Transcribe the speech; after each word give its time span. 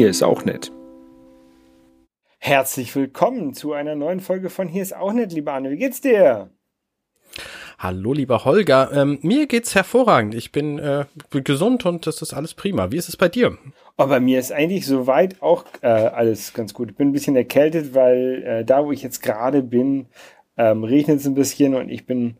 Hier 0.00 0.08
ist 0.08 0.22
auch 0.22 0.46
nett. 0.46 0.72
Herzlich 2.38 2.96
willkommen 2.96 3.52
zu 3.52 3.74
einer 3.74 3.96
neuen 3.96 4.20
Folge 4.20 4.48
von 4.48 4.66
Hier 4.66 4.80
ist 4.80 4.96
auch 4.96 5.12
nett, 5.12 5.30
lieber 5.30 5.52
Arne. 5.52 5.70
Wie 5.70 5.76
geht's 5.76 6.00
dir? 6.00 6.48
Hallo, 7.78 8.14
lieber 8.14 8.46
Holger. 8.46 8.90
Ähm, 8.94 9.18
mir 9.20 9.46
geht's 9.46 9.74
hervorragend. 9.74 10.34
Ich 10.34 10.52
bin 10.52 10.78
äh, 10.78 11.04
gesund 11.44 11.84
und 11.84 12.06
das 12.06 12.22
ist 12.22 12.32
alles 12.32 12.54
prima. 12.54 12.90
Wie 12.90 12.96
ist 12.96 13.10
es 13.10 13.18
bei 13.18 13.28
dir? 13.28 13.58
Oh, 13.98 14.06
bei 14.06 14.20
mir 14.20 14.38
ist 14.38 14.52
eigentlich 14.52 14.86
soweit 14.86 15.42
auch 15.42 15.66
äh, 15.82 15.88
alles 15.88 16.54
ganz 16.54 16.72
gut. 16.72 16.92
Ich 16.92 16.96
bin 16.96 17.10
ein 17.10 17.12
bisschen 17.12 17.36
erkältet, 17.36 17.92
weil 17.92 18.42
äh, 18.42 18.64
da, 18.64 18.86
wo 18.86 18.92
ich 18.92 19.02
jetzt 19.02 19.22
gerade 19.22 19.62
bin, 19.62 20.06
ähm, 20.56 20.82
regnet 20.82 21.20
es 21.20 21.26
ein 21.26 21.34
bisschen 21.34 21.74
und 21.74 21.90
ich 21.90 22.06
bin 22.06 22.38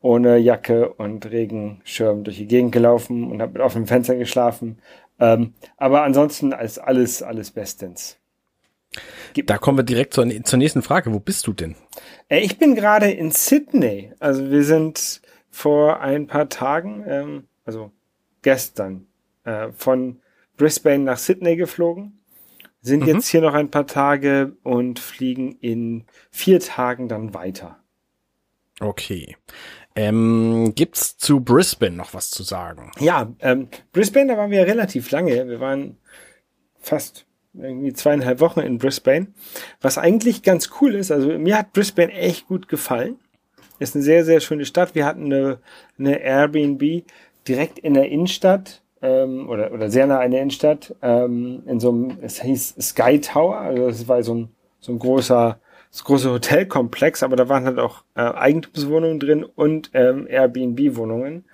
ohne 0.00 0.38
Jacke 0.38 0.90
und 0.94 1.30
Regenschirm 1.30 2.24
durch 2.24 2.38
die 2.38 2.46
Gegend 2.46 2.72
gelaufen 2.72 3.30
und 3.30 3.42
habe 3.42 3.54
mit 3.54 3.62
offenem 3.62 3.86
Fenster 3.86 4.14
geschlafen. 4.14 4.78
Ähm, 5.20 5.54
aber 5.76 6.02
ansonsten 6.02 6.52
ist 6.52 6.78
alles, 6.78 7.22
alles 7.22 7.50
bestens. 7.50 8.16
Da 9.44 9.58
kommen 9.58 9.78
wir 9.78 9.84
direkt 9.84 10.14
zur, 10.14 10.26
zur 10.44 10.58
nächsten 10.58 10.82
Frage. 10.82 11.12
Wo 11.12 11.20
bist 11.20 11.46
du 11.46 11.52
denn? 11.52 11.76
Äh, 12.28 12.40
ich 12.40 12.58
bin 12.58 12.74
gerade 12.74 13.10
in 13.10 13.30
Sydney. 13.30 14.12
Also 14.18 14.50
wir 14.50 14.64
sind 14.64 15.20
vor 15.50 16.00
ein 16.00 16.26
paar 16.26 16.48
Tagen, 16.48 17.04
ähm, 17.06 17.44
also 17.64 17.92
gestern, 18.42 19.06
äh, 19.44 19.68
von 19.72 20.20
Brisbane 20.56 21.04
nach 21.04 21.18
Sydney 21.18 21.56
geflogen. 21.56 22.18
Sind 22.80 23.02
mhm. 23.02 23.08
jetzt 23.08 23.28
hier 23.28 23.42
noch 23.42 23.54
ein 23.54 23.70
paar 23.70 23.86
Tage 23.86 24.56
und 24.62 24.98
fliegen 24.98 25.52
in 25.60 26.06
vier 26.30 26.60
Tagen 26.60 27.08
dann 27.08 27.34
weiter. 27.34 27.78
Okay. 28.80 29.36
Ähm, 30.00 30.72
gibt's 30.74 31.18
zu 31.18 31.40
Brisbane 31.40 31.94
noch 31.94 32.14
was 32.14 32.30
zu 32.30 32.42
sagen? 32.42 32.90
Ja, 33.00 33.30
ähm, 33.40 33.68
Brisbane, 33.92 34.28
da 34.28 34.38
waren 34.38 34.50
wir 34.50 34.66
relativ 34.66 35.10
lange. 35.10 35.46
Wir 35.46 35.60
waren 35.60 35.98
fast 36.78 37.26
irgendwie 37.52 37.92
zweieinhalb 37.92 38.40
Wochen 38.40 38.60
in 38.60 38.78
Brisbane. 38.78 39.26
Was 39.82 39.98
eigentlich 39.98 40.42
ganz 40.42 40.70
cool 40.80 40.94
ist, 40.94 41.12
also 41.12 41.28
mir 41.38 41.58
hat 41.58 41.74
Brisbane 41.74 42.12
echt 42.12 42.48
gut 42.48 42.66
gefallen. 42.66 43.18
Ist 43.78 43.94
eine 43.94 44.02
sehr, 44.02 44.24
sehr 44.24 44.40
schöne 44.40 44.64
Stadt. 44.64 44.94
Wir 44.94 45.04
hatten 45.04 45.26
eine, 45.26 45.58
eine 45.98 46.18
Airbnb 46.18 47.04
direkt 47.46 47.78
in 47.78 47.92
der 47.92 48.08
Innenstadt 48.08 48.80
ähm, 49.02 49.50
oder, 49.50 49.70
oder 49.70 49.90
sehr 49.90 50.06
nah 50.06 50.22
in 50.22 50.30
der 50.30 50.40
Innenstadt 50.40 50.94
ähm, 51.02 51.62
in 51.66 51.78
so 51.78 51.90
einem, 51.90 52.18
es 52.22 52.40
hieß 52.40 52.76
Sky 52.80 53.20
Tower, 53.20 53.58
also 53.58 53.88
das 53.88 54.08
war 54.08 54.22
so 54.22 54.34
ein, 54.34 54.48
so 54.80 54.92
ein 54.92 54.98
großer 54.98 55.60
das 55.90 56.04
große 56.04 56.30
Hotelkomplex, 56.30 57.22
aber 57.22 57.36
da 57.36 57.48
waren 57.48 57.64
halt 57.64 57.78
auch 57.78 58.04
äh, 58.14 58.20
Eigentumswohnungen 58.20 59.18
drin 59.18 59.44
und 59.44 59.90
ähm, 59.94 60.26
Airbnb-Wohnungen. 60.28 61.44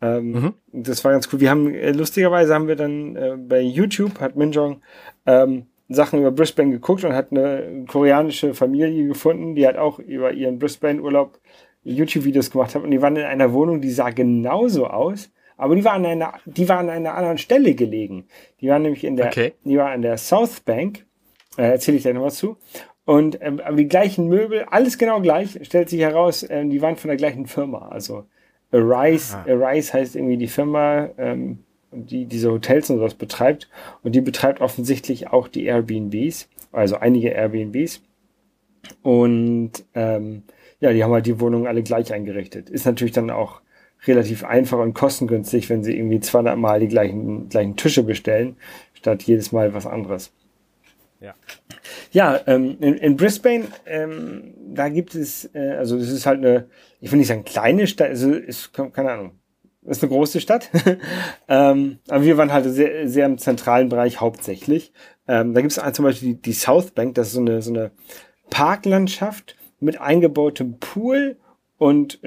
Ähm, 0.00 0.32
mhm. 0.32 0.54
Das 0.72 1.04
war 1.04 1.12
ganz 1.12 1.28
cool. 1.32 1.40
Wir 1.40 1.50
haben, 1.50 1.74
äh, 1.74 1.92
lustigerweise 1.92 2.54
haben 2.54 2.68
wir 2.68 2.76
dann 2.76 3.16
äh, 3.16 3.36
bei 3.36 3.60
YouTube, 3.60 4.20
hat 4.20 4.36
Minjong 4.36 4.80
ähm, 5.26 5.66
Sachen 5.88 6.20
über 6.20 6.30
Brisbane 6.30 6.70
geguckt 6.70 7.04
und 7.04 7.14
hat 7.14 7.32
eine 7.32 7.84
koreanische 7.88 8.54
Familie 8.54 9.08
gefunden, 9.08 9.56
die 9.56 9.66
hat 9.66 9.76
auch 9.76 9.98
über 9.98 10.32
ihren 10.32 10.58
Brisbane-Urlaub 10.58 11.38
YouTube-Videos 11.82 12.50
gemacht 12.50 12.74
hat 12.74 12.82
und 12.82 12.90
die 12.90 13.02
waren 13.02 13.16
in 13.16 13.24
einer 13.24 13.52
Wohnung, 13.52 13.80
die 13.80 13.90
sah 13.90 14.10
genauso 14.10 14.86
aus, 14.86 15.30
aber 15.56 15.74
die 15.74 15.84
war 15.84 15.94
an 15.94 16.06
einer, 16.06 16.34
die 16.46 16.68
war 16.68 16.78
an 16.78 16.90
einer 16.90 17.14
anderen 17.14 17.38
Stelle 17.38 17.74
gelegen. 17.74 18.28
Die 18.60 18.68
war 18.68 18.78
nämlich 18.78 19.04
in 19.04 19.16
der, 19.16 19.26
okay. 19.26 19.52
die 19.64 19.76
war 19.76 19.90
an 19.90 20.02
der 20.02 20.16
South 20.16 20.60
Bank, 20.60 21.06
äh, 21.56 21.72
erzähle 21.72 21.96
ich 21.96 22.04
gleich 22.04 22.14
noch 22.14 22.22
was 22.22 22.36
zu. 22.36 22.56
Und 23.10 23.38
ähm, 23.40 23.60
die 23.76 23.88
gleichen 23.88 24.28
Möbel, 24.28 24.66
alles 24.70 24.96
genau 24.96 25.20
gleich, 25.20 25.58
stellt 25.62 25.88
sich 25.88 25.98
heraus, 25.98 26.46
ähm, 26.48 26.70
die 26.70 26.80
waren 26.80 26.94
von 26.94 27.08
der 27.08 27.16
gleichen 27.16 27.46
Firma. 27.46 27.88
Also 27.88 28.26
Arise, 28.70 29.36
Aha. 29.36 29.46
Arise 29.48 29.94
heißt 29.94 30.14
irgendwie 30.14 30.36
die 30.36 30.46
Firma, 30.46 31.08
ähm, 31.18 31.58
die 31.90 32.26
diese 32.26 32.52
Hotels 32.52 32.88
und 32.88 32.98
sowas 32.98 33.14
betreibt. 33.14 33.68
Und 34.04 34.14
die 34.14 34.20
betreibt 34.20 34.60
offensichtlich 34.60 35.26
auch 35.26 35.48
die 35.48 35.64
Airbnbs, 35.64 36.48
also 36.70 36.98
einige 36.98 37.30
Airbnbs. 37.30 38.00
Und 39.02 39.72
ähm, 39.96 40.44
ja, 40.78 40.92
die 40.92 41.02
haben 41.02 41.12
halt 41.12 41.26
die 41.26 41.40
Wohnungen 41.40 41.66
alle 41.66 41.82
gleich 41.82 42.12
eingerichtet. 42.12 42.70
Ist 42.70 42.86
natürlich 42.86 43.14
dann 43.14 43.30
auch 43.30 43.60
relativ 44.06 44.44
einfach 44.44 44.78
und 44.78 44.94
kostengünstig, 44.94 45.68
wenn 45.68 45.82
sie 45.82 45.96
irgendwie 45.98 46.20
200 46.20 46.56
Mal 46.56 46.78
die 46.78 46.86
gleichen, 46.86 47.48
gleichen 47.48 47.74
Tische 47.74 48.04
bestellen, 48.04 48.54
statt 48.92 49.24
jedes 49.24 49.50
Mal 49.50 49.74
was 49.74 49.88
anderes. 49.88 50.32
Ja. 51.20 51.34
Ja, 52.12 52.40
ähm, 52.46 52.78
in, 52.80 52.94
in 52.94 53.16
Brisbane, 53.16 53.66
ähm, 53.86 54.54
da 54.74 54.88
gibt 54.88 55.14
es, 55.14 55.50
äh, 55.54 55.76
also 55.78 55.96
es 55.96 56.10
ist 56.10 56.26
halt 56.26 56.38
eine, 56.38 56.68
ich 57.00 57.12
will 57.12 57.18
nicht 57.18 57.28
sagen 57.28 57.44
kleine 57.44 57.86
Stadt, 57.86 58.08
also 58.08 58.32
ist, 58.32 58.72
keine 58.72 59.10
Ahnung, 59.10 59.32
ist 59.82 60.02
eine 60.02 60.10
große 60.10 60.40
Stadt. 60.40 60.70
ähm, 61.48 61.98
aber 62.08 62.24
wir 62.24 62.36
waren 62.36 62.52
halt 62.52 62.64
sehr, 62.66 63.06
sehr 63.08 63.26
im 63.26 63.38
zentralen 63.38 63.90
Bereich 63.90 64.20
hauptsächlich. 64.20 64.92
Ähm, 65.28 65.54
da 65.54 65.60
gibt 65.60 65.76
es 65.76 65.94
zum 65.94 66.04
Beispiel 66.04 66.34
die, 66.34 66.42
die 66.42 66.52
South 66.52 66.92
Bank, 66.92 67.14
das 67.14 67.28
ist 67.28 67.34
so 67.34 67.40
eine, 67.40 67.62
so 67.62 67.70
eine 67.70 67.90
Parklandschaft 68.48 69.56
mit 69.78 70.00
eingebautem 70.00 70.78
Pool 70.78 71.36
und 71.78 72.20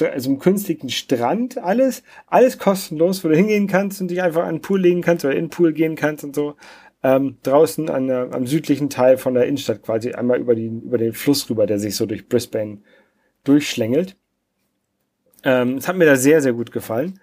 also 0.00 0.30
einem 0.30 0.40
künstlichen 0.40 0.88
Strand, 0.88 1.58
alles, 1.58 2.02
alles 2.26 2.58
kostenlos, 2.58 3.22
wo 3.22 3.28
du 3.28 3.36
hingehen 3.36 3.68
kannst 3.68 4.00
und 4.00 4.08
dich 4.08 4.20
einfach 4.20 4.44
an 4.44 4.56
den 4.56 4.62
Pool 4.62 4.80
legen 4.80 5.00
kannst 5.00 5.24
oder 5.24 5.34
in 5.34 5.44
den 5.44 5.50
Pool 5.50 5.72
gehen 5.72 5.94
kannst 5.94 6.24
und 6.24 6.34
so 6.34 6.56
ähm, 7.06 7.36
draußen 7.44 7.88
an 7.88 8.08
der, 8.08 8.32
am 8.32 8.48
südlichen 8.48 8.90
Teil 8.90 9.16
von 9.16 9.34
der 9.34 9.46
Innenstadt 9.46 9.82
quasi 9.82 10.10
einmal 10.10 10.40
über, 10.40 10.56
die, 10.56 10.66
über 10.66 10.98
den 10.98 11.12
Fluss 11.12 11.48
rüber, 11.48 11.64
der 11.64 11.78
sich 11.78 11.94
so 11.94 12.04
durch 12.04 12.28
Brisbane 12.28 12.78
durchschlängelt. 13.44 14.16
Ähm, 15.44 15.76
es 15.76 15.86
hat 15.86 15.94
mir 15.94 16.06
da 16.06 16.16
sehr, 16.16 16.42
sehr 16.42 16.52
gut 16.52 16.72
gefallen. 16.72 17.20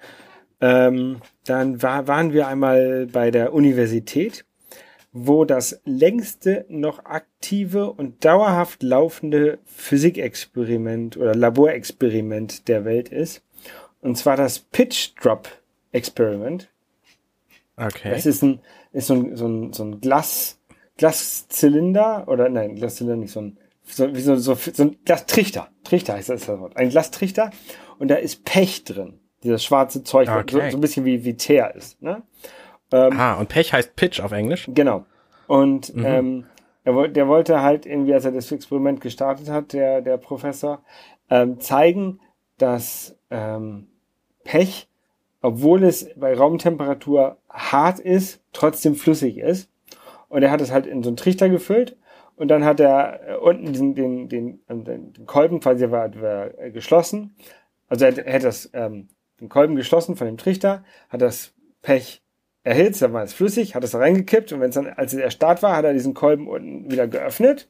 Ähm, 0.61 1.17
dann 1.43 1.81
war, 1.81 2.07
waren 2.07 2.31
wir 2.31 2.47
einmal 2.47 3.07
bei 3.07 3.29
der 3.29 3.51
Universität, 3.51 4.45
wo 5.11 5.43
das 5.43 5.81
längste 5.83 6.65
noch 6.69 7.03
aktive 7.03 7.91
und 7.91 8.23
dauerhaft 8.23 8.83
laufende 8.83 9.59
Physikexperiment 9.65 11.17
oder 11.17 11.35
Laborexperiment 11.35 12.69
der 12.69 12.85
Welt 12.85 13.09
ist. 13.09 13.43
Und 13.99 14.17
zwar 14.17 14.37
das 14.37 14.59
Pitch 14.59 15.09
Drop 15.21 15.49
Experiment. 15.91 16.69
Okay. 17.75 18.11
Das 18.11 18.25
ist 18.25 18.43
ein, 18.43 18.61
ist 18.93 19.07
so 19.07 19.15
ein, 19.15 19.35
so 19.35 19.47
ein, 19.47 19.73
so 19.73 19.83
ein 19.83 19.99
Glas, 19.99 20.59
Glaszylinder 20.97 22.25
oder 22.27 22.47
nein, 22.49 22.75
Glaszylinder 22.75 23.17
nicht, 23.17 23.31
so 23.31 23.41
ein, 23.41 23.57
so, 23.83 24.15
wie 24.15 24.21
so, 24.21 24.35
so, 24.37 24.55
so 24.55 24.83
ein 24.83 24.97
Glastrichter. 25.03 25.67
Trichter 25.83 26.13
heißt 26.13 26.29
das, 26.29 26.45
das 26.45 26.59
Wort. 26.59 26.77
Ein 26.77 26.89
Glastrichter 26.89 27.49
und 27.99 28.07
da 28.07 28.15
ist 28.15 28.45
Pech 28.45 28.85
drin. 28.85 29.19
Dieses 29.43 29.63
schwarze 29.63 30.03
Zeug, 30.03 30.29
okay. 30.29 30.51
so, 30.51 30.59
so 30.71 30.77
ein 30.77 30.81
bisschen 30.81 31.03
wie, 31.03 31.25
wie 31.25 31.35
Teer 31.35 31.75
ist. 31.75 32.01
Ne? 32.01 32.21
Ähm, 32.93 33.19
ah, 33.19 33.33
und 33.35 33.49
Pech 33.49 33.73
heißt 33.73 33.95
Pitch 33.95 34.21
auf 34.21 34.31
Englisch? 34.31 34.69
Genau. 34.73 35.05
Und 35.47 35.93
mhm. 35.95 36.05
ähm, 36.05 36.45
er, 36.85 37.07
der 37.09 37.27
wollte 37.27 37.61
halt 37.61 37.85
irgendwie, 37.85 38.13
als 38.13 38.25
er 38.25 38.31
das 38.31 38.51
Experiment 38.51 39.01
gestartet 39.01 39.49
hat, 39.49 39.73
der, 39.73 40.01
der 40.01 40.17
Professor, 40.17 40.83
ähm, 41.29 41.59
zeigen, 41.59 42.19
dass 42.57 43.17
ähm, 43.31 43.87
Pech 44.43 44.87
obwohl 45.43 45.83
es 45.83 46.09
bei 46.15 46.33
Raumtemperatur 46.33 47.37
hart 47.49 47.99
ist, 47.99 48.41
trotzdem 48.53 48.95
flüssig 48.95 49.37
ist. 49.37 49.69
Und 50.29 50.41
er 50.41 50.49
hat 50.49 50.61
es 50.61 50.71
halt 50.71 50.87
in 50.87 51.03
so 51.03 51.09
einen 51.09 51.17
Trichter 51.17 51.49
gefüllt 51.49 51.97
und 52.35 52.47
dann 52.47 52.65
hat 52.65 52.79
er 52.79 53.19
äh, 53.27 53.35
unten 53.35 53.73
den, 53.73 53.93
den, 53.93 54.61
den, 54.67 54.83
den 55.13 55.25
Kolben 55.27 55.59
quasi 55.59 55.91
war, 55.91 56.19
war 56.19 56.49
geschlossen. 56.71 57.35
Also 57.87 58.05
er, 58.05 58.17
er 58.25 58.35
hat 58.35 58.43
das, 58.43 58.69
ähm, 58.73 59.09
den 59.39 59.49
Kolben 59.49 59.75
geschlossen 59.75 60.15
von 60.15 60.25
dem 60.25 60.37
Trichter, 60.37 60.83
hat 61.09 61.21
das 61.21 61.53
Pech 61.81 62.23
erhitzt, 62.63 63.01
dann 63.01 63.13
war 63.13 63.23
es 63.23 63.33
flüssig, 63.33 63.75
hat 63.75 63.83
es 63.83 63.93
reingekippt 63.93 64.53
und 64.53 64.61
wenn 64.61 64.69
es 64.69 64.75
dann, 64.75 64.87
als 64.87 65.13
er 65.13 65.29
Start 65.29 65.61
war, 65.61 65.75
hat 65.75 65.85
er 65.85 65.93
diesen 65.93 66.13
Kolben 66.13 66.47
unten 66.47 66.89
wieder 66.89 67.07
geöffnet 67.07 67.69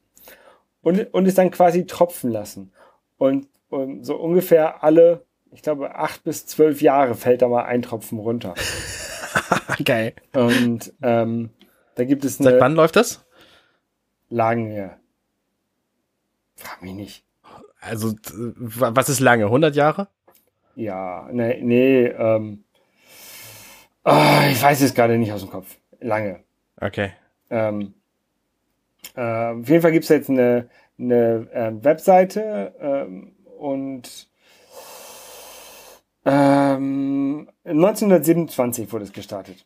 und, 0.82 1.12
und 1.12 1.28
es 1.28 1.34
dann 1.34 1.50
quasi 1.50 1.88
tropfen 1.88 2.32
lassen. 2.32 2.72
Und, 3.18 3.48
und 3.70 4.06
so 4.06 4.16
ungefähr 4.16 4.84
alle 4.84 5.26
ich 5.54 5.62
glaube, 5.62 5.96
acht 5.96 6.24
bis 6.24 6.46
zwölf 6.46 6.82
Jahre 6.82 7.16
fällt 7.16 7.42
da 7.42 7.48
mal 7.48 7.64
ein 7.64 7.82
Tropfen 7.82 8.20
runter. 8.20 8.56
Geil. 9.86 10.14
Und 10.34 10.94
ähm, 11.02 11.52
da 11.96 12.06
gibt 12.06 12.26
es 12.26 12.40
eine. 12.40 12.52
Seit 12.52 12.62
wann 12.62 12.76
läuft 12.76 12.96
das? 12.96 13.26
Lange. 14.30 14.98
Frag 16.56 16.82
mich 16.82 16.94
nicht. 16.94 17.26
Also, 17.80 18.14
was 18.24 19.10
ist 19.10 19.20
lange? 19.20 19.46
100 19.46 19.76
Jahre? 19.76 20.08
Ja, 20.76 21.30
nee, 21.32 21.60
nee, 21.62 22.06
ähm, 22.06 22.64
oh, 24.06 24.40
ich 24.50 24.62
weiß 24.62 24.82
es 24.82 24.94
gerade 24.94 25.18
nicht 25.18 25.32
aus 25.34 25.42
dem 25.42 25.52
Kopf. 25.52 25.78
Lange. 26.00 26.44
Okay. 26.80 27.12
Ähm, 27.50 27.94
äh, 29.16 29.22
auf 29.22 29.70
jeden 29.70 29.82
Fall 29.82 29.92
gibt 29.92 30.04
es 30.04 30.10
jetzt 30.10 30.30
eine, 30.30 30.70
eine 30.98 31.48
äh, 31.52 31.84
Webseite 31.84 32.74
ähm, 32.80 33.36
und 33.60 34.28
ähm, 36.26 37.50
1927 37.66 38.92
wurde 38.92 39.06
es 39.06 39.14
gestartet. 39.14 39.66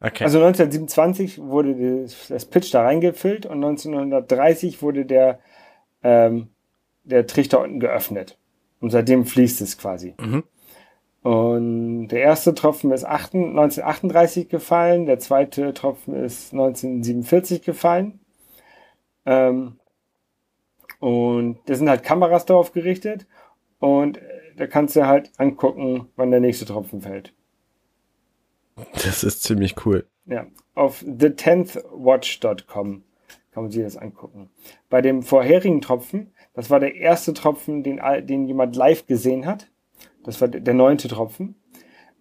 Okay. 0.00 0.24
Also 0.24 0.38
1927 0.38 1.40
wurde 1.40 2.06
das, 2.28 2.44
Pitch 2.46 2.74
da 2.74 2.82
reingefüllt 2.82 3.46
und 3.46 3.64
1930 3.64 4.82
wurde 4.82 5.06
der, 5.06 5.38
ähm, 6.02 6.48
der 7.04 7.26
Trichter 7.26 7.60
unten 7.60 7.78
geöffnet. 7.78 8.36
Und 8.80 8.90
seitdem 8.90 9.26
fließt 9.26 9.60
es 9.60 9.78
quasi. 9.78 10.14
Mhm. 10.18 10.42
Und 11.22 12.08
der 12.08 12.20
erste 12.20 12.52
Tropfen 12.52 12.90
ist 12.90 13.04
1938 13.04 14.48
gefallen, 14.48 15.06
der 15.06 15.20
zweite 15.20 15.72
Tropfen 15.72 16.16
ist 16.16 16.52
1947 16.52 17.62
gefallen. 17.62 18.18
Ähm, 19.24 19.78
und 20.98 21.58
da 21.66 21.74
sind 21.76 21.88
halt 21.88 22.02
Kameras 22.02 22.44
darauf 22.44 22.72
gerichtet 22.72 23.26
und 23.78 24.20
da 24.56 24.66
kannst 24.66 24.96
du 24.96 25.06
halt 25.06 25.30
angucken, 25.38 26.08
wann 26.16 26.30
der 26.30 26.40
nächste 26.40 26.64
Tropfen 26.64 27.02
fällt. 27.02 27.34
Das 28.94 29.22
ist 29.22 29.42
ziemlich 29.42 29.86
cool. 29.86 30.06
Ja, 30.26 30.46
auf 30.74 31.02
the10thwatch.com 31.02 33.02
kann 33.52 33.64
man 33.64 33.70
sich 33.70 33.82
das 33.82 33.98
angucken. 33.98 34.48
Bei 34.88 35.02
dem 35.02 35.22
vorherigen 35.22 35.82
Tropfen, 35.82 36.32
das 36.54 36.70
war 36.70 36.80
der 36.80 36.94
erste 36.94 37.34
Tropfen, 37.34 37.82
den, 37.82 38.00
den 38.26 38.46
jemand 38.46 38.74
live 38.76 39.06
gesehen 39.06 39.44
hat. 39.46 39.68
Das 40.24 40.40
war 40.40 40.48
der 40.48 40.74
neunte 40.74 41.08
Tropfen. 41.08 41.56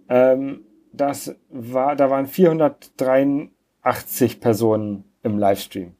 Ähm, 0.10 0.66
das 0.92 1.38
war, 1.50 1.95
da 1.95 2.10
waren 2.10 2.27
483 2.27 4.42
Personen 4.42 5.06
im 5.24 5.38
Livestream. 5.38 5.94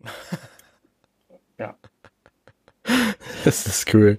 ja. 1.58 1.74
Das 3.44 3.66
ist 3.66 3.94
cool. 3.94 4.18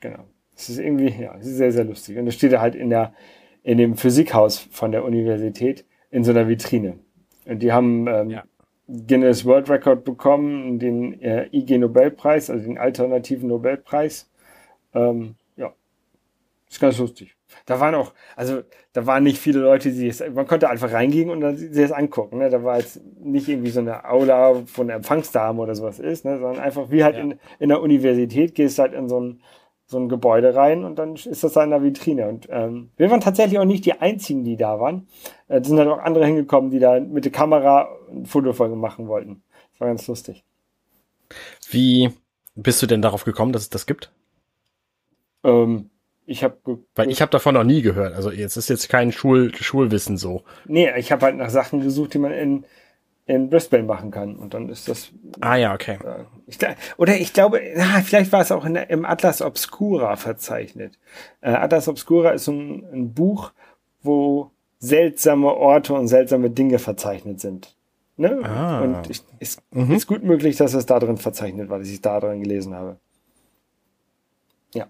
Genau. 0.00 0.24
Das 0.54 0.68
ist 0.68 0.78
irgendwie, 0.78 1.22
ja, 1.22 1.36
das 1.36 1.46
ist 1.46 1.56
sehr, 1.56 1.72
sehr 1.72 1.84
lustig. 1.84 2.18
Und 2.18 2.26
das 2.26 2.34
steht 2.34 2.58
halt 2.58 2.74
in 2.74 2.90
der, 2.90 3.14
in 3.62 3.78
dem 3.78 3.96
Physikhaus 3.96 4.58
von 4.58 4.92
der 4.92 5.04
Universität 5.04 5.84
in 6.10 6.24
so 6.24 6.32
einer 6.32 6.48
Vitrine. 6.48 6.98
Und 7.46 7.60
die 7.60 7.72
haben 7.72 8.06
ähm, 8.08 8.30
ja. 8.30 8.44
Guinness 8.88 9.44
World 9.44 9.68
Record 9.70 10.04
bekommen, 10.04 10.78
den 10.78 11.20
äh, 11.20 11.48
IG 11.52 11.78
Nobelpreis, 11.78 12.50
also 12.50 12.64
den 12.64 12.78
alternativen 12.78 13.48
Nobelpreis. 13.48 14.30
Ähm, 14.94 15.36
ja, 15.56 15.72
ist 16.68 16.80
ganz 16.80 16.98
lustig. 16.98 17.36
Da 17.66 17.80
waren 17.80 17.94
auch, 17.94 18.12
also 18.36 18.62
da 18.92 19.06
waren 19.06 19.22
nicht 19.22 19.38
viele 19.38 19.60
Leute, 19.60 19.90
die 19.90 20.08
es, 20.08 20.22
man 20.34 20.46
konnte 20.46 20.68
einfach 20.68 20.92
reingehen 20.92 21.30
und 21.30 21.40
dann 21.40 21.56
sich 21.56 21.70
das 21.70 21.92
angucken. 21.92 22.38
Ne? 22.38 22.50
Da 22.50 22.62
war 22.64 22.78
jetzt 22.78 23.00
nicht 23.20 23.48
irgendwie 23.48 23.70
so 23.70 23.80
eine 23.80 24.04
Aula 24.04 24.62
von 24.66 24.90
Empfangsdame 24.90 25.60
oder 25.60 25.74
sowas 25.74 25.98
ist, 25.98 26.24
ne? 26.24 26.38
sondern 26.38 26.62
einfach 26.62 26.90
wie 26.90 27.04
halt 27.04 27.16
ja. 27.16 27.22
in, 27.22 27.38
in 27.58 27.68
der 27.68 27.80
Universität 27.80 28.54
gehst 28.54 28.78
halt 28.78 28.92
in 28.92 29.08
so 29.08 29.20
ein 29.20 29.40
so 29.88 29.98
ein 29.98 30.10
Gebäude 30.10 30.54
rein 30.54 30.84
und 30.84 30.96
dann 30.98 31.16
ist 31.16 31.42
das 31.42 31.54
da 31.54 31.64
in 31.64 31.70
der 31.70 31.82
Vitrine. 31.82 32.28
Und 32.28 32.46
ähm, 32.50 32.90
wir 32.98 33.10
waren 33.10 33.22
tatsächlich 33.22 33.58
auch 33.58 33.64
nicht 33.64 33.86
die 33.86 33.94
einzigen, 33.94 34.44
die 34.44 34.56
da 34.56 34.78
waren. 34.78 35.08
Äh, 35.48 35.64
sind 35.64 35.78
halt 35.78 35.88
auch 35.88 35.98
andere 35.98 36.26
hingekommen, 36.26 36.70
die 36.70 36.78
da 36.78 37.00
mit 37.00 37.24
der 37.24 37.32
Kamera 37.32 37.88
ein 38.10 38.26
Foto 38.26 38.52
von 38.52 38.78
machen 38.78 39.08
wollten. 39.08 39.42
Das 39.72 39.80
war 39.80 39.88
ganz 39.88 40.06
lustig. 40.06 40.44
Wie 41.70 42.10
bist 42.54 42.82
du 42.82 42.86
denn 42.86 43.00
darauf 43.00 43.24
gekommen, 43.24 43.52
dass 43.52 43.62
es 43.62 43.70
das 43.70 43.86
gibt? 43.86 44.12
Ähm, 45.42 45.88
ich 46.26 46.44
habe 46.44 46.80
weil 46.94 47.10
ich 47.10 47.22
habe 47.22 47.30
davon 47.30 47.54
noch 47.54 47.64
nie 47.64 47.80
gehört. 47.80 48.14
Also 48.14 48.30
jetzt 48.30 48.58
ist 48.58 48.68
jetzt 48.68 48.90
kein 48.90 49.10
Schul 49.10 49.54
Schulwissen 49.54 50.18
so. 50.18 50.42
Nee, 50.66 50.90
ich 50.98 51.10
habe 51.12 51.24
halt 51.24 51.36
nach 51.36 51.48
Sachen 51.48 51.80
gesucht, 51.80 52.12
die 52.12 52.18
man 52.18 52.32
in 52.32 52.66
in 53.28 53.50
Brisbane 53.50 53.84
machen 53.84 54.10
kann. 54.10 54.36
Und 54.36 54.54
dann 54.54 54.68
ist 54.70 54.88
das. 54.88 55.10
Ah 55.40 55.56
ja, 55.56 55.74
okay. 55.74 55.98
Äh, 56.04 56.24
ich, 56.46 56.58
oder 56.96 57.14
ich 57.14 57.32
glaube, 57.34 57.60
na, 57.76 58.00
vielleicht 58.02 58.32
war 58.32 58.40
es 58.40 58.50
auch 58.50 58.64
in 58.64 58.74
im 58.74 59.04
Atlas 59.04 59.42
Obscura 59.42 60.16
verzeichnet. 60.16 60.98
Äh, 61.42 61.50
Atlas 61.50 61.88
Obscura 61.88 62.30
ist 62.30 62.48
ein, 62.48 62.84
ein, 62.90 63.12
Buch, 63.12 63.52
wo 64.02 64.50
seltsame 64.78 65.54
Orte 65.54 65.92
und 65.92 66.08
seltsame 66.08 66.48
Dinge 66.50 66.78
verzeichnet 66.78 67.38
sind. 67.40 67.76
Ne? 68.16 68.40
Ah. 68.44 68.80
Und 68.80 69.10
ich, 69.10 69.22
ist, 69.38 69.62
mhm. 69.72 69.92
ist 69.92 70.06
gut 70.06 70.24
möglich, 70.24 70.56
dass 70.56 70.72
es 70.72 70.86
da 70.86 70.98
drin 70.98 71.18
verzeichnet 71.18 71.68
war, 71.68 71.78
dass 71.78 71.88
ich 71.88 72.00
da 72.00 72.18
drin 72.18 72.40
gelesen 72.40 72.74
habe. 72.74 72.96
Ja. 74.72 74.86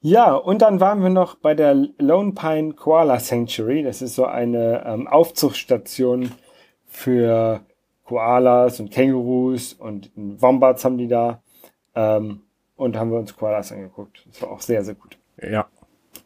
Ja, 0.00 0.34
und 0.34 0.62
dann 0.62 0.80
waren 0.80 1.02
wir 1.02 1.10
noch 1.10 1.34
bei 1.34 1.54
der 1.54 1.74
Lone 1.74 2.32
Pine 2.32 2.72
Koala 2.72 3.20
Sanctuary. 3.20 3.82
Das 3.82 4.00
ist 4.00 4.14
so 4.14 4.24
eine 4.24 4.84
ähm, 4.86 5.06
Aufzuchtstation 5.06 6.32
für 6.92 7.60
Koalas 8.04 8.78
und 8.78 8.90
Kängurus 8.90 9.72
und 9.72 10.10
Wombats 10.14 10.84
haben 10.84 10.98
die 10.98 11.08
da. 11.08 11.42
Ähm, 11.94 12.42
und 12.76 12.96
haben 12.96 13.10
wir 13.10 13.18
uns 13.18 13.36
Koalas 13.36 13.72
angeguckt. 13.72 14.24
Das 14.28 14.42
war 14.42 14.50
auch 14.50 14.60
sehr, 14.60 14.84
sehr 14.84 14.94
gut. 14.94 15.16
Ja, 15.40 15.66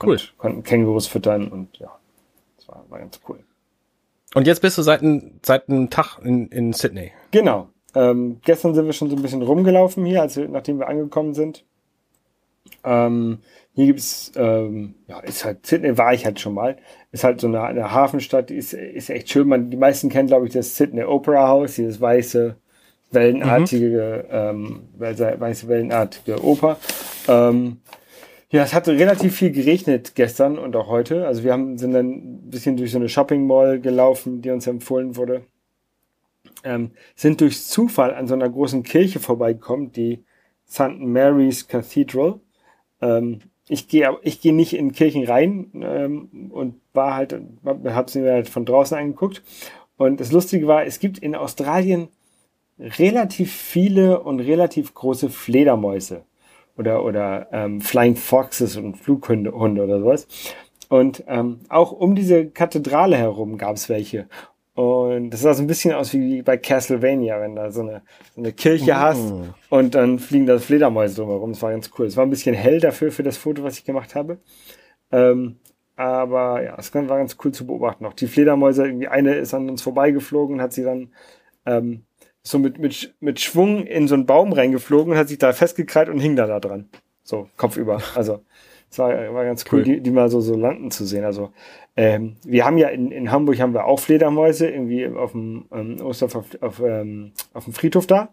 cool. 0.03 0.13
Und 0.15 0.39
konnten 0.39 0.63
Kängurus 0.63 1.07
füttern 1.07 1.49
und 1.49 1.79
ja, 1.79 1.91
das 2.57 2.69
war, 2.69 2.85
war 2.89 2.99
ganz 2.99 3.21
cool. 3.29 3.41
Und 4.35 4.47
jetzt 4.47 4.61
bist 4.61 4.77
du 4.79 4.83
seit, 4.83 5.03
seit 5.43 5.69
einem 5.69 5.91
Tag 5.91 6.19
in, 6.23 6.49
in 6.49 6.73
Sydney. 6.73 7.13
Genau. 7.31 7.69
Ähm, 7.95 8.41
gestern 8.45 8.75
sind 8.75 8.87
wir 8.87 8.93
schon 8.93 9.11
so 9.11 9.17
ein 9.17 9.23
bisschen 9.23 9.43
rumgelaufen 9.43 10.05
hier, 10.05 10.23
als 10.23 10.37
wir, 10.37 10.49
nachdem 10.49 10.79
wir 10.79 10.89
angekommen 10.89 11.35
sind. 11.35 11.65
Ähm, 12.85 13.39
hier 13.75 13.87
gibt's, 13.87 14.33
ähm, 14.37 14.95
ja, 15.07 15.21
ist 15.21 15.45
halt, 15.45 15.67
Sydney 15.67 15.99
war 15.99 16.15
ich 16.15 16.25
halt 16.25 16.41
schon 16.41 16.55
mal. 16.55 16.77
Ist 17.13 17.25
halt 17.25 17.41
so 17.41 17.47
eine, 17.47 17.63
eine 17.63 17.91
Hafenstadt, 17.93 18.51
ist, 18.51 18.73
ist 18.73 19.11
echt 19.11 19.31
schön. 19.31 19.49
Man, 19.49 19.71
die 19.71 19.77
meisten 19.77 20.09
kennen, 20.09 20.29
glaube 20.29 20.47
ich, 20.47 20.53
das 20.53 20.77
Sydney 20.77 21.05
Opera 21.05 21.47
House, 21.49 21.75
dieses 21.75 22.01
weiße, 22.01 22.57
wellenartige, 23.11 24.25
mhm. 24.29 24.89
ähm, 24.99 25.39
weiße, 25.39 25.69
wellenartige 25.69 26.43
Oper. 26.43 26.79
Ähm, 27.29 27.79
ja, 28.49 28.63
es 28.63 28.73
hat 28.73 28.89
relativ 28.89 29.37
viel 29.37 29.51
geregnet 29.51 30.15
gestern 30.15 30.59
und 30.59 30.77
auch 30.77 30.87
heute. 30.87 31.27
Also 31.27 31.43
wir 31.43 31.53
haben, 31.53 31.79
sind 31.79 31.93
dann 31.93 32.07
ein 32.07 32.51
bisschen 32.51 32.77
durch 32.77 32.93
so 32.93 32.99
eine 32.99 33.09
Shopping 33.09 33.47
Mall 33.47 33.81
gelaufen, 33.81 34.41
die 34.41 34.51
uns 34.51 34.67
empfohlen 34.67 35.17
wurde. 35.17 35.43
Ähm, 36.65 36.93
sind 37.15 37.41
durch 37.41 37.63
Zufall 37.65 38.15
an 38.15 38.27
so 38.27 38.35
einer 38.35 38.49
großen 38.49 38.83
Kirche 38.83 39.19
vorbeigekommen, 39.21 39.93
die 39.93 40.25
St. 40.69 40.99
Mary's 40.99 41.69
Cathedral. 41.69 42.41
Ähm, 43.01 43.41
ich 43.69 43.89
gehe 43.89 44.17
ich 44.23 44.41
gehe 44.41 44.55
nicht 44.55 44.75
in 44.75 44.93
Kirchen 44.93 45.25
rein 45.25 45.71
ähm, 45.75 46.51
und 46.53 46.81
war 46.93 47.15
halt 47.15 47.39
habe 47.65 48.11
sie 48.11 48.21
mir 48.21 48.33
halt 48.33 48.49
von 48.49 48.65
draußen 48.65 48.97
angeguckt. 48.97 49.43
Und 49.97 50.21
das 50.21 50.33
Lustige 50.33 50.67
war 50.67 50.85
es 50.85 51.01
gibt 51.01 51.19
in 51.19 51.35
Australien 51.35 52.09
relativ 52.79 53.53
viele 53.53 54.21
und 54.21 54.41
relativ 54.41 54.95
große 54.95 55.31
Fledermäuse 55.31 56.25
oder 56.77 57.05
oder 57.05 57.49
ähm, 57.53 57.81
Flying 57.81 58.17
Foxes 58.17 58.77
und 58.77 58.97
Flughunde 58.97 59.53
Hunde 59.53 59.83
oder 59.83 60.01
sowas. 60.01 60.27
Und 60.89 61.25
ähm, 61.27 61.61
auch 61.69 61.93
um 61.93 62.15
diese 62.15 62.47
Kathedrale 62.47 63.17
herum 63.17 63.59
gab 63.59 63.77
es 63.77 63.89
welche 63.89 64.29
und 64.77 65.31
das 65.31 65.41
sah 65.41 65.55
so 65.55 65.63
ein 65.63 65.67
bisschen 65.67 65.95
aus 65.95 66.13
wie 66.13 66.43
bei 66.43 66.59
Castlevania, 66.59 67.41
wenn 67.41 67.57
da 67.57 67.71
so 67.71 67.81
eine, 67.81 68.03
so 68.35 68.43
eine 68.43 68.53
Kirche 68.53 68.93
mhm. 68.93 68.99
hast 68.99 69.33
und 69.71 69.95
dann 69.95 70.19
fliegen 70.19 70.45
da 70.45 70.59
Fledermäuse 70.59 71.17
drumherum. 71.17 71.53
Das 71.53 71.63
war 71.63 71.71
ganz 71.71 71.91
cool. 71.99 72.05
Es 72.05 72.19
war 72.19 72.27
ein 72.27 72.31
bisschen 72.31 72.55
hell 72.55 72.79
dafür, 72.79 73.11
für 73.11 73.23
das 73.23 73.39
Foto, 73.39 73.63
was 73.63 73.79
ich 73.79 73.85
gemacht 73.87 74.15
habe. 74.15 74.39
Ähm, 75.11 75.57
aber 75.97 76.63
ja, 76.63 76.77
es 76.79 76.95
war 76.95 77.05
ganz 77.05 77.39
cool 77.43 77.53
zu 77.53 77.67
beobachten. 77.67 78.05
Auch 78.05 78.13
die 78.13 78.27
Fledermäuse, 78.27 78.85
irgendwie 78.85 79.09
eine 79.09 79.37
ist 79.37 79.55
an 79.55 79.71
uns 79.71 79.81
vorbeigeflogen 79.81 80.57
und 80.57 80.61
hat 80.61 80.75
sie 80.75 80.85
dann 80.85 81.09
ähm, 81.65 82.05
so 82.43 82.59
mit, 82.59 82.79
mit, 82.79 83.15
mit 83.21 83.41
Schwung 83.41 83.87
in 83.87 84.09
so 84.09 84.15
einen 84.15 84.27
Baum 84.27 84.53
reingeflogen 84.53 85.13
und 85.13 85.19
hat 85.19 85.29
sich 85.29 85.39
da 85.39 85.55
festgekrallt 85.55 86.11
und 86.11 86.21
hing 86.21 86.37
da 86.37 86.47
da 86.47 86.61
dran. 86.61 86.91
So, 87.23 87.49
kopfüber. 87.57 88.03
Also, 88.15 88.45
es 88.91 88.99
war, 88.99 89.09
war 89.33 89.45
ganz 89.47 89.65
cool, 89.73 89.79
cool. 89.79 89.85
Die, 89.85 90.01
die 90.03 90.11
mal 90.11 90.29
so, 90.29 90.43
so 90.43 90.55
landen 90.55 90.91
zu 90.91 91.07
sehen. 91.07 91.25
Also, 91.25 91.51
ähm, 91.97 92.37
wir 92.45 92.65
haben 92.65 92.77
ja 92.77 92.89
in, 92.89 93.11
in 93.11 93.31
Hamburg 93.31 93.59
haben 93.59 93.73
wir 93.73 93.87
auch 93.87 93.99
Fledermäuse 93.99 94.69
irgendwie 94.69 95.07
auf 95.07 95.33
dem 95.33 95.67
ähm, 95.73 96.01
Osterf 96.01 96.35
auf, 96.35 96.47
auf, 96.61 96.81
ähm, 96.81 97.33
auf 97.55 97.65
dem 97.65 97.73
Friedhof 97.73 98.07
da. 98.07 98.29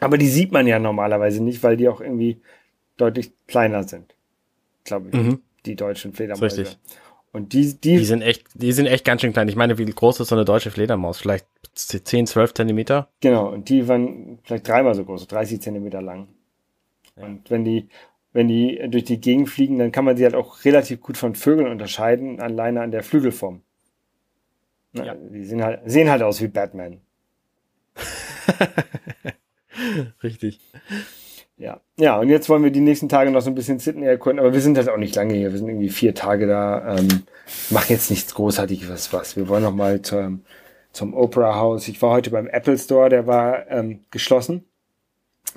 Aber 0.00 0.18
die 0.18 0.28
sieht 0.28 0.50
man 0.50 0.66
ja 0.66 0.80
normalerweise 0.80 1.42
nicht, 1.42 1.62
weil 1.62 1.76
die 1.76 1.88
auch 1.88 2.00
irgendwie 2.00 2.40
deutlich 2.96 3.32
kleiner 3.46 3.84
sind. 3.84 4.16
Glaube 4.84 5.08
ich. 5.08 5.14
Mhm. 5.14 5.40
Die 5.64 5.76
deutschen 5.76 6.12
Fledermäuse. 6.12 6.62
Richtig. 6.62 6.78
Und 7.32 7.52
die, 7.54 7.72
die, 7.80 7.96
die 7.96 8.04
sind 8.04 8.20
echt, 8.20 8.44
die 8.54 8.72
sind 8.72 8.86
echt 8.86 9.04
ganz 9.04 9.22
schön 9.22 9.32
klein. 9.32 9.48
Ich 9.48 9.56
meine, 9.56 9.78
wie 9.78 9.86
groß 9.86 10.20
ist 10.20 10.28
so 10.28 10.34
eine 10.34 10.44
deutsche 10.44 10.70
Fledermaus? 10.70 11.18
Vielleicht 11.18 11.46
10, 11.74 12.26
12 12.26 12.52
Zentimeter? 12.52 13.08
Genau. 13.20 13.48
Und 13.48 13.68
die 13.68 13.88
waren 13.88 14.38
vielleicht 14.42 14.68
dreimal 14.68 14.94
so 14.94 15.04
groß, 15.04 15.28
30 15.28 15.62
Zentimeter 15.62 16.02
lang. 16.02 16.28
Ja. 17.16 17.24
Und 17.24 17.50
wenn 17.50 17.64
die, 17.64 17.88
wenn 18.32 18.48
die 18.48 18.80
durch 18.88 19.04
die 19.04 19.20
Gegend 19.20 19.48
fliegen, 19.48 19.78
dann 19.78 19.92
kann 19.92 20.04
man 20.04 20.16
sie 20.16 20.24
halt 20.24 20.34
auch 20.34 20.64
relativ 20.64 21.00
gut 21.00 21.16
von 21.16 21.34
Vögeln 21.34 21.70
unterscheiden, 21.70 22.40
alleine 22.40 22.80
an 22.80 22.90
der 22.90 23.02
Flügelform. 23.02 23.62
Na, 24.92 25.04
ja. 25.04 25.14
Die 25.14 25.44
sehen 25.44 25.62
halt, 25.62 25.80
sehen 25.86 26.10
halt 26.10 26.22
aus 26.22 26.40
wie 26.40 26.48
Batman. 26.48 27.00
Richtig. 30.22 30.60
Ja. 31.56 31.80
Ja, 31.98 32.18
und 32.18 32.28
jetzt 32.28 32.48
wollen 32.48 32.64
wir 32.64 32.70
die 32.70 32.80
nächsten 32.80 33.08
Tage 33.08 33.30
noch 33.30 33.40
so 33.40 33.50
ein 33.50 33.54
bisschen 33.54 33.78
Sydney 33.78 34.06
erkunden, 34.06 34.40
aber 34.40 34.52
wir 34.52 34.60
sind 34.60 34.76
halt 34.76 34.88
auch 34.88 34.96
nicht 34.96 35.14
lange 35.14 35.34
hier. 35.34 35.52
Wir 35.52 35.58
sind 35.58 35.68
irgendwie 35.68 35.90
vier 35.90 36.14
Tage 36.14 36.46
da, 36.46 36.96
ähm, 36.96 37.08
machen 37.70 37.86
jetzt 37.88 38.10
nichts 38.10 38.34
Großartiges 38.34 39.12
was. 39.12 39.36
Wir 39.36 39.48
wollen 39.48 39.62
noch 39.62 39.74
mal 39.74 40.02
zum, 40.02 40.44
zum 40.92 41.14
Opera 41.14 41.56
House. 41.56 41.88
Ich 41.88 42.00
war 42.02 42.10
heute 42.10 42.30
beim 42.30 42.48
Apple 42.48 42.78
Store, 42.78 43.08
der 43.08 43.26
war 43.26 43.70
ähm, 43.70 44.00
geschlossen. 44.10 44.64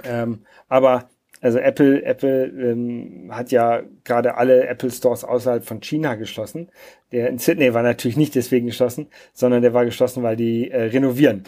Ähm, 0.03 0.45
aber 0.67 1.09
also 1.45 1.59
Apple, 1.59 2.03
Apple 2.03 2.47
ähm, 2.47 3.29
hat 3.29 3.51
ja 3.51 3.83
gerade 4.03 4.35
alle 4.35 4.65
Apple 4.65 4.89
Stores 4.89 5.23
außerhalb 5.23 5.63
von 5.63 5.79
China 5.79 6.15
geschlossen. 6.15 6.69
Der 7.11 7.29
in 7.29 7.37
Sydney 7.37 7.71
war 7.71 7.83
natürlich 7.83 8.17
nicht 8.17 8.33
deswegen 8.33 8.65
geschlossen, 8.65 9.09
sondern 9.31 9.61
der 9.61 9.71
war 9.71 9.85
geschlossen, 9.85 10.23
weil 10.23 10.35
die 10.37 10.71
äh, 10.71 10.85
renovieren. 10.85 11.43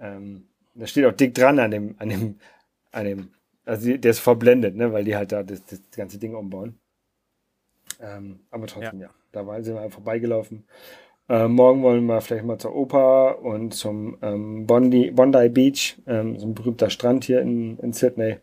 Ähm, 0.00 0.48
da 0.74 0.88
steht 0.88 1.04
auch 1.04 1.12
dick 1.12 1.32
dran 1.32 1.60
an 1.60 1.70
dem, 1.70 1.94
an 1.98 2.08
dem, 2.08 2.34
an 2.90 3.04
dem, 3.04 3.28
also 3.64 3.96
der 3.96 4.10
ist 4.10 4.18
verblendet, 4.18 4.74
ne, 4.74 4.92
weil 4.92 5.04
die 5.04 5.14
halt 5.14 5.30
da 5.30 5.44
das, 5.44 5.64
das 5.64 5.80
ganze 5.94 6.18
Ding 6.18 6.34
umbauen. 6.34 6.80
Ähm, 8.02 8.40
aber 8.50 8.66
trotzdem, 8.66 8.98
ja. 8.98 9.06
ja. 9.06 9.14
Da 9.30 9.62
sind 9.62 9.76
wir 9.76 9.88
vorbeigelaufen. 9.90 10.64
Äh, 11.28 11.46
morgen 11.46 11.84
wollen 11.84 12.04
wir 12.06 12.20
vielleicht 12.20 12.44
mal 12.44 12.58
zur 12.58 12.74
Oper 12.74 13.44
und 13.44 13.74
zum 13.74 14.18
ähm, 14.22 14.66
Bondi, 14.66 15.12
Bondi 15.12 15.48
Beach, 15.50 15.98
ähm, 16.08 16.36
so 16.36 16.48
ein 16.48 16.54
berühmter 16.54 16.90
Strand 16.90 17.22
hier 17.22 17.42
in, 17.42 17.78
in 17.78 17.92
Sydney. 17.92 18.38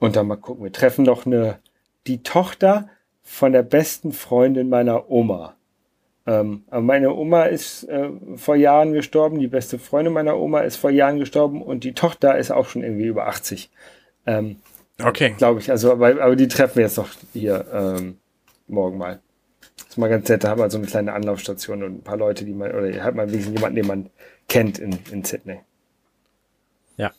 Und 0.00 0.16
dann 0.16 0.26
mal 0.26 0.36
gucken. 0.36 0.64
Wir 0.64 0.72
treffen 0.72 1.04
noch 1.04 1.26
eine, 1.26 1.60
die 2.06 2.22
Tochter 2.22 2.88
von 3.22 3.52
der 3.52 3.62
besten 3.62 4.12
Freundin 4.12 4.68
meiner 4.68 5.10
Oma. 5.10 5.54
Ähm, 6.26 6.64
aber 6.68 6.82
meine 6.82 7.14
Oma 7.14 7.44
ist 7.44 7.84
äh, 7.84 8.10
vor 8.36 8.56
Jahren 8.56 8.92
gestorben, 8.92 9.38
die 9.38 9.46
beste 9.46 9.78
Freundin 9.78 10.12
meiner 10.12 10.36
Oma 10.36 10.60
ist 10.60 10.76
vor 10.76 10.90
Jahren 10.90 11.18
gestorben 11.18 11.62
und 11.62 11.84
die 11.84 11.92
Tochter 11.92 12.38
ist 12.38 12.50
auch 12.50 12.68
schon 12.68 12.82
irgendwie 12.82 13.06
über 13.06 13.28
80. 13.28 13.70
Ähm, 14.26 14.56
okay. 15.02 15.34
Glaube 15.36 15.60
ich. 15.60 15.70
Also, 15.70 15.92
aber, 15.92 16.20
aber 16.20 16.36
die 16.36 16.48
treffen 16.48 16.76
wir 16.76 16.84
jetzt 16.84 16.98
noch 16.98 17.08
hier 17.32 17.66
ähm, 17.72 18.18
morgen 18.66 18.98
mal. 18.98 19.20
Das 19.76 19.88
ist 19.88 19.98
mal 19.98 20.08
ganz 20.08 20.28
nett, 20.28 20.44
da 20.44 20.50
hat 20.50 20.58
man 20.58 20.70
so 20.70 20.78
eine 20.78 20.86
kleine 20.86 21.12
Anlaufstation 21.12 21.82
und 21.82 21.98
ein 21.98 22.02
paar 22.02 22.16
Leute, 22.16 22.44
die 22.44 22.52
man, 22.52 22.70
oder 22.72 23.02
hat 23.02 23.14
man 23.14 23.30
wenigstens 23.30 23.56
jemanden, 23.56 23.76
den 23.76 23.86
man 23.86 24.10
kennt 24.48 24.78
in, 24.78 24.98
in 25.10 25.24
Sydney. 25.24 25.60
Ja. 26.96 27.12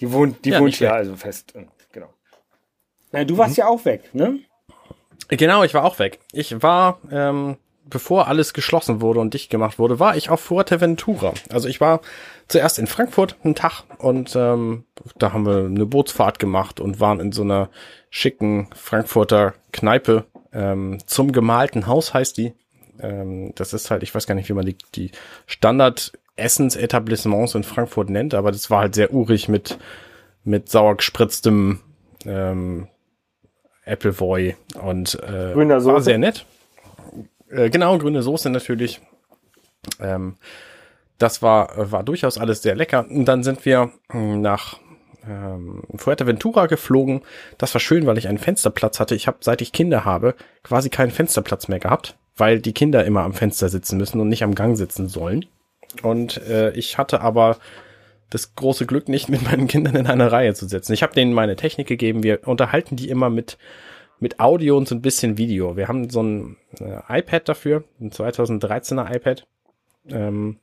Die 0.00 0.10
wohnt, 0.12 0.44
die 0.44 0.50
ja, 0.50 0.60
wohnt 0.60 0.74
hier 0.74 0.92
also 0.92 1.14
fest. 1.14 1.54
Ja, 3.12 3.24
du 3.24 3.38
warst 3.38 3.56
mhm. 3.56 3.60
ja 3.60 3.68
auch 3.68 3.84
weg, 3.84 4.14
ne? 4.14 4.38
Genau, 5.28 5.62
ich 5.62 5.74
war 5.74 5.84
auch 5.84 5.98
weg. 5.98 6.18
Ich 6.32 6.62
war, 6.62 6.98
ähm, 7.10 7.56
bevor 7.84 8.26
alles 8.26 8.52
geschlossen 8.52 9.00
wurde 9.00 9.20
und 9.20 9.34
dicht 9.34 9.50
gemacht 9.50 9.78
wurde, 9.78 10.00
war 10.00 10.16
ich 10.16 10.30
auf 10.30 10.40
Fuerteventura. 10.40 11.34
Also 11.52 11.68
ich 11.68 11.80
war 11.80 12.00
zuerst 12.48 12.78
in 12.78 12.86
Frankfurt 12.86 13.36
einen 13.44 13.54
Tag 13.54 13.84
und 13.98 14.34
ähm, 14.34 14.84
da 15.18 15.32
haben 15.32 15.46
wir 15.46 15.66
eine 15.66 15.86
Bootsfahrt 15.86 16.38
gemacht 16.38 16.80
und 16.80 17.00
waren 17.00 17.20
in 17.20 17.32
so 17.32 17.42
einer 17.42 17.68
schicken 18.10 18.68
Frankfurter 18.74 19.54
Kneipe 19.72 20.24
ähm, 20.52 20.98
zum 21.06 21.32
gemalten 21.32 21.86
Haus 21.86 22.12
heißt 22.12 22.36
die. 22.36 22.54
Ähm, 23.00 23.52
das 23.54 23.72
ist 23.72 23.90
halt, 23.90 24.02
ich 24.02 24.14
weiß 24.14 24.26
gar 24.26 24.34
nicht, 24.34 24.48
wie 24.48 24.54
man 24.54 24.66
die, 24.66 24.76
die 24.94 25.12
Standard 25.46 26.12
Essensetablissements 26.36 27.54
in 27.54 27.64
Frankfurt 27.64 28.10
nennt, 28.10 28.34
aber 28.34 28.50
das 28.50 28.70
war 28.70 28.80
halt 28.80 28.94
sehr 28.94 29.12
urig 29.12 29.48
mit 29.48 29.78
mit 30.42 30.70
sauer 30.70 30.96
gespritztem 30.96 31.80
ähm, 32.24 32.88
Appleboy 33.90 34.56
und 34.80 35.14
äh, 35.22 35.54
war 35.56 36.00
sehr 36.00 36.18
nett. 36.18 36.46
Äh, 37.50 37.70
genau, 37.70 37.98
grüne 37.98 38.22
Soße 38.22 38.50
natürlich. 38.50 39.00
Ähm, 40.00 40.36
das 41.18 41.42
war, 41.42 41.92
war 41.92 42.02
durchaus 42.02 42.38
alles 42.38 42.62
sehr 42.62 42.74
lecker. 42.74 43.06
Und 43.08 43.26
dann 43.26 43.42
sind 43.42 43.64
wir 43.64 43.90
hm, 44.10 44.40
nach 44.40 44.78
ähm, 45.28 45.82
Fuerteventura 45.96 46.66
geflogen. 46.66 47.22
Das 47.58 47.74
war 47.74 47.80
schön, 47.80 48.06
weil 48.06 48.18
ich 48.18 48.28
einen 48.28 48.38
Fensterplatz 48.38 49.00
hatte. 49.00 49.14
Ich 49.14 49.26
habe, 49.26 49.38
seit 49.40 49.60
ich 49.60 49.72
Kinder 49.72 50.04
habe, 50.04 50.34
quasi 50.62 50.88
keinen 50.88 51.10
Fensterplatz 51.10 51.68
mehr 51.68 51.80
gehabt, 51.80 52.16
weil 52.36 52.60
die 52.60 52.72
Kinder 52.72 53.04
immer 53.04 53.22
am 53.22 53.34
Fenster 53.34 53.68
sitzen 53.68 53.98
müssen 53.98 54.20
und 54.20 54.28
nicht 54.28 54.44
am 54.44 54.54
Gang 54.54 54.76
sitzen 54.76 55.08
sollen. 55.08 55.44
Und 56.02 56.38
äh, 56.48 56.70
ich 56.72 56.98
hatte 56.98 57.20
aber 57.20 57.58
das 58.30 58.54
große 58.54 58.86
Glück 58.86 59.08
nicht, 59.08 59.28
mit 59.28 59.42
meinen 59.42 59.66
Kindern 59.66 59.96
in 59.96 60.06
einer 60.06 60.32
Reihe 60.32 60.54
zu 60.54 60.66
sitzen. 60.66 60.92
Ich 60.92 61.02
habe 61.02 61.14
denen 61.14 61.32
meine 61.32 61.56
Technik 61.56 61.86
gegeben. 61.88 62.22
Wir 62.22 62.46
unterhalten 62.46 62.96
die 62.96 63.10
immer 63.10 63.30
mit 63.30 63.58
mit 64.20 64.38
Audio 64.38 64.76
und 64.76 64.86
so 64.86 64.94
ein 64.94 65.00
bisschen 65.02 65.38
Video. 65.38 65.76
Wir 65.76 65.88
haben 65.88 66.10
so 66.10 66.22
ein 66.22 66.56
äh, 66.78 67.00
iPad 67.20 67.48
dafür, 67.48 67.84
ein 68.00 68.10
2013er 68.10 69.16
iPad. 69.16 69.46
Ähm, 70.08 70.58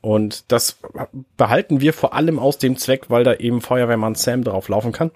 und 0.00 0.50
das 0.50 0.80
behalten 1.36 1.80
wir 1.80 1.92
vor 1.92 2.12
allem 2.12 2.40
aus 2.40 2.58
dem 2.58 2.76
Zweck, 2.76 3.08
weil 3.08 3.22
da 3.22 3.34
eben 3.34 3.60
Feuerwehrmann 3.60 4.16
Sam 4.16 4.42
drauf 4.42 4.68
laufen 4.68 4.90
kann. 4.90 5.12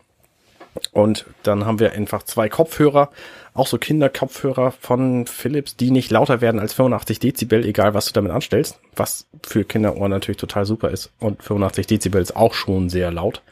Und 0.92 1.26
dann 1.42 1.64
haben 1.64 1.80
wir 1.80 1.92
einfach 1.92 2.22
zwei 2.22 2.48
Kopfhörer, 2.48 3.10
auch 3.54 3.66
so 3.66 3.78
Kinderkopfhörer 3.78 4.72
von 4.72 5.26
Philips, 5.26 5.76
die 5.76 5.90
nicht 5.90 6.10
lauter 6.10 6.40
werden 6.40 6.60
als 6.60 6.74
85 6.74 7.18
Dezibel, 7.20 7.64
egal 7.64 7.94
was 7.94 8.06
du 8.06 8.12
damit 8.12 8.32
anstellst, 8.32 8.78
was 8.94 9.26
für 9.42 9.64
Kinderohren 9.64 10.10
natürlich 10.10 10.38
total 10.38 10.66
super 10.66 10.90
ist. 10.90 11.10
Und 11.18 11.42
85 11.42 11.86
Dezibel 11.86 12.20
ist 12.20 12.36
auch 12.36 12.54
schon 12.54 12.90
sehr 12.90 13.10
laut 13.10 13.42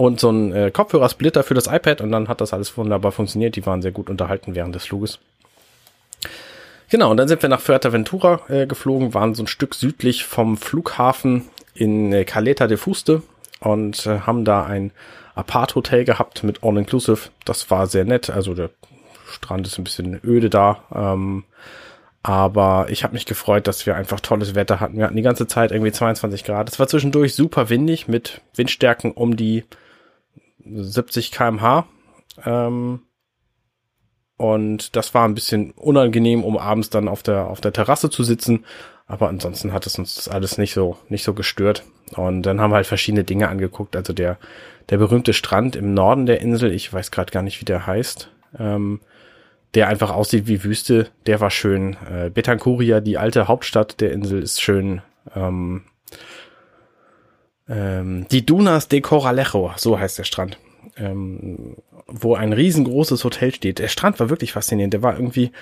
und 0.00 0.18
so 0.18 0.30
ein 0.30 0.52
äh, 0.54 0.70
Kopfhörersplitter 0.70 1.42
für 1.42 1.52
das 1.52 1.66
iPad 1.66 2.00
und 2.00 2.10
dann 2.10 2.28
hat 2.28 2.40
das 2.40 2.54
alles 2.54 2.74
wunderbar 2.78 3.12
funktioniert. 3.12 3.56
Die 3.56 3.66
waren 3.66 3.82
sehr 3.82 3.92
gut 3.92 4.08
unterhalten 4.08 4.54
während 4.54 4.74
des 4.74 4.86
Fluges. 4.86 5.18
Genau, 6.88 7.10
und 7.10 7.18
dann 7.18 7.28
sind 7.28 7.42
wir 7.42 7.50
nach 7.50 7.60
Fuerteventura 7.60 8.40
äh, 8.48 8.66
geflogen, 8.66 9.12
waren 9.12 9.34
so 9.34 9.42
ein 9.42 9.46
Stück 9.46 9.74
südlich 9.74 10.24
vom 10.24 10.56
Flughafen 10.56 11.48
in 11.74 12.14
äh, 12.14 12.24
Caleta 12.24 12.66
de 12.66 12.78
Fuste 12.78 13.22
und 13.60 14.06
äh, 14.06 14.20
haben 14.20 14.46
da 14.46 14.64
ein 14.64 14.90
Apart-Hotel 15.34 16.04
gehabt 16.04 16.42
mit 16.42 16.62
All-Inclusive. 16.62 17.30
Das 17.44 17.70
war 17.70 17.86
sehr 17.86 18.04
nett. 18.04 18.30
Also 18.30 18.54
der 18.54 18.70
Strand 19.28 19.66
ist 19.66 19.78
ein 19.78 19.84
bisschen 19.84 20.20
öde 20.24 20.50
da. 20.50 20.84
Ähm, 20.94 21.44
aber 22.22 22.86
ich 22.90 23.02
habe 23.02 23.14
mich 23.14 23.24
gefreut, 23.24 23.66
dass 23.66 23.86
wir 23.86 23.96
einfach 23.96 24.20
tolles 24.20 24.54
Wetter 24.54 24.80
hatten. 24.80 24.98
Wir 24.98 25.04
hatten 25.04 25.16
die 25.16 25.22
ganze 25.22 25.46
Zeit 25.46 25.72
irgendwie 25.72 25.92
22 25.92 26.44
Grad. 26.44 26.68
Es 26.68 26.78
war 26.78 26.86
zwischendurch 26.86 27.34
super 27.34 27.70
windig 27.70 28.08
mit 28.08 28.42
Windstärken 28.54 29.12
um 29.12 29.36
die 29.36 29.64
70 30.64 31.32
kmh. 31.32 31.86
Ähm, 32.44 33.00
und 34.40 34.96
das 34.96 35.12
war 35.12 35.28
ein 35.28 35.34
bisschen 35.34 35.72
unangenehm, 35.72 36.44
um 36.44 36.56
abends 36.56 36.88
dann 36.88 37.08
auf 37.08 37.22
der, 37.22 37.48
auf 37.48 37.60
der 37.60 37.74
Terrasse 37.74 38.08
zu 38.08 38.24
sitzen. 38.24 38.64
Aber 39.06 39.28
ansonsten 39.28 39.74
hat 39.74 39.86
es 39.86 39.98
uns 39.98 40.14
das 40.14 40.28
alles 40.28 40.56
nicht 40.56 40.72
so, 40.72 40.96
nicht 41.10 41.24
so 41.24 41.34
gestört. 41.34 41.84
Und 42.16 42.40
dann 42.44 42.58
haben 42.58 42.70
wir 42.70 42.76
halt 42.76 42.86
verschiedene 42.86 43.22
Dinge 43.22 43.50
angeguckt. 43.50 43.96
Also 43.96 44.14
der, 44.14 44.38
der 44.88 44.96
berühmte 44.96 45.34
Strand 45.34 45.76
im 45.76 45.92
Norden 45.92 46.24
der 46.24 46.40
Insel, 46.40 46.72
ich 46.72 46.90
weiß 46.90 47.10
gerade 47.10 47.30
gar 47.30 47.42
nicht, 47.42 47.60
wie 47.60 47.66
der 47.66 47.86
heißt, 47.86 48.30
ähm, 48.58 49.00
der 49.74 49.88
einfach 49.88 50.10
aussieht 50.10 50.46
wie 50.46 50.64
Wüste, 50.64 51.08
der 51.26 51.40
war 51.42 51.50
schön. 51.50 51.98
Äh, 52.10 52.30
Betancuria, 52.30 53.00
die 53.00 53.18
alte 53.18 53.46
Hauptstadt 53.46 54.00
der 54.00 54.12
Insel, 54.12 54.42
ist 54.42 54.62
schön. 54.62 55.02
Ähm, 55.36 55.82
ähm, 57.68 58.26
die 58.30 58.46
Dunas 58.46 58.88
de 58.88 59.02
Coralejo, 59.02 59.72
so 59.76 59.98
heißt 59.98 60.18
der 60.18 60.24
Strand, 60.24 60.58
ähm, 60.96 61.76
wo 62.10 62.34
ein 62.34 62.52
riesengroßes 62.52 63.24
Hotel 63.24 63.54
steht. 63.54 63.78
Der 63.78 63.88
Strand 63.88 64.20
war 64.20 64.30
wirklich 64.30 64.52
faszinierend. 64.52 64.94
Der 64.94 65.02
war 65.02 65.16
irgendwie, 65.16 65.52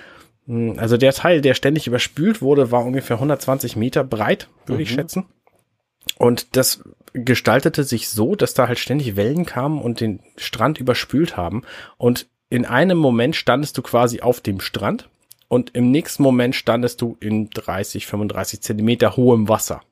hm, 0.46 0.74
also 0.78 0.96
der 0.96 1.12
Teil, 1.12 1.40
der 1.40 1.54
ständig 1.54 1.86
überspült 1.86 2.42
wurde, 2.42 2.70
war 2.70 2.84
ungefähr 2.84 3.16
120 3.16 3.76
Meter 3.76 4.04
breit, 4.04 4.48
würde 4.66 4.80
mhm. 4.80 4.82
ich 4.82 4.90
schätzen. 4.90 5.26
Und 6.16 6.56
das 6.56 6.82
gestaltete 7.12 7.84
sich 7.84 8.08
so, 8.08 8.34
dass 8.34 8.54
da 8.54 8.68
halt 8.68 8.78
ständig 8.78 9.16
Wellen 9.16 9.46
kamen 9.46 9.80
und 9.80 10.00
den 10.00 10.20
Strand 10.36 10.78
überspült 10.78 11.36
haben. 11.36 11.62
Und 11.96 12.26
in 12.50 12.64
einem 12.64 12.98
Moment 12.98 13.36
standest 13.36 13.76
du 13.76 13.82
quasi 13.82 14.20
auf 14.20 14.40
dem 14.40 14.60
Strand 14.60 15.08
und 15.48 15.74
im 15.74 15.90
nächsten 15.90 16.22
Moment 16.22 16.54
standest 16.54 17.00
du 17.00 17.16
in 17.20 17.50
30, 17.50 18.06
35 18.06 18.60
Zentimeter 18.60 19.16
hohem 19.16 19.48
Wasser. 19.48 19.82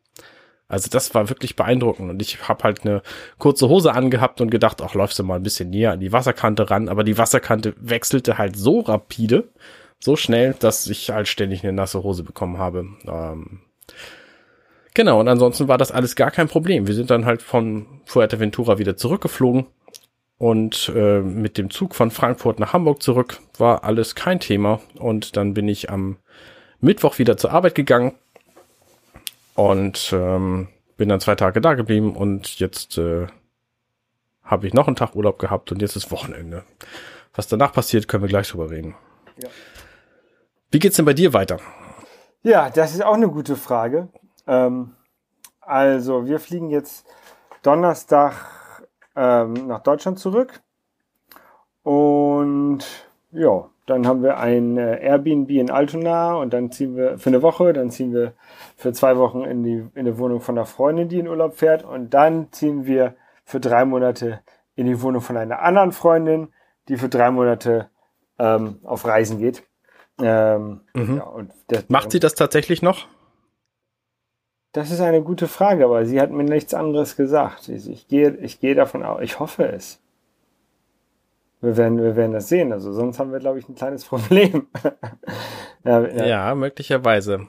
Also 0.68 0.90
das 0.90 1.14
war 1.14 1.28
wirklich 1.28 1.54
beeindruckend. 1.54 2.10
Und 2.10 2.20
ich 2.20 2.48
habe 2.48 2.64
halt 2.64 2.84
eine 2.84 3.02
kurze 3.38 3.68
Hose 3.68 3.92
angehabt 3.92 4.40
und 4.40 4.50
gedacht, 4.50 4.82
ach, 4.82 4.94
läufst 4.94 5.18
du 5.18 5.24
mal 5.24 5.36
ein 5.36 5.42
bisschen 5.42 5.70
näher 5.70 5.92
an 5.92 6.00
die 6.00 6.12
Wasserkante 6.12 6.70
ran, 6.70 6.88
aber 6.88 7.04
die 7.04 7.18
Wasserkante 7.18 7.74
wechselte 7.78 8.38
halt 8.38 8.56
so 8.56 8.80
rapide, 8.80 9.48
so 10.00 10.16
schnell, 10.16 10.54
dass 10.58 10.86
ich 10.88 11.10
halt 11.10 11.28
ständig 11.28 11.62
eine 11.62 11.72
nasse 11.72 12.02
Hose 12.02 12.24
bekommen 12.24 12.58
habe. 12.58 12.86
Ähm 13.06 13.60
genau, 14.94 15.20
und 15.20 15.28
ansonsten 15.28 15.68
war 15.68 15.78
das 15.78 15.92
alles 15.92 16.16
gar 16.16 16.32
kein 16.32 16.48
Problem. 16.48 16.88
Wir 16.88 16.94
sind 16.94 17.10
dann 17.10 17.26
halt 17.26 17.42
von 17.42 17.86
Fuerteventura 18.04 18.78
wieder 18.78 18.96
zurückgeflogen 18.96 19.66
und 20.38 20.92
äh, 20.94 21.20
mit 21.20 21.58
dem 21.58 21.70
Zug 21.70 21.94
von 21.94 22.10
Frankfurt 22.10 22.58
nach 22.58 22.72
Hamburg 22.72 23.02
zurück. 23.02 23.38
War 23.56 23.84
alles 23.84 24.16
kein 24.16 24.40
Thema. 24.40 24.80
Und 24.98 25.36
dann 25.36 25.54
bin 25.54 25.68
ich 25.68 25.90
am 25.90 26.18
Mittwoch 26.80 27.18
wieder 27.18 27.36
zur 27.36 27.52
Arbeit 27.52 27.74
gegangen 27.74 28.12
und 29.56 30.12
ähm, 30.12 30.68
bin 30.96 31.08
dann 31.08 31.20
zwei 31.20 31.34
Tage 31.34 31.60
da 31.60 31.74
geblieben 31.74 32.14
und 32.14 32.58
jetzt 32.60 32.98
äh, 32.98 33.26
habe 34.42 34.66
ich 34.66 34.74
noch 34.74 34.86
einen 34.86 34.96
Tag 34.96 35.14
Urlaub 35.14 35.38
gehabt 35.38 35.72
und 35.72 35.82
jetzt 35.82 35.96
ist 35.96 36.10
Wochenende. 36.10 36.64
Was 37.34 37.48
danach 37.48 37.72
passiert, 37.72 38.08
können 38.08 38.22
wir 38.22 38.28
gleich 38.28 38.48
drüber 38.48 38.70
reden. 38.70 38.94
Ja. 39.36 39.48
Wie 40.70 40.78
geht's 40.78 40.96
denn 40.96 41.04
bei 41.04 41.12
dir 41.12 41.32
weiter? 41.32 41.58
Ja, 42.42 42.70
das 42.70 42.94
ist 42.94 43.04
auch 43.04 43.14
eine 43.14 43.28
gute 43.28 43.56
Frage. 43.56 44.08
Ähm, 44.46 44.94
also, 45.60 46.26
wir 46.26 46.38
fliegen 46.38 46.70
jetzt 46.70 47.06
Donnerstag 47.62 48.34
ähm, 49.16 49.66
nach 49.66 49.82
Deutschland 49.82 50.18
zurück. 50.18 50.60
Und 51.82 52.84
ja, 53.32 53.68
dann 53.86 54.06
haben 54.06 54.22
wir 54.22 54.38
ein 54.38 54.76
äh, 54.76 55.00
Airbnb 55.00 55.50
in 55.50 55.70
Altona 55.70 56.34
und 56.34 56.52
dann 56.52 56.72
ziehen 56.72 56.96
wir 56.96 57.18
für 57.18 57.30
eine 57.30 57.42
Woche, 57.42 57.72
dann 57.72 57.90
ziehen 57.90 58.12
wir 58.12 58.34
für 58.76 58.92
zwei 58.92 59.16
Wochen 59.16 59.44
in 59.44 59.62
die, 59.62 59.86
in 59.94 60.04
die 60.04 60.18
Wohnung 60.18 60.40
von 60.40 60.58
einer 60.58 60.66
Freundin, 60.66 61.08
die 61.08 61.20
in 61.20 61.28
Urlaub 61.28 61.54
fährt 61.54 61.84
und 61.84 62.12
dann 62.12 62.52
ziehen 62.52 62.84
wir 62.86 63.14
für 63.44 63.60
drei 63.60 63.84
Monate 63.84 64.40
in 64.74 64.86
die 64.86 65.00
Wohnung 65.00 65.22
von 65.22 65.36
einer 65.36 65.62
anderen 65.62 65.92
Freundin, 65.92 66.48
die 66.88 66.96
für 66.96 67.08
drei 67.08 67.30
Monate 67.30 67.88
ähm, 68.38 68.80
auf 68.82 69.06
Reisen 69.06 69.38
geht. 69.38 69.62
Ähm, 70.20 70.80
mhm. 70.94 71.16
ja, 71.18 71.46
das, 71.68 71.88
Macht 71.88 72.10
sie 72.10 72.20
das 72.20 72.34
tatsächlich 72.34 72.82
noch? 72.82 73.06
Das 74.72 74.90
ist 74.90 75.00
eine 75.00 75.22
gute 75.22 75.46
Frage, 75.46 75.84
aber 75.84 76.04
sie 76.04 76.20
hat 76.20 76.30
mir 76.30 76.44
nichts 76.44 76.74
anderes 76.74 77.16
gesagt. 77.16 77.68
Ich, 77.68 77.88
ich 77.88 78.08
gehe, 78.08 78.36
ich 78.36 78.60
gehe 78.60 78.74
davon 78.74 79.04
aus, 79.04 79.22
ich 79.22 79.38
hoffe 79.38 79.64
es. 79.68 80.02
Wir 81.60 81.76
werden, 81.76 82.02
wir 82.02 82.16
werden 82.16 82.32
das 82.32 82.48
sehen. 82.48 82.72
Also 82.72 82.92
sonst 82.92 83.18
haben 83.18 83.32
wir, 83.32 83.38
glaube 83.38 83.58
ich, 83.58 83.68
ein 83.68 83.74
kleines 83.74 84.04
Problem. 84.06 84.66
ja, 85.84 86.06
ja. 86.06 86.26
ja, 86.26 86.54
möglicherweise. 86.54 87.46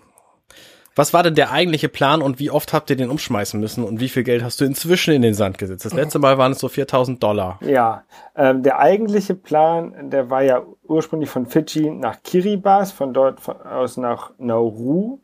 Was 0.98 1.14
war 1.14 1.22
denn 1.22 1.36
der 1.36 1.52
eigentliche 1.52 1.90
Plan 1.90 2.24
und 2.24 2.40
wie 2.40 2.50
oft 2.50 2.74
habt 2.74 2.90
ihr 2.90 2.96
den 2.96 3.12
umschmeißen 3.12 3.60
müssen 3.60 3.84
und 3.84 4.00
wie 4.00 4.10
viel 4.10 4.24
Geld 4.24 4.44
hast 4.44 4.60
du 4.60 4.66
inzwischen 4.66 5.14
in 5.14 5.22
den 5.22 5.36
Sand 5.36 5.60
gesetzt? 5.60 5.86
Das 5.86 5.94
letzte 5.94 6.18
Mal 6.18 6.40
waren 6.40 6.54
es 6.54 6.60
so 6.60 6.70
4000 6.70 7.22
Dollar. 7.22 7.60
Ja, 7.62 8.04
ähm, 8.36 8.64
der 8.64 8.80
eigentliche 8.80 9.36
Plan, 9.36 10.10
der 10.10 10.32
war 10.32 10.42
ja 10.42 10.64
ursprünglich 10.88 11.30
von 11.30 11.46
Fidschi 11.46 11.92
nach 11.92 12.24
Kiribati, 12.24 12.92
von 12.94 13.14
dort 13.14 13.48
aus 13.48 13.98
nach 13.98 14.32
Nauru, 14.40 15.20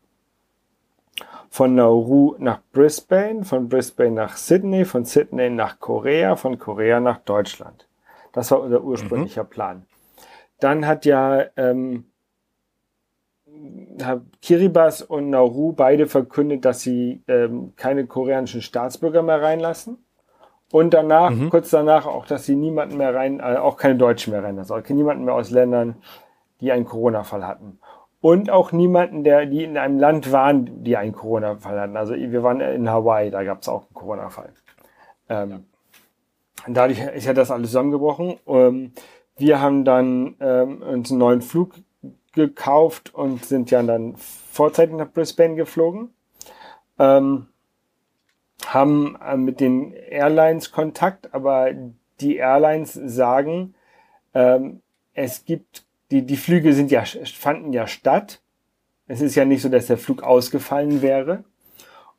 von 1.50 1.74
Nauru 1.74 2.36
nach 2.38 2.60
Brisbane, 2.72 3.44
von 3.44 3.68
Brisbane 3.68 4.12
nach 4.12 4.38
Sydney, 4.38 4.86
von 4.86 5.06
Sydney 5.06 5.50
nach 5.50 5.80
Korea, 5.80 6.36
von 6.36 6.60
Korea 6.60 7.00
nach 7.00 7.18
Deutschland. 7.18 7.88
Das 8.34 8.52
war 8.52 8.62
unser 8.62 8.84
ursprünglicher 8.84 9.46
mhm. 9.46 9.50
Plan. 9.50 9.86
Dann 10.60 10.86
hat 10.86 11.06
ja 11.06 11.46
ähm, 11.56 12.06
Kiribati 14.42 15.06
und 15.08 15.30
Nauru 15.30 15.72
beide 15.72 16.08
verkündet, 16.08 16.66
dass 16.66 16.82
sie 16.82 17.24
ähm, 17.28 17.74
keine 17.78 18.06
koreanischen 18.06 18.62
Staatsbürger 18.62 19.22
mehr 19.22 19.42
reinlassen. 19.42 20.04
Und 20.72 20.94
danach, 20.94 21.30
mhm. 21.30 21.50
kurz 21.50 21.70
danach 21.70 22.08
auch, 22.08 22.25
dass 22.25 22.46
sie 22.46 22.56
niemanden 22.56 22.98
mehr 22.98 23.13
rein, 23.13 23.40
äh, 23.40 23.58
auch 23.58 23.78
keine 23.78 23.96
Deutschen 23.96 24.34
mehr 24.34 24.44
reinlassen, 24.44 24.75
also 24.75 24.94
niemanden 24.94 25.24
mehr 25.24 25.36
aus 25.36 25.52
Ländern, 25.52 25.96
die 26.60 26.72
einen 26.72 26.86
Corona-Fall 26.86 27.48
hatten 27.48 27.80
und 28.24 28.50
auch 28.50 28.72
niemanden, 28.72 29.25
der 29.25 29.46
die 29.46 29.66
in 29.66 29.78
einem 29.78 30.00
Land 30.00 30.32
waren, 30.32 30.82
die 30.86 30.96
einen 30.96 31.12
Corona-Fall 31.12 31.78
hatten. 31.78 31.98
Also 31.98 32.16
wir 32.16 32.42
waren 32.42 32.62
in 32.62 32.90
Hawaii, 32.90 33.30
da 33.30 33.44
gab 33.44 33.62
es 33.62 33.68
auch 33.68 33.82
einen 33.82 33.94
Corona-Fall. 33.94 34.50
Ähm, 35.28 35.66
dadurch 36.67 37.00
ist 37.00 37.25
ja 37.25 37.34
das 37.34 37.51
alles 37.51 37.70
zusammengebrochen. 37.70 38.39
Ähm, 38.48 38.93
wir 39.38 39.62
haben 39.62 39.86
dann 39.86 40.36
ähm, 40.39 40.82
uns 40.82 41.10
einen 41.10 41.20
neuen 41.20 41.41
Flug 41.41 41.75
gekauft 42.34 43.13
und 43.13 43.46
sind 43.46 43.72
ja 43.72 43.82
dann 43.84 44.15
vorzeitig 44.17 44.96
nach 44.96 45.12
Brisbane 45.12 45.55
geflogen. 45.55 46.13
Ähm, 47.00 47.48
haben 48.65 49.17
äh, 49.25 49.36
mit 49.36 49.60
den 49.60 49.93
Airlines 49.93 50.72
Kontakt, 50.72 51.34
aber 51.34 51.72
die 52.22 52.38
Airlines 52.38 52.93
sagen, 52.93 53.75
ähm, 54.34 54.82
es 55.13 55.46
gibt 55.46 55.86
die, 56.13 56.22
die 56.22 56.38
Flüge 56.38 56.74
sind 56.74 56.91
ja, 56.91 57.03
fanden 57.05 57.74
ja 57.74 57.88
statt. 57.88 58.41
Es 59.08 59.20
ist 59.20 59.34
ja 59.34 59.46
nicht 59.46 59.63
so, 59.63 59.70
dass 59.70 59.88
der 59.88 59.98
Flug 59.98 60.22
ausgefallen 60.22 61.01
wäre. 61.01 61.43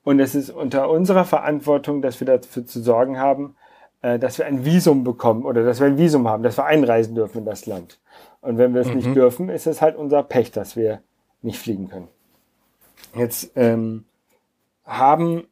Und 0.03 0.19
es 0.19 0.35
ist 0.35 0.51
unter 0.51 0.91
unserer 0.91 1.25
Verantwortung, 1.25 2.03
dass 2.03 2.19
wir 2.19 2.27
dafür 2.27 2.67
zu 2.67 2.83
sorgen 2.83 3.19
haben, 3.19 3.57
dass 4.19 4.39
wir 4.39 4.47
ein 4.47 4.65
Visum 4.65 5.05
bekommen 5.05 5.45
oder 5.45 5.65
dass 5.65 5.81
wir 5.81 5.87
ein 5.87 5.99
Visum 5.99 6.29
haben, 6.29 6.43
dass 6.43 6.59
wir 6.59 6.67
einreisen 6.67 7.15
dürfen 7.15 7.39
in 7.39 7.45
das 7.45 7.67
Land. 7.67 7.99
Und 8.41 8.59
wenn 8.59 8.75
wir 8.75 8.83
es 8.83 8.89
mhm. 8.89 8.97
nicht 8.97 9.15
dürfen, 9.15 9.49
ist 9.49 9.67
es 9.67 9.81
halt 9.81 9.97
unser 9.97 10.23
Pech, 10.23 10.51
dass 10.51 10.77
wir 10.77 11.01
nicht 11.43 11.59
fliegen 11.59 11.89
können. 11.89 12.09
Jetzt 13.15 13.53
ähm, 13.57 14.05
haben 14.85 15.47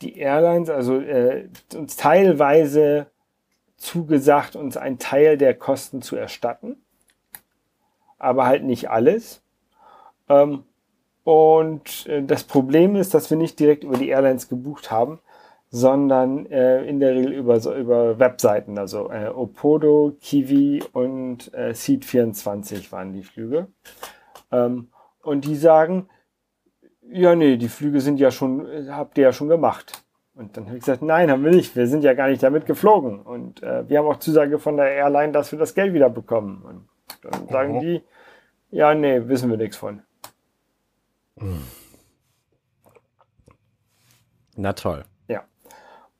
die 0.00 0.18
Airlines 0.18 0.70
also 0.70 0.98
äh, 0.98 1.48
uns 1.74 1.96
teilweise 1.96 3.06
zugesagt, 3.76 4.56
uns 4.56 4.76
einen 4.76 4.98
Teil 4.98 5.38
der 5.38 5.54
Kosten 5.54 6.02
zu 6.02 6.16
erstatten 6.16 6.76
aber 8.22 8.46
halt 8.46 8.62
nicht 8.62 8.88
alles. 8.88 9.42
Ähm, 10.28 10.62
und 11.24 12.06
äh, 12.06 12.22
das 12.22 12.44
Problem 12.44 12.96
ist, 12.96 13.14
dass 13.14 13.28
wir 13.30 13.36
nicht 13.36 13.58
direkt 13.58 13.84
über 13.84 13.96
die 13.96 14.08
Airlines 14.08 14.48
gebucht 14.48 14.90
haben, 14.90 15.18
sondern 15.74 16.44
äh, 16.46 16.84
in 16.84 17.00
der 17.00 17.14
Regel 17.14 17.32
über, 17.32 17.58
so, 17.58 17.74
über 17.74 18.18
Webseiten, 18.18 18.78
also 18.78 19.10
äh, 19.10 19.28
Opodo, 19.28 20.14
Kiwi 20.20 20.84
und 20.92 21.52
äh, 21.54 21.70
Seed24 21.70 22.92
waren 22.92 23.14
die 23.14 23.22
Flüge. 23.22 23.68
Ähm, 24.52 24.88
und 25.22 25.46
die 25.46 25.56
sagen, 25.56 26.10
ja, 27.10 27.34
nee, 27.34 27.56
die 27.56 27.70
Flüge 27.70 28.02
sind 28.02 28.20
ja 28.20 28.30
schon, 28.30 28.66
habt 28.90 29.16
ihr 29.16 29.24
ja 29.24 29.32
schon 29.32 29.48
gemacht. 29.48 30.04
Und 30.34 30.58
dann 30.58 30.66
habe 30.66 30.76
ich 30.76 30.84
gesagt, 30.84 31.00
nein, 31.00 31.30
haben 31.30 31.42
wir 31.42 31.50
nicht. 31.50 31.74
Wir 31.74 31.86
sind 31.86 32.04
ja 32.04 32.12
gar 32.12 32.28
nicht 32.28 32.42
damit 32.42 32.66
geflogen. 32.66 33.20
Und 33.22 33.62
äh, 33.62 33.88
wir 33.88 33.98
haben 33.98 34.06
auch 34.06 34.18
Zusage 34.18 34.58
von 34.58 34.76
der 34.76 34.90
Airline, 34.90 35.32
dass 35.32 35.52
wir 35.52 35.58
das 35.58 35.74
Geld 35.74 35.94
wieder 35.94 36.10
bekommen. 36.10 36.62
Und 36.62 36.88
dann 37.22 37.48
sagen 37.48 37.80
die, 37.80 38.02
ja, 38.70 38.94
nee, 38.94 39.26
wissen 39.26 39.48
wir 39.48 39.56
nichts 39.56 39.78
von. 39.78 40.02
Na 44.54 44.74
toll. 44.74 45.04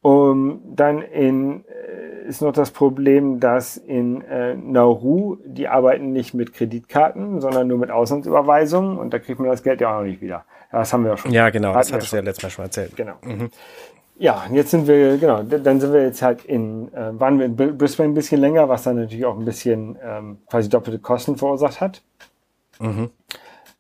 Um, 0.05 0.63
dann 0.75 1.01
in, 1.01 1.65
äh, 1.65 2.27
ist 2.27 2.43
noch 2.43 2.53
das 2.53 2.73
Problem, 2.73 3.39
dass 3.39 3.77
in 3.77 4.21
äh, 4.23 4.57
Nauru, 4.57 5.37
die 5.45 5.69
arbeiten 5.69 6.13
nicht 6.13 6.35
mit 6.35 6.53
Kreditkarten, 6.53 7.41
sondern 7.41 7.69
nur 7.69 7.79
mit 7.79 7.93
Auslandsüberweisungen 7.93 8.99
und 8.99 9.15
da 9.15 9.21
kriegt 9.21 9.39
man 9.39 9.49
das 9.49 9.63
Geld 9.63 9.81
ja 9.81 9.93
auch 9.93 10.01
noch 10.01 10.07
nicht 10.07 10.21
wieder. 10.21 10.45
Das 10.73 10.93
haben 10.93 11.05
wir 11.05 11.13
ja 11.13 11.17
schon. 11.17 11.31
Ja, 11.31 11.51
genau, 11.51 11.73
das 11.73 11.93
hattest 11.93 12.13
du 12.13 12.17
ja 12.17 12.23
letztes 12.23 12.43
Mal 12.43 12.51
schon 12.51 12.65
erzählt. 12.65 12.97
Genau. 12.97 13.13
Mhm. 13.25 13.51
Ja, 14.19 14.45
jetzt 14.53 14.73
sind 14.73 14.89
wir, 14.89 15.19
genau, 15.19 15.43
dann 15.43 15.81
sind 15.81 15.93
wir 15.93 16.03
jetzt 16.03 16.23
halt 16.23 16.45
in, 16.45 16.93
äh, 16.95 17.19
waren 17.21 17.39
wir 17.39 17.47
in 17.47 17.57
Brisbane 17.57 18.11
ein 18.11 18.15
bisschen 18.15 18.41
länger, 18.41 18.69
was 18.69 18.83
dann 18.83 18.97
natürlich 18.97 19.25
auch 19.25 19.39
ein 19.39 19.45
bisschen 19.45 19.97
ähm, 20.03 20.39
quasi 20.51 20.69
doppelte 20.69 20.99
Kosten 20.99 21.37
verursacht 21.37 21.81
hat. 21.81 22.03
Mhm. 22.81 23.11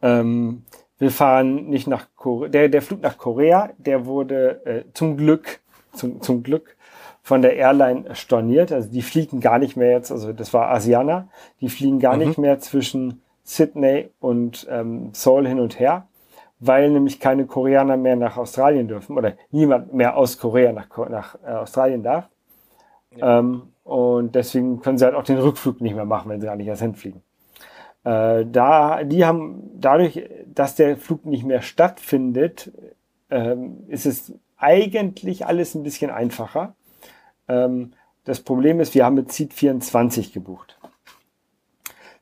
Ähm, 0.03 0.63
wir 0.99 1.11
fahren 1.11 1.69
nicht 1.69 1.89
nach 1.89 2.07
Korea. 2.15 2.49
Der, 2.49 2.69
der 2.69 2.81
Flug 2.81 3.03
nach 3.03 3.19
Korea, 3.19 3.71
der 3.79 4.07
wurde 4.07 4.65
äh, 4.65 4.83
zum 4.95 5.17
Glück, 5.17 5.59
zum, 5.93 6.21
zum 6.21 6.43
Glück 6.43 6.77
von 7.23 7.43
der 7.43 7.57
Airline 7.57 8.15
storniert. 8.15 8.73
Also 8.73 8.91
die 8.91 9.03
fliegen 9.03 9.41
gar 9.41 9.59
nicht 9.59 9.77
mehr 9.77 9.93
jetzt, 9.93 10.11
also 10.11 10.33
das 10.33 10.53
war 10.53 10.71
Asiana, 10.71 11.29
die 11.61 11.69
fliegen 11.69 12.01
gar 12.01 12.17
mhm. 12.17 12.27
nicht 12.27 12.39
mehr 12.39 12.59
zwischen 12.59 13.23
Sydney 13.45 14.11
und 14.21 14.67
ähm, 14.71 15.11
Seoul 15.13 15.47
hin 15.47 15.61
und 15.61 15.79
her, 15.79 16.07
weil 16.61 16.91
nämlich 16.91 17.21
keine 17.21 17.47
Koreaner 17.47 17.97
mehr 17.97 18.17
nach 18.17 18.37
Australien 18.37 18.89
dürfen 18.89 19.17
oder 19.17 19.35
niemand 19.51 19.95
mehr 19.95 20.17
aus 20.17 20.39
Korea 20.39 20.73
nach, 20.73 20.89
nach 21.09 21.37
äh, 21.45 21.51
Australien 21.51 22.03
darf. 22.03 22.29
Ja. 23.17 23.39
Ähm, 23.39 23.63
und 23.85 24.35
deswegen 24.35 24.81
können 24.81 24.99
sie 24.99 25.05
halt 25.05 25.15
auch 25.15 25.25
den 25.25 25.39
Rückflug 25.39 25.81
nicht 25.81 25.95
mehr 25.95 26.05
machen, 26.05 26.31
wenn 26.31 26.41
sie 26.41 26.47
gar 26.47 26.57
nicht 26.57 26.69
erst 26.69 26.83
hinfliegen. 26.83 27.23
Äh, 28.05 28.47
da, 28.47 29.05
die 29.05 29.25
haben 29.25 29.71
dadurch, 29.75 30.29
dass 30.47 30.75
der 30.75 30.97
Flug 30.97 31.25
nicht 31.25 31.45
mehr 31.45 31.63
stattfindet, 31.63 32.73
ähm, 33.31 33.85
ist 33.89 34.07
es 34.07 34.33
eigentlich 34.63 35.47
alles 35.47 35.75
ein 35.75 35.83
bisschen 35.83 36.11
einfacher. 36.11 36.75
Ähm, 37.49 37.93
das 38.25 38.41
Problem 38.41 38.81
ist, 38.81 38.95
wir 38.95 39.05
haben 39.05 39.17
mit 39.17 39.33
Seed 39.33 39.53
24 39.53 40.33
gebucht. 40.33 40.79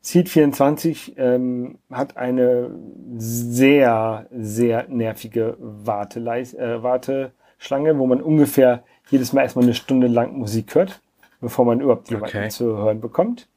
Seed 0.01 0.31
24 0.31 1.19
ähm, 1.19 1.79
hat 1.91 2.17
eine 2.17 2.71
sehr, 3.17 4.27
sehr 4.33 4.89
nervige 4.89 5.57
Warteleis 5.59 6.55
äh, 6.55 6.83
Warteschlange, 6.83 7.99
wo 7.99 8.07
man 8.07 8.23
ungefähr 8.23 8.83
jedes 9.11 9.35
Mal 9.35 9.43
erstmal 9.43 9.65
eine 9.65 9.75
Stunde 9.75 10.07
lang 10.07 10.33
Musik 10.39 10.75
hört, 10.75 11.03
bevor 11.41 11.67
man 11.67 11.81
überhaupt 11.83 12.09
jemanden 12.11 12.39
okay. 12.39 12.49
zu 12.49 12.79
hören 12.79 13.01
bekommt. 13.01 13.49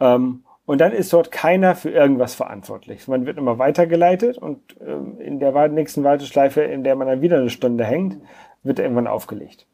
Ähm, 0.00 0.44
und 0.64 0.80
dann 0.80 0.92
ist 0.92 1.12
dort 1.12 1.32
keiner 1.32 1.74
für 1.74 1.90
irgendwas 1.90 2.34
verantwortlich. 2.34 3.08
Man 3.08 3.26
wird 3.26 3.38
immer 3.38 3.58
weitergeleitet 3.58 4.38
und 4.38 4.76
ähm, 4.80 5.20
in 5.20 5.40
der 5.40 5.68
nächsten 5.68 6.04
Warteschleife, 6.04 6.62
in 6.62 6.84
der 6.84 6.94
man 6.94 7.08
dann 7.08 7.20
wieder 7.20 7.38
eine 7.38 7.50
Stunde 7.50 7.84
hängt, 7.84 8.18
wird 8.62 8.78
irgendwann 8.78 9.08
aufgelegt. 9.08 9.66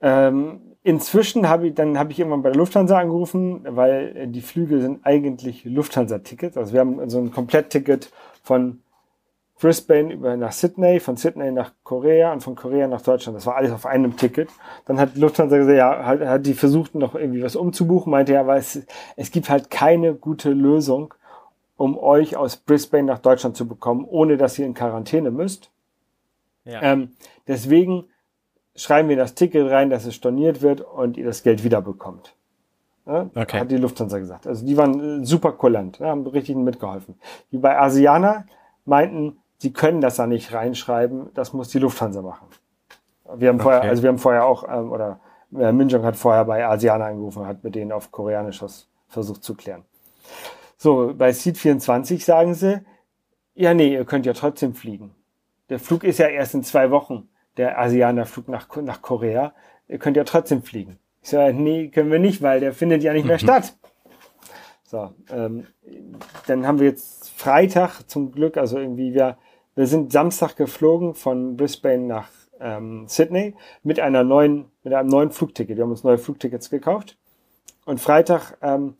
Ähm, 0.00 0.60
inzwischen 0.82 1.48
habe 1.48 1.68
ich, 1.68 1.74
dann 1.74 1.96
ich 2.10 2.18
irgendwann 2.18 2.42
bei 2.42 2.50
der 2.50 2.58
Lufthansa 2.58 2.98
angerufen, 2.98 3.64
weil 3.68 4.28
die 4.28 4.40
Flüge 4.40 4.80
sind 4.80 5.04
eigentlich 5.04 5.64
Lufthansa-Tickets. 5.64 6.56
Also 6.56 6.72
wir 6.72 6.80
haben 6.80 7.08
so 7.08 7.18
ein 7.18 7.32
Komplettticket 7.32 8.12
von 8.42 8.82
Brisbane 9.62 10.12
über 10.12 10.36
nach 10.36 10.50
Sydney, 10.50 10.98
von 10.98 11.16
Sydney 11.16 11.52
nach 11.52 11.70
Korea 11.84 12.32
und 12.32 12.42
von 12.42 12.56
Korea 12.56 12.88
nach 12.88 13.00
Deutschland. 13.00 13.36
Das 13.36 13.46
war 13.46 13.54
alles 13.54 13.70
auf 13.70 13.86
einem 13.86 14.16
Ticket. 14.16 14.50
Dann 14.86 14.98
hat 14.98 15.16
Lufthansa 15.16 15.56
gesagt, 15.56 15.78
ja, 15.78 16.04
hat, 16.04 16.20
hat 16.20 16.46
die 16.46 16.54
versucht 16.54 16.96
noch 16.96 17.14
irgendwie 17.14 17.44
was 17.44 17.54
umzubuchen, 17.54 18.10
meinte 18.10 18.32
ja, 18.32 18.40
aber 18.40 18.56
es, 18.56 18.84
es 19.14 19.30
gibt 19.30 19.48
halt 19.48 19.70
keine 19.70 20.14
gute 20.14 20.50
Lösung, 20.50 21.14
um 21.76 21.96
euch 21.96 22.36
aus 22.36 22.56
Brisbane 22.56 23.04
nach 23.04 23.20
Deutschland 23.20 23.56
zu 23.56 23.68
bekommen, 23.68 24.04
ohne 24.04 24.36
dass 24.36 24.58
ihr 24.58 24.66
in 24.66 24.74
Quarantäne 24.74 25.30
müsst. 25.30 25.70
Ja. 26.64 26.82
Ähm, 26.82 27.12
deswegen 27.46 28.06
schreiben 28.74 29.08
wir 29.08 29.16
das 29.16 29.36
Ticket 29.36 29.70
rein, 29.70 29.90
dass 29.90 30.06
es 30.06 30.16
storniert 30.16 30.60
wird 30.60 30.80
und 30.80 31.16
ihr 31.16 31.24
das 31.24 31.44
Geld 31.44 31.62
wiederbekommt. 31.62 32.34
Ja, 33.06 33.30
okay. 33.36 33.60
Hat 33.60 33.70
die 33.70 33.76
Lufthansa 33.76 34.18
gesagt. 34.18 34.48
Also 34.48 34.66
die 34.66 34.76
waren 34.76 35.24
super 35.24 35.52
kulant, 35.52 36.00
haben 36.00 36.26
richtig 36.26 36.56
mitgeholfen. 36.56 37.14
Die 37.52 37.58
bei 37.58 37.78
Asiana 37.78 38.44
meinten, 38.84 39.36
sie 39.62 39.72
können 39.72 40.00
das 40.00 40.16
da 40.16 40.26
nicht 40.26 40.52
reinschreiben, 40.52 41.30
das 41.34 41.52
muss 41.52 41.68
die 41.68 41.78
Lufthansa 41.78 42.20
machen. 42.20 42.48
Wir 43.34 43.48
haben 43.48 43.56
okay. 43.56 43.62
vorher, 43.62 43.82
also 43.82 44.02
wir 44.02 44.08
haben 44.08 44.18
vorher 44.18 44.44
auch, 44.44 44.64
ähm, 44.68 44.90
oder 44.90 45.20
äh, 45.56 45.70
Minjong 45.70 46.02
hat 46.04 46.16
vorher 46.16 46.44
bei 46.44 46.66
Asiana 46.66 47.06
angerufen, 47.06 47.46
hat 47.46 47.62
mit 47.62 47.76
denen 47.76 47.92
auf 47.92 48.10
Koreanisch 48.10 48.58
das 48.58 48.88
versucht 49.06 49.44
zu 49.44 49.54
klären. 49.54 49.84
So, 50.76 51.14
bei 51.16 51.32
Seed 51.32 51.58
24 51.58 52.24
sagen 52.24 52.54
sie, 52.54 52.84
ja, 53.54 53.72
nee, 53.72 53.92
ihr 53.92 54.04
könnt 54.04 54.26
ja 54.26 54.32
trotzdem 54.32 54.74
fliegen. 54.74 55.14
Der 55.68 55.78
Flug 55.78 56.02
ist 56.02 56.18
ja 56.18 56.26
erst 56.26 56.54
in 56.54 56.64
zwei 56.64 56.90
Wochen, 56.90 57.28
der 57.56 57.78
Asianer-Flug 57.78 58.48
nach, 58.48 58.66
nach 58.82 59.00
Korea. 59.00 59.52
Ihr 59.86 59.98
könnt 59.98 60.16
ja 60.16 60.24
trotzdem 60.24 60.62
fliegen. 60.62 60.98
Ich 61.22 61.28
sage, 61.28 61.54
nee, 61.54 61.88
können 61.88 62.10
wir 62.10 62.18
nicht, 62.18 62.42
weil 62.42 62.58
der 62.58 62.72
findet 62.72 63.04
ja 63.04 63.12
nicht 63.12 63.26
mehr 63.26 63.36
mhm. 63.36 63.40
statt. 63.40 63.76
So, 64.82 65.12
ähm, 65.30 65.68
dann 66.48 66.66
haben 66.66 66.80
wir 66.80 66.88
jetzt 66.88 67.30
Freitag 67.30 68.02
zum 68.08 68.32
Glück, 68.32 68.56
also 68.56 68.78
irgendwie 68.78 69.14
wir, 69.14 69.38
wir 69.74 69.86
sind 69.86 70.12
Samstag 70.12 70.56
geflogen 70.56 71.14
von 71.14 71.56
Brisbane 71.56 72.06
nach 72.06 72.28
ähm, 72.60 73.06
Sydney 73.08 73.54
mit 73.82 74.00
einer 74.00 74.24
neuen, 74.24 74.66
mit 74.82 74.92
einem 74.92 75.08
neuen 75.08 75.30
Flugticket. 75.30 75.76
Wir 75.76 75.84
haben 75.84 75.90
uns 75.90 76.04
neue 76.04 76.18
Flugtickets 76.18 76.70
gekauft. 76.70 77.16
Und 77.84 78.00
Freitag 78.00 78.56
ähm, 78.62 78.94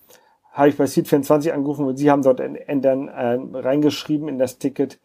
habe 0.50 0.68
ich 0.68 0.76
bei 0.76 0.84
Seat24 0.84 1.52
angerufen 1.52 1.86
und 1.86 1.96
sie 1.96 2.10
haben 2.10 2.22
dort 2.22 2.40
dann 2.40 3.08
äh, 3.08 3.38
reingeschrieben 3.58 4.28
in 4.28 4.38
das 4.38 4.58
Ticket, 4.58 4.98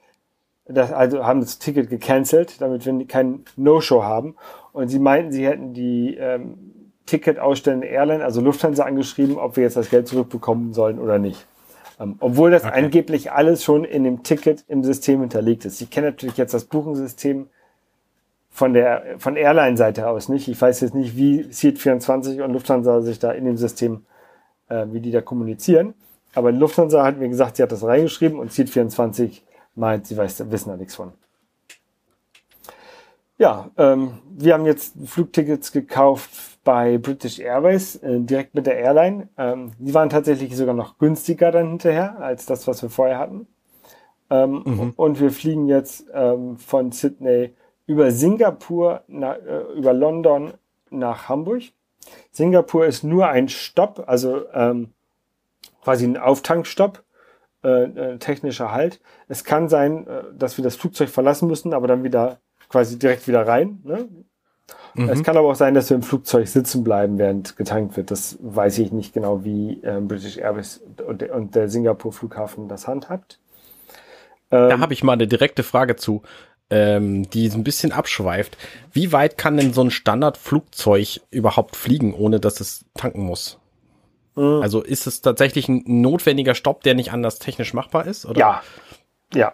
das, 0.66 0.92
also 0.92 1.26
haben 1.26 1.42
das 1.42 1.60
Ticket 1.60 1.90
gecancelt, 1.90 2.60
damit 2.62 2.86
wir 2.86 3.08
kein 3.08 3.46
No-Show 3.56 4.04
haben. 4.04 4.36
Und 4.74 4.90
sie 4.90 5.00
meinten, 5.00 5.32
sie 5.32 5.46
hätten 5.46 5.74
die 5.74 6.16
ähm, 6.16 6.92
Ticket 7.06 7.40
ausstellende 7.40 7.88
Airline, 7.88 8.24
also 8.24 8.42
Lufthansa, 8.42 8.84
angeschrieben, 8.84 9.38
ob 9.38 9.56
wir 9.56 9.64
jetzt 9.64 9.78
das 9.78 9.90
Geld 9.90 10.08
zurückbekommen 10.08 10.74
sollen 10.74 11.00
oder 11.00 11.20
nicht. 11.20 11.48
Ähm, 12.00 12.16
obwohl 12.20 12.52
das 12.52 12.64
okay. 12.64 12.84
angeblich 12.84 13.32
alles 13.32 13.64
schon 13.64 13.84
in 13.84 14.04
dem 14.04 14.24
Ticket 14.24 14.64
im 14.68 14.84
System 14.84 15.22
hinterlegt 15.22 15.66
ist. 15.66 15.82
Ich 15.82 15.90
kenne 15.90 16.08
natürlich 16.08 16.38
jetzt 16.38 16.54
das 16.54 16.66
Buchungssystem 16.66 17.48
von 18.50 18.74
der 18.74 19.16
von 19.18 19.36
Airline-Seite 19.36 20.08
aus 20.08 20.30
nicht. 20.30 20.48
Ich 20.48 20.60
weiß 20.60 20.82
jetzt 20.82 20.96
nicht, 20.96 21.16
wie 21.16 21.42
Seat24 21.42 22.42
und 22.42 22.54
Lufthansa 22.54 23.02
sich 23.02 23.20
da 23.20 23.32
in 23.32 23.46
dem 23.46 23.58
System, 23.58 24.06
äh, 24.70 24.86
wie 24.92 25.00
die 25.00 25.12
da 25.12 25.22
kommunizieren. 25.22 25.94
Aber 26.36 26.52
Lufthansa 26.52 27.04
hat 27.04 27.18
mir 27.18 27.30
gesagt, 27.30 27.58
sie 27.58 27.64
hat 27.64 27.72
das 27.72 27.84
reingeschrieben 27.84 28.40
und 28.40 28.52
Seat24 28.52 29.42
meint, 29.76 30.08
sie 30.08 30.18
weiß, 30.18 30.52
wissen 30.52 30.70
da 30.70 30.78
nichts 30.78 30.96
von. 30.96 31.14
Ja, 33.38 33.70
ähm, 33.78 34.20
wir 34.30 34.56
haben 34.56 34.66
jetzt 34.66 34.96
Flugtickets 35.06 35.72
gekauft 35.72 36.32
bei 36.64 36.98
British 36.98 37.40
Airways, 37.40 37.96
äh, 37.98 38.20
direkt 38.20 38.56
mit 38.56 38.66
der 38.66 38.78
Airline. 38.78 39.30
Ähm, 39.38 39.74
die 39.78 39.94
waren 39.94 40.10
tatsächlich 40.10 40.56
sogar 40.56 40.74
noch 40.74 40.98
günstiger 40.98 41.52
dann 41.52 41.70
hinterher 41.70 42.20
als 42.20 42.48
das, 42.48 42.68
was 42.68 42.82
wir 42.82 42.90
vorher 42.90 43.20
hatten. 43.20 43.48
Ähm, 44.30 44.64
mhm. 44.66 44.94
Und 44.96 45.22
wir 45.22 45.32
fliegen 45.32 45.68
jetzt 45.68 46.06
ähm, 46.14 46.58
von 46.58 46.92
Sydney 46.92 47.54
über 47.86 48.12
Singapur, 48.12 49.04
na, 49.08 49.36
äh, 49.36 49.72
über 49.78 49.94
London 49.94 50.54
nach 50.90 51.30
Hamburg. 51.30 51.62
Singapur 52.32 52.86
ist 52.88 53.04
nur 53.04 53.28
ein 53.28 53.50
Stopp, 53.50 54.04
also 54.08 54.50
ähm, 54.52 54.94
quasi 55.84 56.06
ein 56.06 56.18
Auftankstopp, 56.18 57.04
äh, 57.64 57.84
äh, 57.84 58.18
technischer 58.18 58.72
Halt. 58.72 59.00
Es 59.28 59.44
kann 59.44 59.70
sein, 59.70 60.08
äh, 60.08 60.24
dass 60.36 60.58
wir 60.58 60.64
das 60.64 60.76
Flugzeug 60.76 61.10
verlassen 61.10 61.48
müssen, 61.48 61.74
aber 61.74 61.88
dann 61.88 62.04
wieder 62.04 62.40
quasi 62.70 63.00
direkt 63.00 63.28
wieder 63.28 63.48
rein. 63.48 63.80
Ne? 63.84 64.08
Mhm. 64.94 65.10
Es 65.10 65.24
kann 65.24 65.38
aber 65.38 65.50
auch 65.50 65.56
sein, 65.56 65.74
dass 65.74 65.90
wir 65.90 65.96
im 65.96 66.04
Flugzeug 66.04 66.48
sitzen 66.48 66.84
bleiben, 66.84 67.18
während 67.18 67.56
getankt 67.56 67.98
wird. 67.98 68.12
Das 68.12 68.38
weiß 68.42 68.80
ich 68.80 68.92
nicht 68.92 69.14
genau, 69.14 69.44
wie 69.44 69.82
äh, 69.84 70.02
British 70.02 70.38
Airways 70.38 70.82
und, 71.06 71.24
und 71.24 71.56
der 71.56 71.70
Singapur 71.70 72.12
Flughafen 72.12 72.68
das 72.68 72.88
handhabt. 72.88 73.40
Ähm, 74.52 74.70
da 74.70 74.80
habe 74.80 74.94
ich 74.94 75.04
mal 75.04 75.14
eine 75.14 75.28
direkte 75.28 75.64
Frage 75.64 75.96
zu, 75.96 76.24
ähm, 76.70 77.30
die 77.30 77.50
ein 77.50 77.64
bisschen 77.64 77.92
abschweift. 77.92 78.58
Wie 78.92 79.12
weit 79.12 79.38
kann 79.38 79.58
denn 79.58 79.74
so 79.74 79.82
ein 79.82 79.92
Standardflugzeug 79.92 81.22
überhaupt 81.30 81.76
fliegen, 81.76 82.14
ohne 82.14 82.40
dass 82.40 82.60
es 82.60 82.86
tanken 82.96 83.22
muss? 83.22 83.60
Mhm. 84.36 84.62
Also 84.62 84.82
ist 84.82 85.08
es 85.08 85.22
tatsächlich 85.22 85.70
ein 85.70 85.84
notwendiger 85.86 86.56
Stopp, 86.56 86.84
der 86.84 86.96
nicht 86.96 87.12
anders 87.12 87.40
technisch 87.40 87.74
machbar 87.74 88.08
ist? 88.08 88.26
Oder? 88.26 88.40
Ja, 88.40 88.62
ja. 89.34 89.54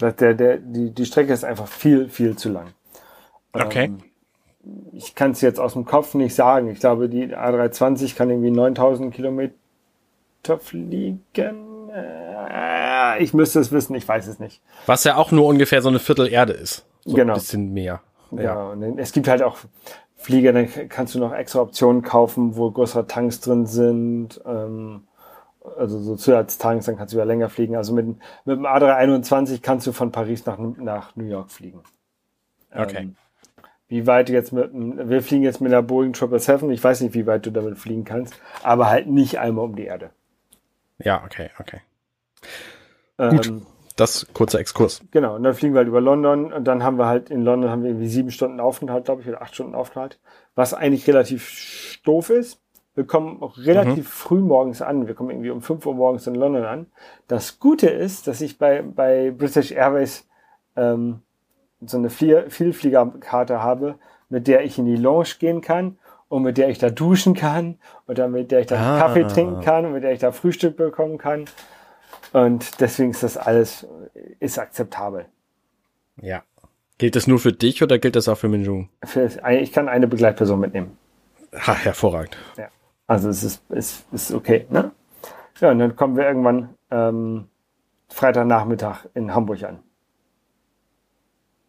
Der, 0.00 0.12
der, 0.12 0.58
die, 0.58 0.90
die 0.90 1.06
Strecke 1.06 1.32
ist 1.32 1.44
einfach 1.44 1.68
viel, 1.68 2.08
viel 2.08 2.36
zu 2.36 2.48
lang. 2.48 2.68
Okay. 3.52 3.84
Ähm, 3.84 3.98
ich 4.92 5.14
kann 5.14 5.32
es 5.32 5.40
jetzt 5.40 5.60
aus 5.60 5.74
dem 5.74 5.84
Kopf 5.84 6.14
nicht 6.14 6.34
sagen. 6.34 6.68
Ich 6.68 6.80
glaube, 6.80 7.08
die 7.08 7.34
A320 7.34 8.16
kann 8.16 8.30
irgendwie 8.30 8.50
9000 8.50 9.14
Kilometer 9.14 9.52
fliegen. 10.58 11.90
Äh, 11.94 13.22
ich 13.22 13.34
müsste 13.34 13.60
es 13.60 13.72
wissen, 13.72 13.94
ich 13.94 14.08
weiß 14.08 14.26
es 14.26 14.38
nicht. 14.38 14.62
Was 14.86 15.04
ja 15.04 15.16
auch 15.16 15.30
nur 15.30 15.46
ungefähr 15.46 15.82
so 15.82 15.88
eine 15.88 15.98
Viertel 15.98 16.28
Erde 16.28 16.54
ist. 16.54 16.86
So 17.04 17.14
genau. 17.14 17.34
ein 17.34 17.38
bisschen 17.38 17.72
mehr. 17.72 18.00
Ja. 18.32 18.42
ja. 18.42 18.68
Und 18.70 18.98
es 18.98 19.12
gibt 19.12 19.28
halt 19.28 19.42
auch 19.42 19.58
Flieger, 20.16 20.54
dann 20.54 20.68
kannst 20.88 21.14
du 21.14 21.18
noch 21.18 21.34
extra 21.34 21.60
Optionen 21.60 22.02
kaufen, 22.02 22.56
wo 22.56 22.70
größere 22.70 23.06
Tanks 23.06 23.40
drin 23.40 23.66
sind. 23.66 24.40
Ähm, 24.46 25.02
also 25.76 25.98
so 25.98 26.16
Zusatztanks, 26.16 26.86
dann 26.86 26.96
kannst 26.96 27.12
du 27.12 27.16
wieder 27.16 27.24
länger 27.24 27.48
fliegen. 27.48 27.76
Also 27.76 27.94
mit, 27.94 28.06
mit 28.06 28.18
dem 28.46 28.66
A321 28.66 29.60
kannst 29.62 29.86
du 29.86 29.92
von 29.92 30.12
Paris 30.12 30.46
nach, 30.46 30.58
nach 30.58 31.16
New 31.16 31.26
York 31.26 31.50
fliegen. 31.50 31.80
Okay. 32.74 32.98
Ähm, 32.98 33.16
wie 33.88 34.06
weit 34.06 34.30
jetzt 34.30 34.52
mit, 34.52 34.70
wir 34.72 35.22
fliegen 35.22 35.44
jetzt 35.44 35.60
mit 35.60 35.70
der 35.70 35.82
Boeing 35.82 36.14
777, 36.14 36.70
ich 36.70 36.82
weiß 36.82 37.00
nicht, 37.02 37.14
wie 37.14 37.26
weit 37.26 37.46
du 37.46 37.50
damit 37.50 37.78
fliegen 37.78 38.04
kannst, 38.04 38.34
aber 38.62 38.88
halt 38.88 39.06
nicht 39.06 39.38
einmal 39.38 39.64
um 39.64 39.76
die 39.76 39.84
Erde. 39.84 40.10
Ja, 40.98 41.22
okay, 41.24 41.50
okay. 41.58 41.80
Ähm, 43.18 43.36
Gut, 43.36 43.52
das 43.96 44.26
kurzer 44.32 44.58
Exkurs. 44.58 45.02
Genau, 45.10 45.36
und 45.36 45.42
dann 45.42 45.54
fliegen 45.54 45.74
wir 45.74 45.78
halt 45.78 45.88
über 45.88 46.00
London 46.00 46.52
und 46.52 46.64
dann 46.64 46.82
haben 46.82 46.98
wir 46.98 47.06
halt 47.06 47.30
in 47.30 47.42
London 47.42 47.70
haben 47.70 47.82
wir 47.82 47.90
irgendwie 47.90 48.08
sieben 48.08 48.30
Stunden 48.30 48.58
Aufenthalt, 48.58 49.04
glaube 49.04 49.22
ich, 49.22 49.28
oder 49.28 49.42
acht 49.42 49.54
Stunden 49.54 49.74
Aufenthalt, 49.74 50.18
was 50.54 50.74
eigentlich 50.74 51.06
relativ 51.06 52.00
doof 52.04 52.30
ist. 52.30 52.60
Wir 52.94 53.04
kommen 53.04 53.42
auch 53.42 53.58
relativ 53.58 54.04
mhm. 54.04 54.08
früh 54.08 54.40
morgens 54.40 54.80
an. 54.80 55.06
Wir 55.06 55.14
kommen 55.14 55.30
irgendwie 55.30 55.50
um 55.50 55.62
fünf 55.62 55.84
Uhr 55.84 55.94
morgens 55.94 56.26
in 56.26 56.34
London 56.34 56.64
an. 56.64 56.86
Das 57.26 57.58
Gute 57.58 57.88
ist, 57.88 58.26
dass 58.26 58.40
ich 58.40 58.58
bei, 58.58 58.82
bei 58.82 59.32
British 59.32 59.72
Airways 59.72 60.28
ähm, 60.76 61.20
so 61.84 61.98
eine 61.98 62.10
Vier 62.10 62.50
Vielfliegerkarte 62.50 63.62
habe, 63.62 63.96
mit 64.28 64.46
der 64.46 64.64
ich 64.64 64.78
in 64.78 64.86
die 64.86 64.96
Lounge 64.96 65.30
gehen 65.38 65.60
kann 65.60 65.98
und 66.28 66.42
mit 66.42 66.56
der 66.56 66.68
ich 66.68 66.78
da 66.78 66.90
duschen 66.90 67.34
kann 67.34 67.78
oder 68.06 68.28
mit 68.28 68.50
der 68.52 68.60
ich 68.60 68.66
da 68.66 68.76
ah. 68.76 68.98
Kaffee 68.98 69.24
trinken 69.24 69.60
kann 69.60 69.86
und 69.86 69.92
mit 69.92 70.04
der 70.04 70.12
ich 70.12 70.20
da 70.20 70.32
Frühstück 70.32 70.76
bekommen 70.76 71.18
kann. 71.18 71.46
Und 72.32 72.80
deswegen 72.80 73.10
ist 73.10 73.22
das 73.22 73.36
alles 73.36 73.86
ist 74.38 74.58
akzeptabel. 74.58 75.26
Ja. 76.20 76.42
Gilt 76.98 77.16
das 77.16 77.26
nur 77.26 77.40
für 77.40 77.52
dich 77.52 77.82
oder 77.82 77.98
gilt 77.98 78.14
das 78.14 78.28
auch 78.28 78.38
für 78.38 78.48
Minjung? 78.48 78.88
ich 79.50 79.72
kann 79.72 79.88
eine 79.88 80.06
Begleitperson 80.06 80.60
mitnehmen. 80.60 80.96
Ha, 81.52 81.74
hervorragend. 81.74 82.36
Ja. 82.56 82.68
Also 83.06 83.28
es 83.28 83.42
ist, 83.42 83.70
ist, 83.70 84.06
ist 84.12 84.32
okay, 84.32 84.66
ne? 84.70 84.92
Ja, 85.60 85.70
und 85.70 85.78
dann 85.78 85.94
kommen 85.94 86.16
wir 86.16 86.26
irgendwann 86.26 86.74
ähm, 86.90 87.48
Freitagnachmittag 88.08 89.06
in 89.14 89.34
Hamburg 89.34 89.62
an. 89.62 89.80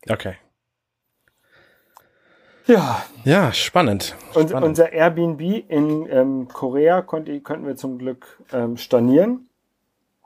Okay. 0.10 0.36
Ja. 2.67 3.04
Ja, 3.24 3.54
spannend. 3.54 4.15
Und 4.34 4.50
spannend. 4.50 4.69
unser 4.69 4.91
Airbnb 4.91 5.41
in 5.41 6.08
ähm, 6.10 6.48
Korea 6.48 7.02
konnte, 7.02 7.39
konnten 7.41 7.67
wir 7.67 7.76
zum 7.76 7.98
Glück 7.98 8.41
ähm, 8.52 8.78
stornieren. 8.78 9.48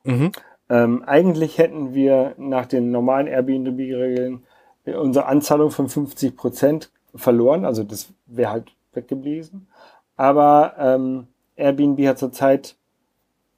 Mhm. 0.03 0.31
Ähm, 0.69 1.03
eigentlich 1.03 1.57
hätten 1.57 1.93
wir 1.93 2.35
nach 2.37 2.65
den 2.65 2.91
normalen 2.91 3.27
Airbnb-Regeln 3.27 4.43
unsere 4.85 5.25
Anzahlung 5.25 5.71
von 5.71 5.89
50 5.89 6.35
Prozent 6.35 6.91
verloren. 7.13 7.65
Also 7.65 7.83
das 7.83 8.13
wäre 8.25 8.51
halt 8.51 8.71
weggeblieben. 8.93 9.67
Aber 10.19 10.73
ähm, 10.77 11.27
Airbnb 11.55 12.05
hat 12.05 12.17
zurzeit 12.17 12.75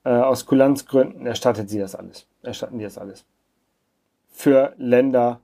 äh, 0.04 0.12
aus 0.12 0.46
Kulanzgründen 0.46 1.26
erstattet 1.26 1.72
sie 1.72 1.80
das 1.80 1.96
alles. 1.96 2.28
Erstatten 2.44 2.78
die 2.78 2.84
das 2.84 3.00
alles. 3.00 3.26
Für 4.30 4.76
Länder, 4.78 5.40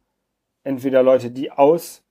entweder 0.63 1.01
Leute, 1.01 1.31
die 1.31 1.51
aus 1.51 2.03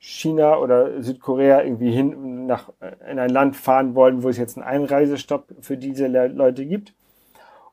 China 0.00 0.58
oder 0.58 1.00
Südkorea 1.00 1.62
irgendwie 1.62 1.92
hin 1.92 2.46
nach 2.46 2.72
in 3.08 3.20
ein 3.20 3.30
Land 3.30 3.54
fahren 3.54 3.94
wollen, 3.94 4.24
wo 4.24 4.28
es 4.28 4.38
jetzt 4.38 4.56
einen 4.56 4.66
Einreisestopp 4.66 5.54
für 5.60 5.76
diese 5.76 6.08
Leute 6.08 6.66
gibt, 6.66 6.94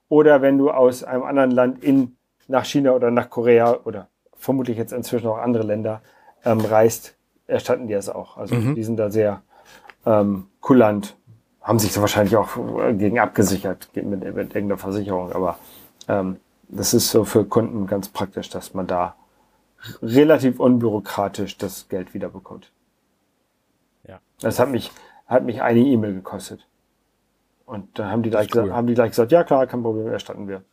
oder 0.08 0.43
wenn 0.43 0.60
du 0.60 0.69
aus 0.69 1.04
einem 1.04 1.24
anderen 1.24 1.50
Land 1.50 1.84
in 1.84 2.15
nach 2.48 2.65
China 2.65 2.91
oder 2.91 3.10
nach 3.10 3.32
Korea 3.32 3.80
oder 3.86 4.08
vermutlich 4.36 4.78
jetzt 4.78 4.93
inzwischen 4.93 5.30
auch 5.30 5.39
andere 5.39 5.63
Länder 5.63 6.04
ähm, 6.43 6.60
reist, 6.60 7.17
erstatten 7.48 7.88
die 7.88 7.95
das 7.95 8.08
auch. 8.08 8.38
Also 8.38 8.54
mhm. 8.54 8.76
die 8.76 8.84
sind 8.84 8.98
da 8.98 9.10
sehr 9.10 9.41
ähm, 10.06 10.48
kulant, 10.62 11.15
haben 11.62 11.80
sich 11.80 11.94
so 11.94 12.02
wahrscheinlich 12.02 12.36
auch 12.36 12.58
gegen 12.94 13.20
abgesichert 13.20 13.89
mit, 13.94 14.06
mit 14.10 14.24
irgendeiner 14.24 14.78
Versicherung, 14.78 15.32
aber 15.32 15.58
ähm, 16.08 16.38
das 16.68 16.94
ist 16.94 17.10
so 17.10 17.26
für 17.26 17.46
Kunden 17.46 17.88
ganz 17.88 18.10
praktisch, 18.10 18.50
dass 18.50 18.74
man 18.74 18.88
da 18.88 19.15
relativ 20.02 20.60
unbürokratisch 20.60 21.58
das 21.58 21.88
Geld 21.89 22.13
wiederbekommt. 22.13 22.72
Ja. 24.08 24.20
Das 24.39 24.60
hat 24.60 24.70
mich, 24.70 24.91
hat 25.28 25.44
mich 25.44 25.62
eine 25.62 25.80
E-Mail 25.80 26.13
gekostet. 26.13 26.68
Und 27.65 27.98
dann 27.98 28.12
haben 28.12 28.24
die, 28.24 28.30
gleich, 28.30 28.48
cool. 28.54 28.63
gesagt, 28.63 28.78
haben 28.78 28.88
die 28.88 28.94
gleich 28.94 29.12
gesagt, 29.12 29.32
ja 29.32 29.44
klar, 29.44 29.65
kein 29.68 29.82
Problem, 29.82 30.08
erstatten 30.08 30.48
wir. 30.48 30.63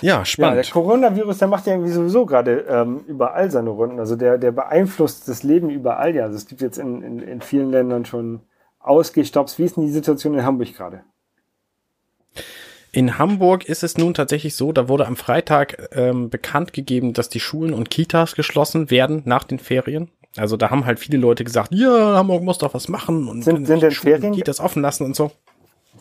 Ja, 0.00 0.24
spannend. 0.24 0.56
Ja, 0.56 0.62
der 0.62 0.72
Coronavirus, 0.72 1.38
der 1.38 1.48
macht 1.48 1.66
ja 1.66 1.74
irgendwie 1.74 1.92
sowieso 1.92 2.26
gerade 2.26 2.66
ähm, 2.68 3.04
überall 3.06 3.50
seine 3.50 3.70
Runden. 3.70 3.98
Also 3.98 4.16
der, 4.16 4.38
der 4.38 4.52
beeinflusst 4.52 5.28
das 5.28 5.42
Leben 5.42 5.70
überall 5.70 6.14
ja. 6.14 6.24
Also 6.24 6.36
es 6.36 6.46
gibt 6.46 6.60
jetzt 6.60 6.78
in, 6.78 7.02
in, 7.02 7.20
in 7.20 7.40
vielen 7.40 7.70
Ländern 7.70 8.04
schon 8.04 8.40
Ausgestopps. 8.80 9.58
Wie 9.58 9.64
ist 9.64 9.76
denn 9.76 9.84
die 9.84 9.92
Situation 9.92 10.34
in 10.34 10.44
Hamburg 10.44 10.74
gerade? 10.74 11.02
In 12.92 13.18
Hamburg 13.18 13.68
ist 13.68 13.82
es 13.82 13.98
nun 13.98 14.14
tatsächlich 14.14 14.56
so, 14.56 14.72
da 14.72 14.88
wurde 14.88 15.06
am 15.06 15.16
Freitag 15.16 15.90
ähm, 15.92 16.30
bekannt 16.30 16.72
gegeben, 16.72 17.12
dass 17.12 17.28
die 17.28 17.40
Schulen 17.40 17.74
und 17.74 17.90
Kitas 17.90 18.34
geschlossen 18.34 18.90
werden 18.90 19.22
nach 19.26 19.44
den 19.44 19.58
Ferien. 19.58 20.10
Also 20.36 20.56
da 20.56 20.70
haben 20.70 20.86
halt 20.86 20.98
viele 20.98 21.18
Leute 21.18 21.44
gesagt, 21.44 21.74
ja, 21.74 22.16
Hamburg 22.16 22.42
muss 22.42 22.58
doch 22.58 22.74
was 22.74 22.88
machen 22.88 23.28
und 23.28 23.42
sind, 23.42 23.66
sind 23.66 23.82
denn 23.82 23.90
Ferien? 23.90 24.40
das 24.44 24.60
offen 24.60 24.82
lassen 24.82 25.04
und 25.04 25.16
so. 25.16 25.30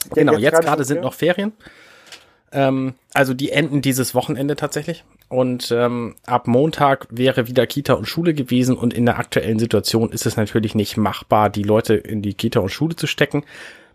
Ja, 0.09 0.13
genau, 0.15 0.37
jetzt, 0.37 0.61
gerade 0.61 0.83
sind 0.83 1.01
noch 1.01 1.13
Ferien. 1.13 1.53
Ähm, 2.51 2.93
also 3.13 3.33
die 3.33 3.51
enden 3.51 3.81
dieses 3.81 4.15
Wochenende 4.15 4.55
tatsächlich. 4.55 5.03
Und 5.27 5.71
ähm, 5.71 6.15
ab 6.25 6.47
Montag 6.47 7.07
wäre 7.09 7.47
wieder 7.47 7.65
Kita 7.65 7.93
und 7.93 8.07
Schule 8.07 8.33
gewesen. 8.33 8.77
Und 8.77 8.93
in 8.93 9.05
der 9.05 9.17
aktuellen 9.17 9.59
Situation 9.59 10.11
ist 10.11 10.25
es 10.25 10.37
natürlich 10.37 10.75
nicht 10.75 10.97
machbar, 10.97 11.49
die 11.49 11.63
Leute 11.63 11.95
in 11.95 12.21
die 12.21 12.33
Kita 12.33 12.59
und 12.59 12.69
Schule 12.69 12.95
zu 12.95 13.07
stecken. 13.07 13.43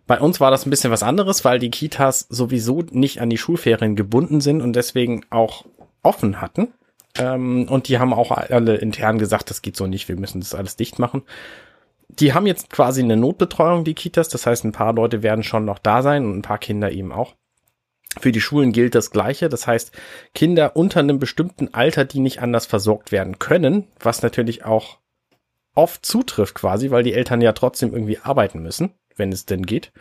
Bei 0.06 0.18
uns 0.18 0.40
war 0.40 0.50
das 0.50 0.66
ein 0.66 0.70
bisschen 0.70 0.90
was 0.90 1.04
anderes, 1.04 1.44
weil 1.44 1.60
die 1.60 1.70
Kitas 1.70 2.26
sowieso 2.28 2.82
nicht 2.90 3.20
an 3.20 3.30
die 3.30 3.38
Schulferien 3.38 3.94
gebunden 3.94 4.40
sind 4.40 4.60
und 4.60 4.74
deswegen 4.74 5.24
auch 5.30 5.64
offen 6.02 6.40
hatten. 6.40 6.68
Ähm, 7.16 7.68
und 7.68 7.88
die 7.88 7.98
haben 7.98 8.12
auch 8.12 8.32
alle 8.32 8.76
intern 8.76 9.18
gesagt, 9.18 9.50
das 9.50 9.62
geht 9.62 9.76
so 9.76 9.86
nicht, 9.86 10.08
wir 10.08 10.16
müssen 10.16 10.40
das 10.40 10.54
alles 10.54 10.76
dicht 10.76 10.98
machen. 10.98 11.22
Die 12.08 12.34
haben 12.34 12.46
jetzt 12.46 12.70
quasi 12.70 13.02
eine 13.02 13.16
Notbetreuung, 13.16 13.84
die 13.84 13.94
Kitas. 13.94 14.28
Das 14.28 14.46
heißt, 14.46 14.64
ein 14.64 14.72
paar 14.72 14.92
Leute 14.92 15.22
werden 15.22 15.44
schon 15.44 15.64
noch 15.64 15.78
da 15.78 16.02
sein 16.02 16.24
und 16.24 16.38
ein 16.38 16.42
paar 16.42 16.58
Kinder 16.58 16.90
eben 16.90 17.12
auch. 17.12 17.34
Für 18.18 18.32
die 18.32 18.40
Schulen 18.40 18.72
gilt 18.72 18.94
das 18.94 19.10
Gleiche. 19.10 19.48
Das 19.48 19.66
heißt, 19.66 19.92
Kinder 20.34 20.76
unter 20.76 21.00
einem 21.00 21.18
bestimmten 21.18 21.72
Alter, 21.72 22.04
die 22.04 22.20
nicht 22.20 22.42
anders 22.42 22.66
versorgt 22.66 23.12
werden 23.12 23.38
können, 23.38 23.86
was 24.00 24.22
natürlich 24.22 24.64
auch 24.64 24.98
oft 25.74 26.04
zutrifft 26.04 26.56
quasi, 26.56 26.90
weil 26.90 27.04
die 27.04 27.14
Eltern 27.14 27.40
ja 27.40 27.52
trotzdem 27.52 27.92
irgendwie 27.92 28.18
arbeiten 28.18 28.60
müssen, 28.60 28.94
wenn 29.16 29.30
es 29.30 29.46
denn 29.46 29.64
geht. 29.64 29.92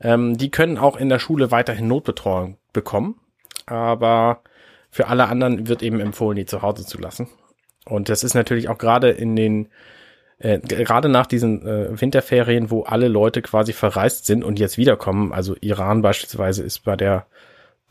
Ähm, 0.00 0.36
die 0.36 0.50
können 0.50 0.76
auch 0.76 0.96
in 0.96 1.08
der 1.08 1.20
Schule 1.20 1.50
weiterhin 1.52 1.86
Notbetreuung 1.86 2.58
bekommen. 2.72 3.20
Aber 3.66 4.42
für 4.90 5.06
alle 5.06 5.28
anderen 5.28 5.68
wird 5.68 5.82
eben 5.82 6.00
empfohlen, 6.00 6.36
die 6.36 6.46
zu 6.46 6.62
Hause 6.62 6.84
zu 6.84 6.98
lassen. 6.98 7.28
Und 7.84 8.08
das 8.08 8.24
ist 8.24 8.34
natürlich 8.34 8.68
auch 8.68 8.78
gerade 8.78 9.10
in 9.10 9.36
den 9.36 9.68
äh, 10.38 10.58
gerade 10.58 11.08
nach 11.08 11.26
diesen 11.26 11.66
äh, 11.66 12.00
Winterferien, 12.00 12.70
wo 12.70 12.82
alle 12.82 13.08
Leute 13.08 13.42
quasi 13.42 13.72
verreist 13.72 14.26
sind 14.26 14.42
und 14.42 14.58
jetzt 14.58 14.76
wiederkommen, 14.76 15.32
also 15.32 15.54
Iran 15.60 16.02
beispielsweise 16.02 16.64
ist 16.64 16.80
bei 16.80 16.96
der 16.96 17.26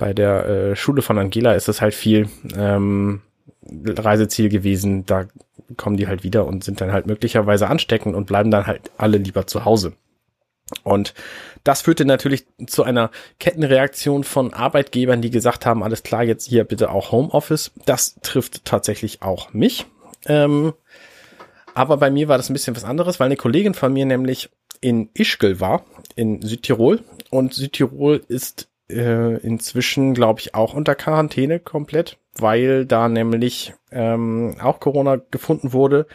bei 0.01 0.13
der 0.15 0.45
äh, 0.47 0.75
Schule 0.75 1.03
von 1.03 1.19
Angela 1.19 1.53
ist 1.53 1.67
das 1.67 1.79
halt 1.79 1.93
viel 1.93 2.27
ähm, 2.57 3.21
Reiseziel 3.63 4.49
gewesen. 4.49 5.05
Da 5.05 5.27
kommen 5.77 5.95
die 5.95 6.07
halt 6.07 6.23
wieder 6.23 6.47
und 6.47 6.63
sind 6.63 6.81
dann 6.81 6.91
halt 6.91 7.05
möglicherweise 7.05 7.67
ansteckend 7.67 8.15
und 8.15 8.25
bleiben 8.25 8.49
dann 8.49 8.65
halt 8.65 8.89
alle 8.97 9.19
lieber 9.19 9.45
zu 9.45 9.63
Hause. 9.63 9.93
Und 10.81 11.13
das 11.63 11.83
führte 11.83 12.05
natürlich 12.05 12.45
zu 12.65 12.81
einer 12.81 13.11
Kettenreaktion 13.39 14.23
von 14.23 14.55
Arbeitgebern, 14.55 15.21
die 15.21 15.29
gesagt 15.29 15.67
haben, 15.67 15.83
alles 15.83 16.01
klar, 16.01 16.23
jetzt 16.23 16.47
hier 16.47 16.63
bitte 16.63 16.89
auch 16.89 17.11
Homeoffice. 17.11 17.69
Das 17.85 18.15
trifft 18.23 18.65
tatsächlich 18.65 19.21
auch 19.21 19.53
mich. 19.53 19.85
Ähm, 20.25 20.73
aber 21.75 21.97
bei 21.97 22.09
mir 22.09 22.27
war 22.27 22.37
das 22.37 22.49
ein 22.49 22.53
bisschen 22.53 22.75
was 22.75 22.85
anderes, 22.85 23.19
weil 23.19 23.27
eine 23.27 23.37
Kollegin 23.37 23.75
von 23.75 23.93
mir 23.93 24.07
nämlich 24.07 24.49
in 24.79 25.11
Ischgl 25.13 25.59
war, 25.59 25.85
in 26.15 26.41
Südtirol. 26.41 27.03
Und 27.29 27.53
Südtirol 27.53 28.23
ist 28.27 28.70
äh, 28.91 29.37
inzwischen, 29.37 30.13
glaube 30.13 30.39
ich, 30.39 30.55
auch 30.55 30.73
unter 30.73 30.95
Quarantäne 30.95 31.59
komplett, 31.59 32.17
weil 32.37 32.85
da 32.85 33.09
nämlich 33.09 33.73
ähm, 33.91 34.55
auch 34.61 34.79
Corona 34.79 35.17
gefunden 35.31 35.73
wurde. 35.73 36.07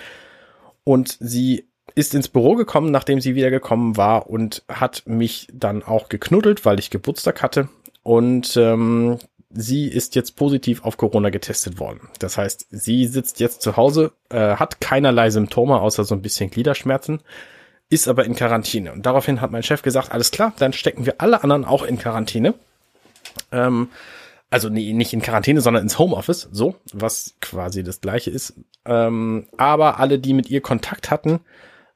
Und 0.85 1.17
sie 1.21 1.69
ist 1.95 2.15
ins 2.15 2.29
Büro 2.29 2.55
gekommen, 2.55 2.91
nachdem 2.91 3.21
sie 3.21 3.35
wieder 3.35 3.51
gekommen 3.51 3.97
war 3.97 4.29
und 4.29 4.62
hat 4.69 5.05
mich 5.07 5.49
dann 5.53 5.83
auch 5.83 6.09
geknuddelt, 6.09 6.65
weil 6.65 6.79
ich 6.79 6.91
Geburtstag 6.91 7.43
hatte. 7.43 7.69
Und 8.03 8.57
ähm, 8.57 9.19
sie 9.51 9.87
ist 9.89 10.15
jetzt 10.15 10.37
positiv 10.37 10.85
auf 10.85 10.97
Corona 10.97 11.31
getestet 11.31 11.81
worden. 11.81 12.09
Das 12.19 12.39
heißt, 12.39 12.67
sie 12.71 13.07
sitzt 13.07 13.41
jetzt 13.41 13.62
zu 13.62 13.77
Hause, 13.77 14.12
äh, 14.29 14.57
hat 14.57 14.81
keinerlei 14.81 15.31
Symptome 15.31 15.81
außer 15.81 16.05
so 16.05 16.15
ein 16.15 16.23
bisschen 16.23 16.51
Gliederschmerzen, 16.51 17.21
ist 17.88 18.09
aber 18.09 18.25
in 18.25 18.35
Quarantäne. 18.35 18.92
Und 18.92 19.07
daraufhin 19.07 19.40
hat 19.40 19.51
mein 19.51 19.62
Chef 19.62 19.83
gesagt, 19.83 20.12
alles 20.12 20.31
klar, 20.31 20.53
dann 20.59 20.72
stecken 20.72 21.07
wir 21.07 21.16
alle 21.18 21.42
anderen 21.42 21.64
auch 21.64 21.83
in 21.83 21.99
Quarantäne. 21.99 22.55
Ähm, 23.53 23.90
also 24.51 24.68
nee, 24.68 24.92
nicht 24.92 25.12
in 25.12 25.22
Quarantäne, 25.22 25.61
sondern 25.61 25.83
ins 25.83 25.99
Homeoffice, 25.99 26.49
so, 26.53 26.77
was 26.92 27.35
quasi 27.40 27.83
das 27.83 28.01
gleiche 28.01 28.31
ist. 28.31 28.55
Ähm, 28.85 29.49
aber 29.57 29.99
alle, 29.99 30.18
die 30.18 30.35
mit 30.35 30.49
ihr 30.49 30.61
Kontakt 30.61 31.11
hatten, 31.11 31.40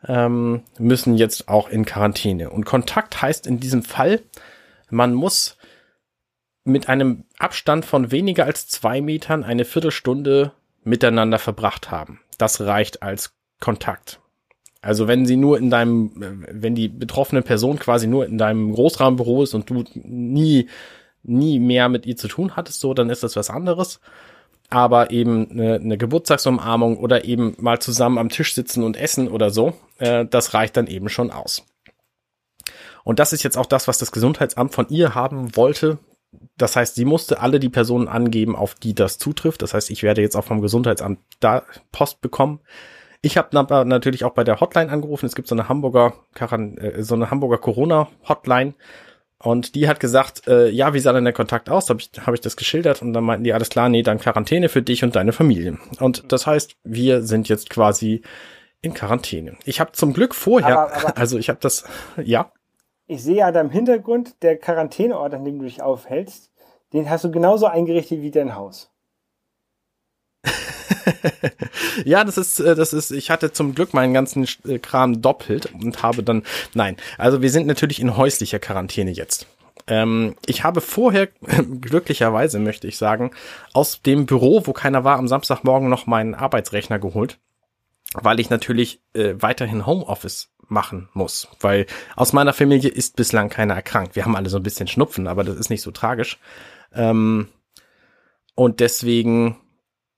ähm, 0.07 0.63
müssen 0.79 1.17
jetzt 1.17 1.49
auch 1.49 1.69
in 1.69 1.85
Quarantäne. 1.85 2.51
Und 2.51 2.65
Kontakt 2.65 3.23
heißt 3.23 3.47
in 3.47 3.61
diesem 3.61 3.83
Fall, 3.83 4.21
man 4.91 5.15
muss 5.15 5.57
mit 6.65 6.89
einem 6.89 7.25
Abstand 7.39 7.85
von 7.85 8.11
weniger 8.11 8.45
als 8.45 8.69
zwei 8.69 9.01
Metern 9.01 9.45
eine 9.45 9.65
Viertelstunde 9.65 10.53
miteinander 10.83 11.39
verbracht 11.39 11.91
haben. 11.91 12.21
Das 12.39 12.61
reicht 12.61 13.03
als 13.03 13.35
Kontakt. 13.61 14.21
Also 14.83 15.09
wenn 15.09 15.27
sie 15.27 15.37
nur 15.37 15.59
in 15.59 15.71
deinem, 15.71 16.13
wenn 16.51 16.75
die 16.75 16.89
betroffene 16.89 17.43
Person 17.43 17.79
quasi 17.79 18.07
nur 18.07 18.27
in 18.27 18.39
deinem 18.39 18.73
Großraumbüro 18.73 19.43
ist 19.43 19.55
und 19.55 19.69
du 19.69 19.85
nie, 19.95 20.69
nie 21.23 21.59
mehr 21.59 21.89
mit 21.89 22.07
ihr 22.07 22.17
zu 22.17 22.29
tun 22.29 22.57
hattest, 22.57 22.81
so, 22.81 22.95
dann 22.95 23.11
ist 23.11 23.23
das 23.23 23.37
was 23.37 23.51
anderes. 23.51 24.01
Aber 24.71 25.11
eben 25.11 25.51
eine, 25.51 25.75
eine 25.75 25.99
Geburtstagsumarmung 25.99 26.97
oder 26.97 27.25
eben 27.25 27.57
mal 27.59 27.81
zusammen 27.81 28.19
am 28.19 28.29
Tisch 28.29 28.55
sitzen 28.55 28.83
und 28.85 28.97
essen 28.97 29.29
oder 29.29 29.51
so, 29.51 29.75
äh, 29.99 30.25
das 30.25 30.55
reicht 30.55 30.77
dann 30.77 30.87
eben 30.87 31.09
schon 31.09 31.31
aus. 31.31 31.67
Und 33.03 33.19
das 33.19 33.33
ist 33.33 33.43
jetzt 33.43 33.59
auch 33.59 33.67
das, 33.67 33.89
was 33.89 33.99
das 33.99 34.13
Gesundheitsamt 34.13 34.73
von 34.73 34.89
ihr 34.89 35.15
haben 35.15 35.57
wollte, 35.57 35.99
das 36.57 36.77
heißt, 36.77 36.95
sie 36.95 37.05
musste 37.05 37.41
alle 37.41 37.59
die 37.59 37.69
Personen 37.69 38.09
angeben, 38.09 38.55
auf 38.55 38.75
die 38.75 38.95
das 38.95 39.19
zutrifft. 39.19 39.63
Das 39.63 39.75
heißt, 39.75 39.91
ich 39.91 40.03
werde 40.03 40.23
jetzt 40.23 40.37
auch 40.37 40.45
vom 40.45 40.61
Gesundheitsamt 40.61 41.19
da 41.41 41.65
Post 41.91 42.21
bekommen. 42.21 42.61
Ich 43.23 43.37
habe 43.37 43.55
natürlich 43.85 44.25
auch 44.25 44.33
bei 44.33 44.45
der 44.45 44.61
Hotline 44.61 44.91
angerufen. 44.91 45.27
Es 45.27 45.35
gibt 45.35 45.49
so 45.49 45.55
eine 45.55 45.69
Hamburger, 45.69 46.15
äh, 46.39 47.03
so 47.03 47.15
eine 47.15 47.31
Hamburger 47.31 47.59
Corona-Hotline. 47.59 48.75
Und 49.43 49.75
die 49.75 49.89
hat 49.89 50.01
gesagt, 50.01 50.47
äh, 50.49 50.69
ja, 50.69 50.93
wie 50.93 51.01
sah 51.01 51.13
denn 51.13 51.25
der 51.25 51.33
Kontakt 51.33 51.71
aus? 51.71 51.89
Habe 51.89 52.01
ich, 52.01 52.11
hab 52.27 52.35
ich 52.35 52.41
das 52.41 52.57
geschildert 52.57 53.01
und 53.01 53.13
dann 53.13 53.25
meinten 53.25 53.45
die, 53.45 53.53
alles 53.53 53.71
klar, 53.71 53.89
nee, 53.89 54.03
dann 54.03 54.19
Quarantäne 54.19 54.69
für 54.69 54.83
dich 54.83 55.03
und 55.03 55.17
deine 55.17 55.33
Familie. 55.33 55.79
Und 55.99 56.31
das 56.31 56.47
heißt, 56.47 56.77
wir 56.85 57.23
sind 57.23 57.49
jetzt 57.49 57.71
quasi 57.71 58.23
in 58.83 58.93
Quarantäne. 58.93 59.57
Ich 59.65 59.81
habe 59.81 59.93
zum 59.93 60.13
Glück 60.13 60.35
vorher, 60.35 60.79
aber, 60.79 60.97
aber, 60.97 61.19
also 61.19 61.39
ich 61.39 61.49
habe 61.49 61.59
das, 61.61 61.85
ja 62.23 62.53
ich 63.11 63.25
sehe 63.25 63.39
ja 63.39 63.51
da 63.51 63.61
im 63.61 63.71
Hintergrund, 63.71 64.41
der 64.45 64.57
Quarantäneort, 64.57 65.35
an 65.35 65.45
dem 65.45 65.59
du 65.59 65.65
dich 65.65 65.83
aufhältst, 65.83 66.53
den 66.93 67.11
hast 67.11 67.25
du 67.25 67.33
genauso 67.33 67.67
eingerichtet 67.67 68.23
wie 68.23 68.31
dein 68.31 68.55
Haus. 68.55 68.93
ja, 72.05 72.25
das 72.25 72.39
ist, 72.39 72.61
äh, 72.61 72.75
das 72.75 72.93
ist, 72.93 73.11
ich 73.11 73.31
hatte 73.31 73.53
zum 73.53 73.75
Glück 73.75 73.95
meinen 73.95 74.15
ganzen 74.15 74.47
äh, 74.67 74.79
Kram 74.79 75.23
doppelt 75.23 75.73
und 75.73 76.03
habe 76.03 76.23
dann, 76.23 76.43
nein, 76.75 76.97
also 77.19 77.43
wir 77.43 77.51
sind 77.51 77.67
natürlich 77.67 78.01
in 78.01 78.17
häuslicher 78.17 78.59
Quarantäne 78.59 79.11
jetzt. 79.11 79.47
Ähm, 79.87 80.37
ich 80.47 80.65
habe 80.65 80.81
vorher, 80.81 81.27
glücklicherweise 81.81 82.59
möchte 82.59 82.87
ich 82.87 82.97
sagen, 82.97 83.33
aus 83.73 84.03
dem 84.03 84.27
Büro, 84.27 84.67
wo 84.67 84.73
keiner 84.73 85.05
war, 85.05 85.19
am 85.19 85.29
Samstagmorgen 85.29 85.89
noch 85.89 86.07
meinen 86.07 86.35
Arbeitsrechner 86.35 86.99
geholt, 86.99 87.39
weil 88.15 88.41
ich 88.41 88.51
natürlich 88.51 89.01
äh, 89.15 89.35
weiterhin 89.37 89.87
Homeoffice 89.87 90.51
machen 90.69 91.09
muss, 91.13 91.49
weil 91.61 91.87
aus 92.15 92.33
meiner 92.33 92.53
Familie 92.53 92.91
ist 92.91 93.17
bislang 93.17 93.49
keiner 93.49 93.75
erkrankt. 93.75 94.15
Wir 94.15 94.25
haben 94.25 94.37
alle 94.37 94.49
so 94.49 94.57
ein 94.57 94.63
bisschen 94.63 94.87
Schnupfen, 94.87 95.27
aber 95.27 95.43
das 95.43 95.57
ist 95.57 95.71
nicht 95.71 95.83
so 95.83 95.91
tragisch. 95.91 96.39
Ähm, 96.95 97.49
und 98.55 98.81
deswegen 98.81 99.57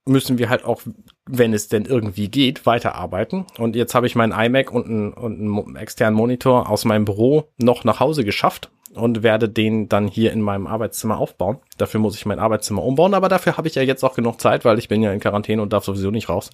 müssen 0.05 0.39
wir 0.39 0.49
halt 0.49 0.65
auch, 0.65 0.83
wenn 1.27 1.53
es 1.55 1.69
denn 1.69 1.85
irgendwie 1.85 2.29
geht, 2.29 2.67
weiterarbeiten. 2.67 3.47
Und 3.59 3.77
jetzt 3.77 3.95
habe 3.95 4.07
ich 4.07 4.17
meinen 4.17 4.33
iMac 4.33 4.73
und 4.73 4.87
einen, 4.87 5.13
und 5.13 5.41
einen 5.41 5.77
externen 5.77 6.17
Monitor 6.17 6.69
aus 6.69 6.85
meinem 6.85 7.05
Büro 7.05 7.49
noch 7.59 7.85
nach 7.85 8.01
Hause 8.01 8.25
geschafft 8.25 8.71
und 8.95 9.23
werde 9.23 9.49
den 9.49 9.89
dann 9.89 10.09
hier 10.09 10.33
in 10.33 10.41
meinem 10.41 10.67
Arbeitszimmer 10.67 11.19
aufbauen. 11.19 11.59
Dafür 11.79 12.01
muss 12.01 12.17
ich 12.17 12.27
mein 12.27 12.41
Arbeitszimmer 12.41 12.83
umbauen, 12.83 13.15
aber 13.15 13.29
dafür 13.29 13.57
habe 13.57 13.69
ich 13.69 13.75
ja 13.75 13.83
jetzt 13.83 14.03
auch 14.03 14.15
genug 14.15 14.41
Zeit, 14.41 14.65
weil 14.65 14.79
ich 14.79 14.89
bin 14.89 15.03
ja 15.03 15.13
in 15.13 15.21
Quarantäne 15.21 15.63
und 15.63 15.73
darf 15.73 15.85
sowieso 15.85 16.11
nicht 16.11 16.29
raus. 16.29 16.51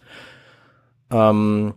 Ähm, 1.10 1.74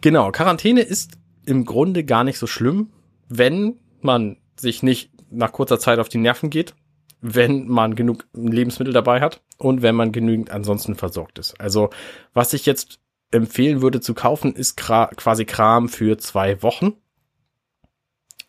genau, 0.00 0.30
Quarantäne 0.30 0.82
ist 0.82 1.18
im 1.44 1.64
Grunde 1.64 2.04
gar 2.04 2.24
nicht 2.24 2.38
so 2.38 2.46
schlimm, 2.46 2.90
wenn 3.28 3.78
man 4.00 4.36
sich 4.56 4.82
nicht 4.82 5.10
nach 5.30 5.52
kurzer 5.52 5.78
Zeit 5.78 5.98
auf 5.98 6.08
die 6.08 6.18
Nerven 6.18 6.50
geht, 6.50 6.74
wenn 7.22 7.68
man 7.68 7.94
genug 7.94 8.26
Lebensmittel 8.34 8.92
dabei 8.92 9.20
hat 9.20 9.40
und 9.56 9.80
wenn 9.80 9.94
man 9.94 10.12
genügend 10.12 10.50
ansonsten 10.50 10.96
versorgt 10.96 11.38
ist. 11.38 11.58
Also 11.60 11.90
was 12.34 12.52
ich 12.52 12.66
jetzt 12.66 12.98
empfehlen 13.30 13.80
würde 13.80 14.00
zu 14.00 14.12
kaufen, 14.12 14.54
ist 14.54 14.76
quasi 14.76 15.44
Kram 15.44 15.88
für 15.88 16.18
zwei 16.18 16.62
Wochen. 16.62 16.94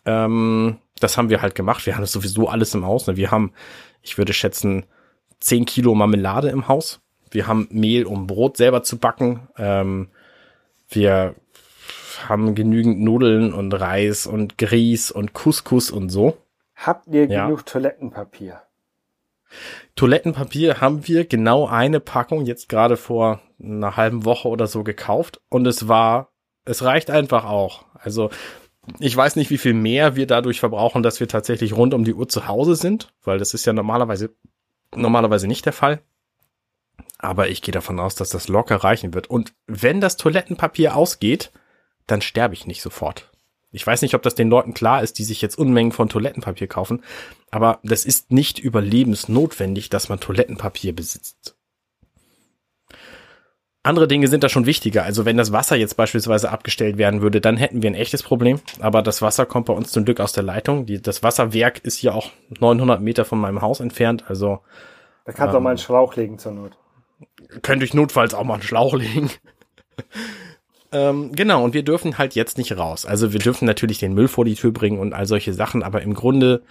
Ähm, 0.05 0.79
das 0.99 1.17
haben 1.17 1.29
wir 1.29 1.41
halt 1.41 1.55
gemacht. 1.55 1.85
Wir 1.85 1.95
haben 1.95 2.05
sowieso 2.05 2.49
alles 2.49 2.73
im 2.73 2.85
Haus. 2.85 3.07
Ne? 3.07 3.15
Wir 3.15 3.31
haben, 3.31 3.53
ich 4.01 4.17
würde 4.17 4.33
schätzen, 4.33 4.85
zehn 5.39 5.65
Kilo 5.65 5.95
Marmelade 5.95 6.49
im 6.49 6.67
Haus. 6.67 6.99
Wir 7.31 7.47
haben 7.47 7.67
Mehl, 7.71 8.05
um 8.05 8.27
Brot 8.27 8.57
selber 8.57 8.83
zu 8.83 8.97
backen. 8.97 9.47
Ähm, 9.57 10.09
wir 10.89 11.35
haben 12.27 12.55
genügend 12.55 13.01
Nudeln 13.01 13.53
und 13.53 13.73
Reis 13.73 14.27
und 14.27 14.57
Grieß 14.57 15.11
und 15.11 15.33
Couscous 15.33 15.91
und 15.91 16.09
so. 16.09 16.37
Habt 16.75 17.07
ihr 17.07 17.27
ja. 17.27 17.45
genug 17.45 17.65
Toilettenpapier? 17.65 18.61
Toilettenpapier 19.95 20.81
haben 20.81 21.07
wir 21.07 21.25
genau 21.25 21.67
eine 21.67 21.99
Packung 21.99 22.45
jetzt 22.45 22.69
gerade 22.69 22.97
vor 22.97 23.41
einer 23.61 23.95
halben 23.95 24.25
Woche 24.25 24.47
oder 24.47 24.67
so 24.67 24.83
gekauft 24.83 25.41
und 25.49 25.67
es 25.67 25.87
war, 25.87 26.29
es 26.65 26.83
reicht 26.83 27.11
einfach 27.11 27.45
auch. 27.45 27.85
Also 27.93 28.31
ich 28.99 29.15
weiß 29.15 29.35
nicht, 29.35 29.49
wie 29.49 29.57
viel 29.57 29.73
mehr 29.73 30.15
wir 30.15 30.27
dadurch 30.27 30.59
verbrauchen, 30.59 31.03
dass 31.03 31.19
wir 31.19 31.27
tatsächlich 31.27 31.73
rund 31.73 31.93
um 31.93 32.03
die 32.03 32.15
Uhr 32.15 32.27
zu 32.27 32.47
Hause 32.47 32.75
sind, 32.75 33.13
weil 33.23 33.37
das 33.37 33.53
ist 33.53 33.65
ja 33.65 33.73
normalerweise 33.73 34.35
normalerweise 34.95 35.47
nicht 35.47 35.65
der 35.65 35.73
Fall. 35.73 36.01
Aber 37.17 37.47
ich 37.47 37.61
gehe 37.61 37.71
davon 37.71 37.99
aus, 37.99 38.15
dass 38.15 38.29
das 38.29 38.47
locker 38.47 38.77
reichen 38.77 39.13
wird. 39.13 39.29
Und 39.29 39.53
wenn 39.65 40.01
das 40.01 40.17
Toilettenpapier 40.17 40.95
ausgeht, 40.95 41.51
dann 42.05 42.21
sterbe 42.21 42.53
ich 42.53 42.67
nicht 42.67 42.81
sofort. 42.81 43.31
Ich 43.73 43.85
weiß 43.85 44.03
nicht, 44.03 44.15
ob 44.15 44.21
das 44.21 44.35
den 44.35 44.49
Leuten 44.49 44.73
klar 44.73 45.01
ist, 45.01 45.17
die 45.19 45.23
sich 45.23 45.41
jetzt 45.41 45.57
Unmengen 45.57 45.91
von 45.91 46.07
Toilettenpapier 46.07 46.67
kaufen, 46.67 47.03
aber 47.51 47.79
das 47.83 48.05
ist 48.05 48.31
nicht 48.31 48.59
überlebensnotwendig, 48.59 49.89
dass 49.89 50.09
man 50.09 50.19
Toilettenpapier 50.19 50.95
besitzt. 50.95 51.55
Andere 53.85 54.07
Dinge 54.07 54.29
sind 54.29 54.45
da 54.45 54.49
schon 54.49 54.65
wichtiger. 54.65 55.03
Also 55.03 55.25
wenn 55.25 55.35
das 55.35 55.51
Wasser 55.51 55.75
jetzt 55.75 55.97
beispielsweise 55.97 56.51
abgestellt 56.51 56.97
werden 56.97 57.21
würde, 57.21 57.41
dann 57.41 57.57
hätten 57.57 57.81
wir 57.81 57.89
ein 57.89 57.95
echtes 57.95 58.23
Problem. 58.23 58.61
Aber 58.79 59.01
das 59.01 59.21
Wasser 59.21 59.45
kommt 59.45 59.65
bei 59.65 59.73
uns 59.73 59.91
zum 59.91 60.05
Glück 60.05 60.21
aus 60.21 60.31
der 60.31 60.43
Leitung. 60.43 60.85
Die, 60.85 61.01
das 61.01 61.21
Wasserwerk 61.21 61.79
ist 61.79 61.97
hier 61.97 62.15
auch 62.15 62.31
900 62.59 63.01
Meter 63.01 63.25
von 63.25 63.39
meinem 63.39 63.61
Haus 63.61 63.81
entfernt. 63.81 64.23
Also 64.29 64.61
da 65.25 65.33
kannst 65.33 65.53
du 65.53 65.57
ähm, 65.57 65.61
auch 65.61 65.63
mal 65.63 65.69
einen 65.71 65.79
Schlauch 65.79 66.15
legen 66.15 66.39
zur 66.39 66.53
Not. 66.53 66.77
Könnte 67.61 67.83
ich 67.83 67.93
notfalls 67.93 68.33
auch 68.33 68.45
mal 68.45 68.53
einen 68.53 68.63
Schlauch 68.63 68.93
legen. 68.93 69.29
Ähm, 70.93 71.31
genau, 71.33 71.63
und 71.63 71.73
wir 71.73 71.83
dürfen 71.83 72.17
halt 72.17 72.35
jetzt 72.35 72.57
nicht 72.57 72.77
raus. 72.77 73.05
Also 73.05 73.33
wir 73.33 73.39
dürfen 73.39 73.65
natürlich 73.65 73.97
den 73.97 74.13
Müll 74.13 74.27
vor 74.27 74.45
die 74.45 74.55
Tür 74.55 74.71
bringen 74.71 74.99
und 74.99 75.13
all 75.13 75.25
solche 75.25 75.53
Sachen, 75.53 75.83
aber 75.83 76.01
im 76.01 76.13
Grunde 76.13 76.61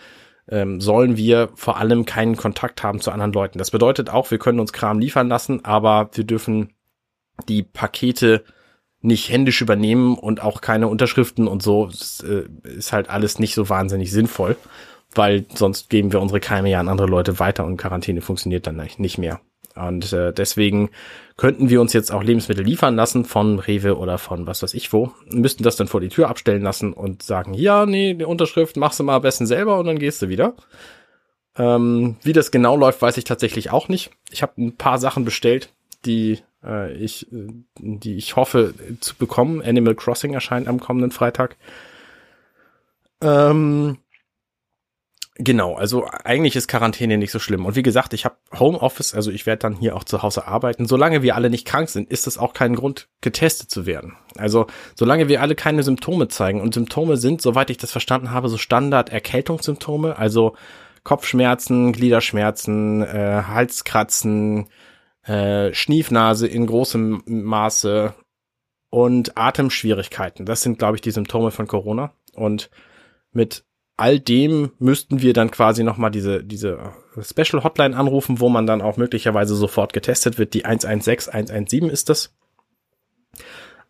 ähm, 0.49 0.81
sollen 0.81 1.17
wir 1.17 1.51
vor 1.55 1.77
allem 1.77 2.05
keinen 2.05 2.37
Kontakt 2.37 2.83
haben 2.83 3.01
zu 3.01 3.11
anderen 3.11 3.33
Leuten. 3.33 3.59
Das 3.59 3.71
bedeutet 3.71 4.11
auch, 4.11 4.31
wir 4.31 4.39
können 4.39 4.61
uns 4.61 4.73
Kram 4.73 4.99
liefern 4.99 5.29
lassen, 5.29 5.65
aber 5.65 6.11
wir 6.15 6.25
dürfen 6.25 6.71
die 7.49 7.63
Pakete 7.63 8.45
nicht 9.01 9.31
händisch 9.31 9.61
übernehmen 9.61 10.17
und 10.17 10.43
auch 10.43 10.61
keine 10.61 10.89
Unterschriften 10.89 11.49
und 11.49 11.63
so. 11.63 11.87
Das, 11.87 12.21
äh, 12.21 12.45
ist 12.63 12.93
halt 12.93 13.11
alles 13.11 13.39
nicht 13.39 13.55
so 13.55 13.69
wahnsinnig 13.69 14.13
sinnvoll, 14.13 14.57
weil 15.15 15.47
sonst 15.55 15.91
geben 15.91 16.13
wir 16.13 16.21
unsere 16.21 16.41
Keime 16.41 16.71
ja 16.71 16.81
an 16.81 16.89
andere 16.89 17.09
Leute 17.09 17.39
weiter 17.39 17.65
und 17.65 17.77
Quarantäne 17.77 18.21
funktioniert 18.21 18.67
dann 18.67 18.83
nicht 18.99 19.19
mehr. 19.19 19.41
Und 19.75 20.13
äh, 20.13 20.33
deswegen 20.33 20.91
könnten 21.37 21.71
wir 21.71 21.81
uns 21.81 21.93
jetzt 21.93 22.13
auch 22.13 22.23
Lebensmittel 22.23 22.65
liefern 22.65 22.95
lassen 22.95 23.25
von 23.25 23.59
Rewe 23.59 23.97
oder 23.97 24.19
von 24.19 24.47
was 24.47 24.63
weiß 24.63 24.75
ich 24.75 24.93
wo, 24.93 25.13
müssten 25.31 25.63
das 25.63 25.77
dann 25.77 25.89
vor 25.89 26.01
die 26.01 26.09
Tür 26.09 26.29
abstellen 26.29 26.63
lassen 26.63 26.93
und 26.93 27.23
sagen, 27.23 27.55
ja, 27.55 27.87
nee, 27.87 28.15
die 28.15 28.25
Unterschrift 28.25 28.77
machst 28.77 29.01
du 29.01 29.05
mal 29.05 29.17
am 29.17 29.23
besten 29.23 29.47
selber 29.47 29.79
und 29.79 29.87
dann 29.87 29.99
gehst 29.99 30.23
du 30.23 30.29
wieder. 30.29 30.55
Ähm, 31.57 32.17
wie 32.23 32.33
das 32.33 32.51
genau 32.51 32.77
läuft, 32.77 33.03
weiß 33.03 33.17
ich 33.17 33.25
tatsächlich 33.25 33.71
auch 33.71 33.89
nicht. 33.89 34.11
Ich 34.31 34.43
habe 34.43 34.53
ein 34.59 34.77
paar 34.77 34.99
Sachen 34.99 35.25
bestellt, 35.25 35.71
die 36.05 36.39
äh, 36.65 36.93
ich, 36.95 37.27
die 37.31 38.17
ich 38.17 38.37
hoffe 38.37 38.75
zu 39.01 39.17
bekommen. 39.17 39.63
Animal 39.63 39.95
Crossing 39.95 40.35
erscheint 40.35 40.69
am 40.69 40.81
kommenden 40.81 41.11
Freitag. 41.11 41.57
Ähm, 43.21 43.99
genau, 45.43 45.75
also 45.75 46.07
eigentlich 46.25 46.57
ist 46.57 46.69
Quarantäne 46.69 47.19
nicht 47.19 47.33
so 47.33 47.39
schlimm. 47.39 47.67
Und 47.67 47.77
wie 47.77 47.83
gesagt, 47.83 48.15
ich 48.15 48.25
habe 48.25 48.37
Homeoffice, 48.59 49.15
also 49.15 49.31
ich 49.31 49.47
werde 49.47 49.61
dann 49.61 49.77
hier 49.77 49.97
auch 49.97 50.05
zu 50.05 50.23
Hause 50.23 50.47
arbeiten. 50.47 50.87
Solange 50.87 51.23
wir 51.23 51.37
alle 51.37 51.51
nicht 51.51 51.67
krank 51.67 51.89
sind, 51.89 52.11
ist 52.11 52.27
es 52.27 52.39
auch 52.39 52.55
kein 52.55 52.75
Grund, 52.75 53.09
getestet 53.21 53.71
zu 53.71 53.87
werden. 53.87 54.17
Also 54.37 54.67
solange 54.95 55.29
wir 55.29 55.41
alle 55.43 55.55
keine 55.55 55.83
Symptome 55.83 56.29
zeigen. 56.29 56.61
Und 56.61 56.75
Symptome 56.75 57.17
sind, 57.17 57.43
soweit 57.43 57.71
ich 57.71 57.79
das 57.79 57.93
verstanden 57.93 58.31
habe, 58.31 58.49
so 58.49 58.59
Standard-Erkältungssymptome, 58.59 60.19
also 60.19 60.57
Kopfschmerzen, 61.05 61.93
Gliederschmerzen, 61.93 63.03
äh, 63.03 63.43
Halskratzen, 63.47 64.69
äh, 65.25 65.73
Schniefnase 65.73 66.47
in 66.47 66.67
großem 66.67 67.23
Maße 67.27 68.15
und 68.91 69.37
Atemschwierigkeiten. 69.37 70.47
Das 70.47 70.63
sind, 70.63 70.79
glaube 70.79 70.97
ich, 70.97 71.01
die 71.01 71.11
Symptome 71.11 71.51
von 71.51 71.67
Corona. 71.67 72.13
Und 72.35 72.71
mit 73.33 73.65
all 73.97 74.19
dem 74.19 74.73
müssten 74.79 75.23
wir 75.23 75.33
dann 75.33 75.51
quasi 75.51 75.85
nochmal 75.85 76.11
diese, 76.11 76.43
diese 76.43 76.93
Special 77.21 77.63
Hotline 77.63 77.97
anrufen, 77.97 78.41
wo 78.41 78.49
man 78.49 78.67
dann 78.67 78.83
auch 78.83 78.97
möglicherweise 78.97 79.55
sofort 79.55 79.93
getestet 79.93 80.39
wird. 80.39 80.55
Die 80.55 80.65
116, 80.65 81.33
117 81.33 81.89
ist 81.89 82.09
das. 82.09 82.35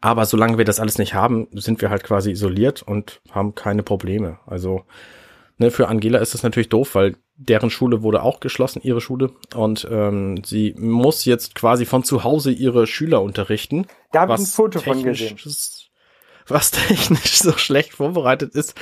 Aber 0.00 0.26
solange 0.26 0.58
wir 0.58 0.64
das 0.64 0.80
alles 0.80 0.98
nicht 0.98 1.14
haben, 1.14 1.46
sind 1.52 1.80
wir 1.80 1.88
halt 1.88 2.02
quasi 2.02 2.32
isoliert 2.32 2.82
und 2.82 3.20
haben 3.30 3.54
keine 3.54 3.84
Probleme. 3.84 4.40
Also 4.46 4.84
ne, 5.58 5.70
für 5.70 5.88
Angela 5.88 6.18
ist 6.18 6.34
das 6.34 6.42
natürlich 6.42 6.68
doof, 6.68 6.96
weil 6.96 7.16
deren 7.36 7.70
Schule 7.70 8.02
wurde 8.02 8.22
auch 8.22 8.40
geschlossen, 8.40 8.82
ihre 8.82 9.00
Schule. 9.00 9.30
Und 9.54 9.86
ähm, 9.90 10.42
sie 10.44 10.74
muss 10.76 11.24
jetzt 11.24 11.54
quasi 11.54 11.86
von 11.86 12.02
zu 12.02 12.24
Hause 12.24 12.50
ihre 12.50 12.88
Schüler 12.88 13.22
unterrichten. 13.22 13.86
Da 14.10 14.22
habe 14.22 14.34
ich 14.34 14.40
ein 14.40 14.46
Foto 14.46 14.80
von 14.80 15.02
gesehen. 15.02 15.38
Was 16.48 16.70
technisch 16.72 17.38
so 17.38 17.52
schlecht 17.52 17.94
vorbereitet 17.94 18.54
ist, 18.54 18.74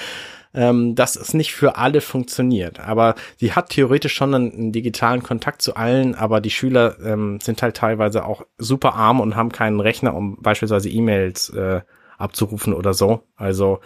ähm, 0.54 0.94
dass 0.94 1.16
es 1.16 1.34
nicht 1.34 1.52
für 1.52 1.76
alle 1.76 2.00
funktioniert. 2.00 2.80
Aber 2.80 3.14
sie 3.36 3.52
hat 3.52 3.70
theoretisch 3.70 4.14
schon 4.14 4.34
einen, 4.34 4.52
einen 4.52 4.72
digitalen 4.72 5.22
Kontakt 5.22 5.62
zu 5.62 5.76
allen, 5.76 6.14
aber 6.14 6.40
die 6.40 6.50
Schüler 6.50 6.98
ähm, 7.00 7.38
sind 7.40 7.62
halt 7.62 7.76
teilweise 7.76 8.24
auch 8.24 8.42
super 8.58 8.94
arm 8.94 9.20
und 9.20 9.36
haben 9.36 9.52
keinen 9.52 9.80
Rechner, 9.80 10.14
um 10.14 10.40
beispielsweise 10.40 10.88
E-Mails 10.88 11.50
äh, 11.50 11.80
abzurufen 12.18 12.74
oder 12.74 12.94
so. 12.94 13.22
Also 13.36 13.80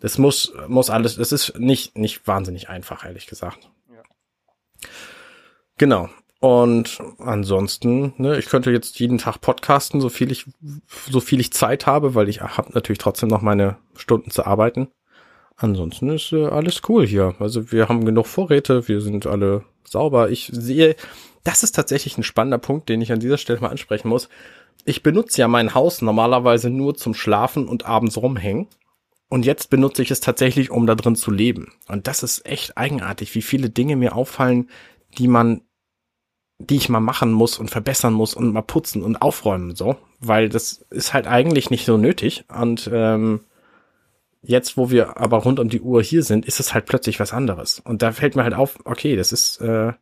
das 0.00 0.18
muss, 0.18 0.52
muss 0.68 0.90
alles, 0.90 1.16
das 1.16 1.32
ist 1.32 1.58
nicht, 1.58 1.96
nicht 1.96 2.26
wahnsinnig 2.26 2.68
einfach, 2.68 3.04
ehrlich 3.04 3.26
gesagt. 3.26 3.70
Genau. 5.76 6.08
Und 6.40 7.00
ansonsten, 7.18 8.14
ne, 8.16 8.38
ich 8.38 8.46
könnte 8.46 8.70
jetzt 8.70 9.00
jeden 9.00 9.18
Tag 9.18 9.40
podcasten, 9.40 10.00
so 10.00 10.08
viel 10.08 10.30
ich, 10.30 10.46
so 11.10 11.18
viel 11.18 11.40
ich 11.40 11.52
Zeit 11.52 11.86
habe, 11.86 12.14
weil 12.14 12.28
ich 12.28 12.40
habe 12.40 12.72
natürlich 12.74 12.98
trotzdem 12.98 13.28
noch 13.28 13.42
meine 13.42 13.78
Stunden 13.96 14.30
zu 14.30 14.46
arbeiten. 14.46 14.88
Ansonsten 15.60 16.10
ist 16.10 16.32
äh, 16.32 16.46
alles 16.46 16.82
cool 16.88 17.04
hier. 17.04 17.34
Also 17.40 17.72
wir 17.72 17.88
haben 17.88 18.04
genug 18.04 18.26
Vorräte, 18.26 18.86
wir 18.86 19.00
sind 19.00 19.26
alle 19.26 19.64
sauber. 19.84 20.30
Ich 20.30 20.50
sehe, 20.52 20.94
das 21.42 21.64
ist 21.64 21.72
tatsächlich 21.72 22.16
ein 22.16 22.22
spannender 22.22 22.58
Punkt, 22.58 22.88
den 22.88 23.00
ich 23.00 23.10
an 23.10 23.18
dieser 23.18 23.38
Stelle 23.38 23.60
mal 23.60 23.70
ansprechen 23.70 24.08
muss. 24.08 24.28
Ich 24.84 25.02
benutze 25.02 25.40
ja 25.40 25.48
mein 25.48 25.74
Haus 25.74 26.00
normalerweise 26.00 26.70
nur 26.70 26.96
zum 26.96 27.12
Schlafen 27.12 27.66
und 27.66 27.86
abends 27.86 28.16
rumhängen. 28.16 28.68
Und 29.28 29.44
jetzt 29.44 29.68
benutze 29.68 30.00
ich 30.00 30.12
es 30.12 30.20
tatsächlich, 30.20 30.70
um 30.70 30.86
da 30.86 30.94
drin 30.94 31.16
zu 31.16 31.32
leben. 31.32 31.72
Und 31.88 32.06
das 32.06 32.22
ist 32.22 32.46
echt 32.46 32.78
eigenartig, 32.78 33.34
wie 33.34 33.42
viele 33.42 33.68
Dinge 33.68 33.96
mir 33.96 34.14
auffallen, 34.14 34.70
die 35.18 35.28
man, 35.28 35.62
die 36.58 36.76
ich 36.76 36.88
mal 36.88 37.00
machen 37.00 37.32
muss 37.32 37.58
und 37.58 37.68
verbessern 37.68 38.14
muss 38.14 38.34
und 38.34 38.52
mal 38.52 38.62
putzen 38.62 39.02
und 39.02 39.20
aufräumen, 39.20 39.74
so. 39.74 39.96
Weil 40.20 40.48
das 40.48 40.86
ist 40.90 41.12
halt 41.12 41.26
eigentlich 41.26 41.68
nicht 41.68 41.84
so 41.84 41.96
nötig. 41.96 42.44
Und 42.48 42.88
ähm, 42.92 43.40
jetzt, 44.48 44.76
wo 44.78 44.90
wir 44.90 45.18
aber 45.18 45.38
rund 45.38 45.60
um 45.60 45.68
die 45.68 45.82
Uhr 45.82 46.02
hier 46.02 46.22
sind, 46.22 46.46
ist 46.46 46.58
es 46.58 46.72
halt 46.72 46.86
plötzlich 46.86 47.20
was 47.20 47.32
anderes. 47.32 47.80
Und 47.80 48.00
da 48.00 48.12
fällt 48.12 48.34
mir 48.34 48.44
halt 48.44 48.54
auf, 48.54 48.78
okay, 48.84 49.14
das 49.14 49.30
ist 49.30 49.60
äh, 49.60 49.92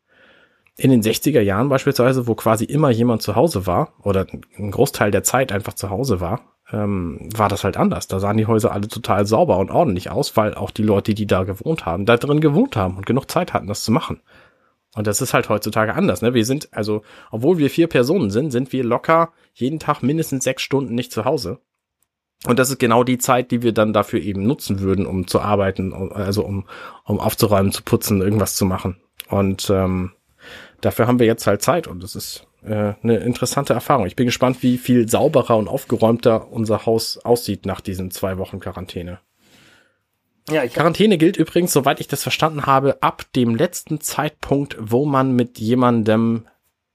in 0.77 0.91
den 0.91 1.03
60er 1.03 1.41
Jahren 1.41 1.69
beispielsweise, 1.69 2.29
wo 2.29 2.37
quasi 2.37 2.65
immer 2.65 2.91
jemand 2.91 3.23
zu 3.23 3.35
Hause 3.35 3.67
war 3.67 3.95
oder 4.03 4.27
ein 4.57 4.71
Großteil 4.71 5.11
der 5.11 5.25
Zeit 5.25 5.51
einfach 5.51 5.75
zu 5.75 5.91
Hause 5.91 6.21
war, 6.21 6.41
ähm, 6.71 7.29
war 7.35 7.49
das 7.49 7.65
halt 7.65 7.77
anders. 7.77 8.07
Da 8.07 8.21
sahen 8.21 8.37
die 8.37 8.47
Häuser 8.47 8.73
alle 8.73 8.87
total 8.87 9.27
sauber 9.27 9.59
und 9.59 9.71
ordentlich 9.71 10.11
aus, 10.11 10.37
weil 10.37 10.55
auch 10.55 10.71
die 10.71 10.85
Leute, 10.85 11.15
die 11.15 11.27
da 11.27 11.43
gewohnt 11.43 11.85
haben, 11.85 12.07
da 12.07 12.17
drin 12.17 12.41
gewohnt 12.41 12.77
haben 12.77 12.97
und 12.97 13.07
genug 13.07 13.29
Zeit 13.29 13.53
hatten, 13.53 13.67
das 13.67 13.83
zu 13.83 13.91
machen. 13.91 14.21
Und 14.95 15.09
das 15.09 15.21
ist 15.21 15.35
halt 15.35 15.49
heutzutage 15.49 15.93
anders. 15.93 16.23
Ne? 16.23 16.35
Wir 16.35 16.45
sind, 16.45 16.69
also, 16.73 17.03
obwohl 17.33 17.59
wir 17.59 17.69
vier 17.69 17.89
Personen 17.89 18.31
sind, 18.31 18.53
sind 18.53 18.73
wir 18.73 18.85
locker 18.85 19.33
jeden 19.55 19.81
Tag 19.81 20.03
mindestens 20.03 20.45
sechs 20.45 20.63
Stunden 20.63 20.95
nicht 20.95 21.13
zu 21.13 21.25
Hause. 21.25 21.59
Und 22.45 22.59
das 22.59 22.71
ist 22.71 22.79
genau 22.79 23.03
die 23.03 23.19
Zeit, 23.19 23.51
die 23.51 23.63
wir 23.63 23.73
dann 23.73 23.93
dafür 23.93 24.21
eben 24.21 24.47
nutzen 24.47 24.81
würden, 24.81 25.07
um 25.07 25.27
zu 25.27 25.41
arbeiten, 25.41 25.93
also 26.13 26.45
um, 26.45 26.67
um 27.05 27.19
aufzuräumen, 27.19 27.73
zu 27.73 27.83
putzen, 27.83 28.21
irgendwas 28.21 28.55
zu 28.57 28.67
machen. 28.67 29.01
Und 29.29 29.71
ähm, 29.71 30.13
dafür 30.81 31.07
haben 31.07 31.19
wir 31.19 31.27
jetzt 31.27 31.47
halt 31.47 31.63
Zeit 31.63 31.87
und 31.89 32.03
das 32.03 32.15
ist 32.15 32.47
äh, 32.63 32.95
eine 33.03 33.17
interessante 33.19 33.73
Erfahrung. 33.73 34.07
Ich 34.07 34.17
bin 34.17 34.27
gespannt, 34.27 34.63
wie 34.63 34.79
viel 34.79 35.09
sauberer 35.09 35.57
und 35.57 35.69
aufgeräumter 35.69 36.53
unser 36.53 36.87
Haus 36.87 37.19
aussieht 37.19 37.67
nach 37.67 37.81
diesen 37.81 38.11
zwei 38.11 38.39
Wochen 38.39 38.61
Quarantäne. 38.61 39.19
Ja, 40.49 40.63
ich 40.63 40.75
Quarantäne 40.75 41.19
gilt 41.19 41.37
übrigens, 41.37 41.73
soweit 41.73 42.01
ich 42.01 42.07
das 42.07 42.23
verstanden 42.23 42.67
habe, 42.67 43.03
ab 43.03 43.25
dem 43.35 43.57
letzten 43.57 44.01
Zeitpunkt, 44.01 44.77
wo 44.79 45.05
man 45.05 45.33
mit 45.33 45.59
jemandem 45.59 46.47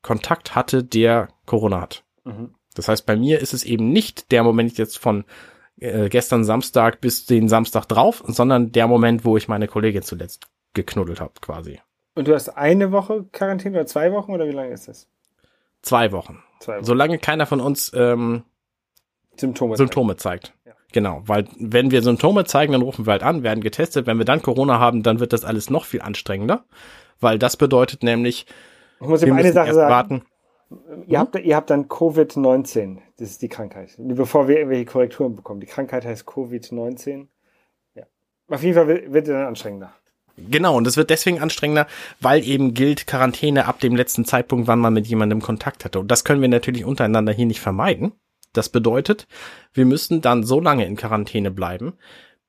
Kontakt 0.02 0.56
hatte, 0.56 0.84
der 0.84 1.28
Corona 1.46 1.82
hat. 1.82 2.04
Mhm. 2.24 2.56
Das 2.76 2.88
heißt, 2.88 3.06
bei 3.06 3.16
mir 3.16 3.40
ist 3.40 3.54
es 3.54 3.64
eben 3.64 3.92
nicht 3.92 4.32
der 4.32 4.44
Moment 4.44 4.78
jetzt 4.78 4.98
von 4.98 5.26
äh, 5.80 6.10
gestern 6.10 6.44
Samstag 6.44 7.02
bis 7.02 7.26
den 7.26 7.50
Samstag 7.50 7.86
drauf, 7.86 8.24
sondern 8.28 8.72
der 8.72 8.88
Moment, 8.88 9.26
wo 9.26 9.38
ich 9.38 9.48
meine 9.48 9.68
Kollegin 9.68 10.04
zuletzt 10.04 10.48
geknuddelt 10.74 11.20
habe, 11.20 11.34
quasi. 11.42 11.80
Und 12.16 12.28
du 12.28 12.34
hast 12.34 12.50
eine 12.50 12.92
Woche 12.92 13.26
Quarantäne 13.32 13.78
oder 13.78 13.88
zwei 13.88 14.12
Wochen 14.12 14.32
oder 14.32 14.48
wie 14.48 14.52
lange 14.52 14.72
ist 14.72 14.88
das? 14.88 15.08
Zwei 15.82 16.12
Wochen. 16.12 16.44
Zwei 16.60 16.78
Wochen. 16.78 16.86
Solange 16.86 17.18
keiner 17.18 17.46
von 17.46 17.60
uns 17.60 17.92
ähm, 17.96 18.44
Symptome, 19.38 19.78
Symptome 19.78 20.16
zeigt. 20.18 20.54
zeigt. 20.64 20.78
Genau, 20.94 21.24
weil 21.26 21.48
wenn 21.58 21.90
wir 21.92 22.02
Symptome 22.02 22.44
zeigen, 22.46 22.74
dann 22.74 22.82
rufen 22.82 23.06
wir 23.06 23.12
halt 23.12 23.24
an, 23.24 23.44
werden 23.44 23.62
getestet. 23.62 24.08
Wenn 24.08 24.18
wir 24.18 24.26
dann 24.26 24.42
Corona 24.42 24.80
haben, 24.80 25.04
dann 25.04 25.20
wird 25.20 25.32
das 25.32 25.46
alles 25.46 25.70
noch 25.70 25.86
viel 25.86 26.02
anstrengender, 26.02 26.66
weil 27.22 27.40
das 27.40 27.56
bedeutet 27.56 28.04
nämlich, 28.04 28.46
ich 29.00 29.08
muss 29.08 29.24
ihm 29.24 29.34
eine 29.34 29.54
Sache 29.54 29.74
sagen. 29.74 29.90
Warten. 29.90 30.22
Ihr, 31.08 31.20
habt, 31.20 31.36
ihr 31.36 31.56
habt 31.56 31.70
dann 31.70 31.88
Covid-19. 31.88 33.00
Das 33.18 33.30
ist 33.30 33.42
die 33.42 33.50
Krankheit. 33.50 33.96
Bevor 33.98 34.48
wir 34.48 34.58
irgendwelche 34.58 34.86
Korrekturen 34.86 35.36
bekommen. 35.36 35.60
Die 35.60 35.68
Krankheit 35.68 36.06
heißt 36.06 36.28
Covid-19. 36.28 37.28
Ja. 37.96 38.04
Auf 38.48 38.64
jeden 38.64 38.76
Fall 38.76 38.88
wird, 38.88 39.12
wird 39.12 39.28
dann 39.28 39.48
anstrengender. 39.48 39.94
Genau, 40.38 40.78
und 40.78 40.88
es 40.88 40.98
wird 40.98 41.10
deswegen 41.10 41.40
anstrengender, 41.40 41.88
weil 42.20 42.44
eben 42.46 42.74
gilt 42.74 43.06
Quarantäne 43.06 43.66
ab 43.66 43.80
dem 43.80 43.96
letzten 43.96 44.26
Zeitpunkt, 44.26 44.68
wann 44.68 44.80
man 44.80 44.94
mit 44.94 45.08
jemandem 45.08 45.42
Kontakt 45.42 45.86
hatte. 45.86 46.00
Und 46.00 46.10
das 46.10 46.24
können 46.24 46.42
wir 46.42 46.48
natürlich 46.48 46.86
untereinander 46.86 47.34
hier 47.34 47.46
nicht 47.46 47.62
vermeiden. 47.62 48.14
Das 48.54 48.70
bedeutet, 48.70 49.28
wir 49.74 49.86
müssen 49.86 50.22
dann 50.22 50.44
so 50.44 50.60
lange 50.60 50.86
in 50.86 50.96
Quarantäne 50.96 51.52
bleiben, 51.52 51.94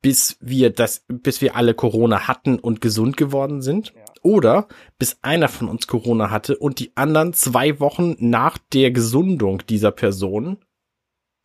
bis 0.01 0.37
wir 0.41 0.70
das, 0.70 1.05
bis 1.09 1.41
wir 1.41 1.57
alle 1.57 1.75
Corona 1.75 2.27
hatten 2.27 2.59
und 2.59 2.81
gesund 2.81 3.16
geworden 3.16 3.62
sind. 3.62 3.93
Ja. 3.95 4.01
Oder 4.23 4.68
bis 4.99 5.18
einer 5.23 5.49
von 5.49 5.68
uns 5.68 5.87
Corona 5.87 6.31
hatte 6.31 6.57
und 6.57 6.79
die 6.79 6.93
anderen 6.97 7.33
zwei 7.33 7.81
Wochen 7.81 8.16
nach 8.18 8.59
der 8.73 8.91
Gesundung 8.93 9.62
dieser 9.68 9.91
Person 9.91 10.59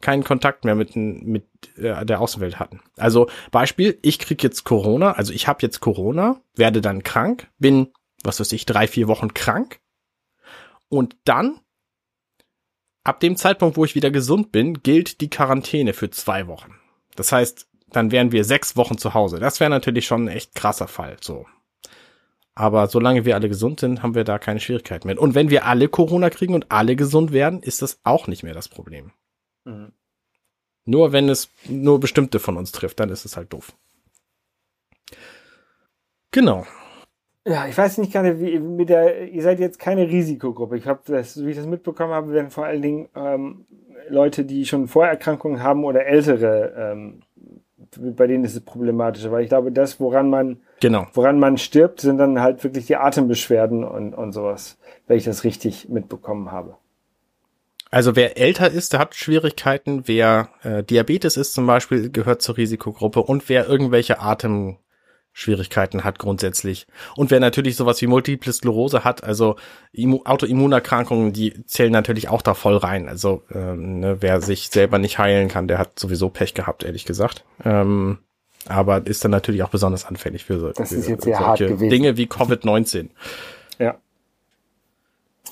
keinen 0.02 0.24
Kontakt 0.24 0.64
mehr 0.64 0.76
mit, 0.76 0.96
mit 0.96 1.46
äh, 1.78 2.06
der 2.06 2.22
Außenwelt 2.22 2.60
hatten. 2.60 2.82
Also 2.98 3.30
Beispiel, 3.52 3.98
ich 4.04 4.20
krieg 4.20 4.44
jetzt 4.44 4.64
Corona, 4.64 5.14
also 5.14 5.34
ich 5.34 5.48
habe 5.48 5.60
jetzt 5.64 5.80
Corona, 5.80 6.40
werde 6.56 6.82
dann 6.82 7.02
krank, 7.02 7.50
bin, 7.58 7.88
was 8.24 8.40
weiß 8.40 8.52
ich, 8.52 8.66
drei, 8.66 8.88
vier 8.88 9.08
Wochen 9.08 9.34
krank 9.34 9.80
und 10.90 11.16
dann, 11.26 11.60
ab 13.04 13.20
dem 13.20 13.36
Zeitpunkt, 13.38 13.78
wo 13.78 13.86
ich 13.86 13.96
wieder 13.96 14.12
gesund 14.12 14.52
bin, 14.52 14.84
gilt 14.84 15.22
die 15.22 15.30
Quarantäne 15.30 15.94
für 15.94 16.10
zwei 16.10 16.48
Wochen. 16.48 16.76
Das 17.16 17.32
heißt, 17.32 17.68
dann 17.90 18.12
wären 18.12 18.32
wir 18.32 18.44
sechs 18.44 18.76
Wochen 18.76 18.98
zu 18.98 19.14
Hause. 19.14 19.40
Das 19.40 19.60
wäre 19.60 19.70
natürlich 19.70 20.06
schon 20.06 20.26
ein 20.26 20.36
echt 20.36 20.56
krasser 20.56 20.88
Fall, 20.88 21.18
so. 21.22 21.46
Aber 22.58 22.88
solange 22.88 23.24
wir 23.24 23.36
alle 23.36 23.50
gesund 23.50 23.80
sind, 23.80 24.02
haben 24.02 24.16
wir 24.16 24.24
da 24.24 24.40
keine 24.40 24.60
Schwierigkeiten 24.60 25.08
mehr. 25.08 25.22
Und 25.22 25.36
wenn 25.36 25.52
wir 25.52 25.68
alle 25.68 25.90
Corona 25.90 26.32
kriegen 26.32 26.56
und 26.56 26.72
alle 26.72 26.96
gesund 26.96 27.32
werden, 27.32 27.62
ist 27.62 27.84
das 27.84 28.00
auch 28.04 28.26
nicht 28.26 28.42
mehr 28.42 28.56
das 28.56 28.68
Problem. 28.68 29.12
Mhm. 29.64 29.92
Nur 30.84 31.12
wenn 31.12 31.30
es 31.30 31.52
nur 31.70 32.00
bestimmte 32.00 32.40
von 32.40 32.58
uns 32.58 32.72
trifft, 32.72 33.00
dann 33.00 33.10
ist 33.10 33.26
es 33.26 33.38
halt 33.38 33.54
doof. 33.54 33.74
Genau. 36.32 36.66
Ja, 37.46 37.68
ich 37.68 37.78
weiß 37.78 38.00
nicht 38.00 38.12
gerade, 38.12 38.40
wie 38.40 38.58
mit 38.58 38.90
der, 38.90 39.30
ihr 39.30 39.44
seid 39.44 39.60
jetzt 39.60 39.78
keine 39.78 40.10
Risikogruppe. 40.10 40.78
Ich 40.78 40.88
habe 40.88 41.02
das, 41.06 41.38
wie 41.46 41.52
ich 41.52 41.58
das 41.58 41.68
mitbekommen 41.68 42.14
habe, 42.14 42.32
werden 42.32 42.50
vor 42.50 42.66
allen 42.66 42.82
Dingen 42.82 43.08
ähm, 43.16 43.68
Leute, 44.10 44.46
die 44.46 44.66
schon 44.66 44.88
Vorerkrankungen 44.88 45.62
haben 45.62 45.86
oder 45.86 46.08
ältere, 46.08 46.74
ähm, 46.76 47.22
bei 47.96 48.28
denen 48.28 48.44
ist 48.44 48.56
es 48.56 48.62
problematischer, 48.62 49.32
weil 49.32 49.44
ich 49.44 49.50
glaube, 49.50 49.72
das, 49.72 50.00
woran 50.00 50.30
man, 50.30 50.62
genau. 50.80 51.08
woran 51.14 51.40
man 51.40 51.58
stirbt, 51.58 52.02
sind 52.02 52.18
dann 52.18 52.42
halt 52.42 52.64
wirklich 52.64 52.88
die 52.88 52.96
Atembeschwerden 52.96 53.84
und, 53.84 54.14
und 54.14 54.32
sowas, 54.32 54.78
wenn 55.08 55.18
ich 55.18 55.26
das 55.26 55.44
richtig 55.44 55.90
mitbekommen 55.90 56.52
habe. 56.52 56.78
Also 57.90 58.16
wer 58.16 58.38
älter 58.38 58.70
ist, 58.70 58.94
der 58.94 59.00
hat 59.00 59.16
Schwierigkeiten. 59.16 60.04
Wer 60.08 60.50
äh, 60.64 60.84
Diabetes 60.84 61.38
ist 61.38 61.54
zum 61.54 61.66
Beispiel, 61.68 62.10
gehört 62.12 62.42
zur 62.42 62.58
Risikogruppe. 62.58 63.22
Und 63.22 63.48
wer 63.50 63.68
irgendwelche 63.68 64.20
Atemschwierigkeiten 65.38 66.04
hat 66.04 66.18
grundsätzlich. 66.18 66.88
Und 67.16 67.30
wer 67.30 67.40
natürlich 67.40 67.76
sowas 67.76 68.02
wie 68.02 68.08
Multiple 68.08 68.52
Sklerose 68.52 69.04
hat, 69.04 69.24
also 69.24 69.56
Immu 69.92 70.22
Autoimmunerkrankungen, 70.26 71.32
die 71.32 71.64
zählen 71.66 71.92
natürlich 71.92 72.28
auch 72.30 72.42
da 72.42 72.56
voll 72.56 72.78
rein. 72.78 73.08
Also 73.08 73.44
ähm, 73.54 74.00
ne, 74.00 74.18
wer 74.22 74.42
sich 74.42 74.70
selber 74.70 74.98
nicht 74.98 75.20
heilen 75.20 75.48
kann, 75.48 75.68
der 75.68 75.78
hat 75.78 76.00
sowieso 76.00 76.30
Pech 76.30 76.56
gehabt, 76.56 76.84
ehrlich 76.84 77.06
gesagt. 77.06 77.46
Ähm, 77.64 78.18
aber 78.68 79.06
ist 79.06 79.24
dann 79.24 79.32
natürlich 79.32 79.64
auch 79.64 79.70
besonders 79.70 80.06
anfällig 80.06 80.44
für, 80.44 80.60
so, 80.60 80.72
das 80.72 80.90
für 80.90 80.96
ist 80.96 81.08
jetzt 81.08 81.24
sehr 81.24 81.40
hart 81.40 81.60
gewesen. 81.60 81.90
Dinge 81.90 82.18
wie 82.18 82.26
Covid-19. 82.26 83.10
Ja. 83.78 83.98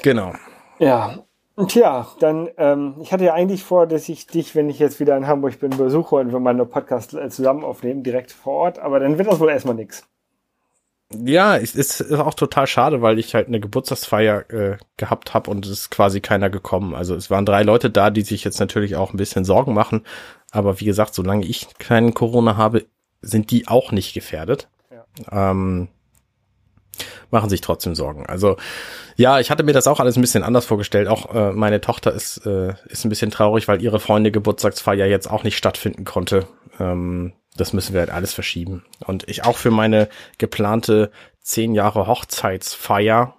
Genau. 0.01 0.33
Ja, 0.79 1.24
Tja, 1.67 2.07
dann, 2.19 2.49
ähm, 2.57 2.95
ich 3.01 3.13
hatte 3.13 3.23
ja 3.23 3.33
eigentlich 3.33 3.63
vor, 3.63 3.87
dass 3.87 4.09
ich 4.09 4.27
dich, 4.27 4.55
wenn 4.55 4.69
ich 4.69 4.77
jetzt 4.77 4.99
wieder 4.99 5.15
in 5.15 5.25
Hamburg 5.25 5.59
bin, 5.59 5.69
besuche 5.71 6.15
und 6.15 6.33
wir 6.33 6.39
mal 6.39 6.49
einen 6.49 6.69
Podcast 6.69 7.13
äh, 7.13 7.29
zusammen 7.29 7.63
aufnehmen, 7.63 8.03
direkt 8.03 8.33
vor 8.33 8.53
Ort, 8.53 8.79
aber 8.79 8.99
dann 8.99 9.17
wird 9.17 9.29
das 9.29 9.39
wohl 9.39 9.49
erstmal 9.49 9.75
nix. 9.75 10.05
Ja, 11.13 11.55
es 11.55 11.75
ist 11.75 12.11
auch 12.11 12.33
total 12.33 12.67
schade, 12.67 13.01
weil 13.01 13.19
ich 13.19 13.35
halt 13.35 13.47
eine 13.47 13.59
Geburtstagsfeier 13.59 14.49
äh, 14.49 14.77
gehabt 14.97 15.33
habe 15.33 15.51
und 15.51 15.65
es 15.65 15.71
ist 15.71 15.91
quasi 15.91 16.19
keiner 16.19 16.49
gekommen. 16.49 16.95
Also 16.95 17.15
es 17.15 17.29
waren 17.29 17.45
drei 17.45 17.63
Leute 17.63 17.89
da, 17.89 18.09
die 18.09 18.23
sich 18.23 18.43
jetzt 18.43 18.59
natürlich 18.59 18.95
auch 18.95 19.13
ein 19.13 19.17
bisschen 19.17 19.45
Sorgen 19.45 19.73
machen. 19.73 20.01
Aber 20.51 20.79
wie 20.79 20.85
gesagt, 20.85 21.13
solange 21.13 21.45
ich 21.45 21.77
keinen 21.77 22.13
Corona 22.13 22.57
habe, 22.57 22.85
sind 23.21 23.51
die 23.51 23.67
auch 23.67 23.91
nicht 23.91 24.13
gefährdet. 24.13 24.67
Ja. 24.91 25.51
Ähm, 25.51 25.89
machen 27.31 27.49
sich 27.49 27.61
trotzdem 27.61 27.95
Sorgen. 27.95 28.25
Also 28.25 28.57
ja, 29.15 29.39
ich 29.39 29.51
hatte 29.51 29.63
mir 29.63 29.73
das 29.73 29.87
auch 29.87 29.99
alles 29.99 30.17
ein 30.17 30.21
bisschen 30.21 30.43
anders 30.43 30.65
vorgestellt. 30.65 31.07
Auch 31.07 31.33
äh, 31.33 31.51
meine 31.51 31.81
Tochter 31.81 32.13
ist, 32.13 32.45
äh, 32.45 32.73
ist 32.87 33.05
ein 33.05 33.09
bisschen 33.09 33.31
traurig, 33.31 33.67
weil 33.67 33.81
ihre 33.81 33.99
Freunde 33.99 34.31
Geburtstagsfeier 34.31 35.05
jetzt 35.05 35.29
auch 35.29 35.43
nicht 35.43 35.57
stattfinden 35.57 36.05
konnte. 36.05 36.47
Ähm, 36.79 37.33
das 37.57 37.73
müssen 37.73 37.93
wir 37.93 38.01
halt 38.01 38.09
alles 38.09 38.33
verschieben. 38.33 38.83
Und 39.05 39.27
ich 39.29 39.45
auch 39.45 39.57
für 39.57 39.71
meine 39.71 40.09
geplante 40.37 41.11
zehn 41.41 41.73
Jahre 41.73 42.07
Hochzeitsfeier 42.07 43.35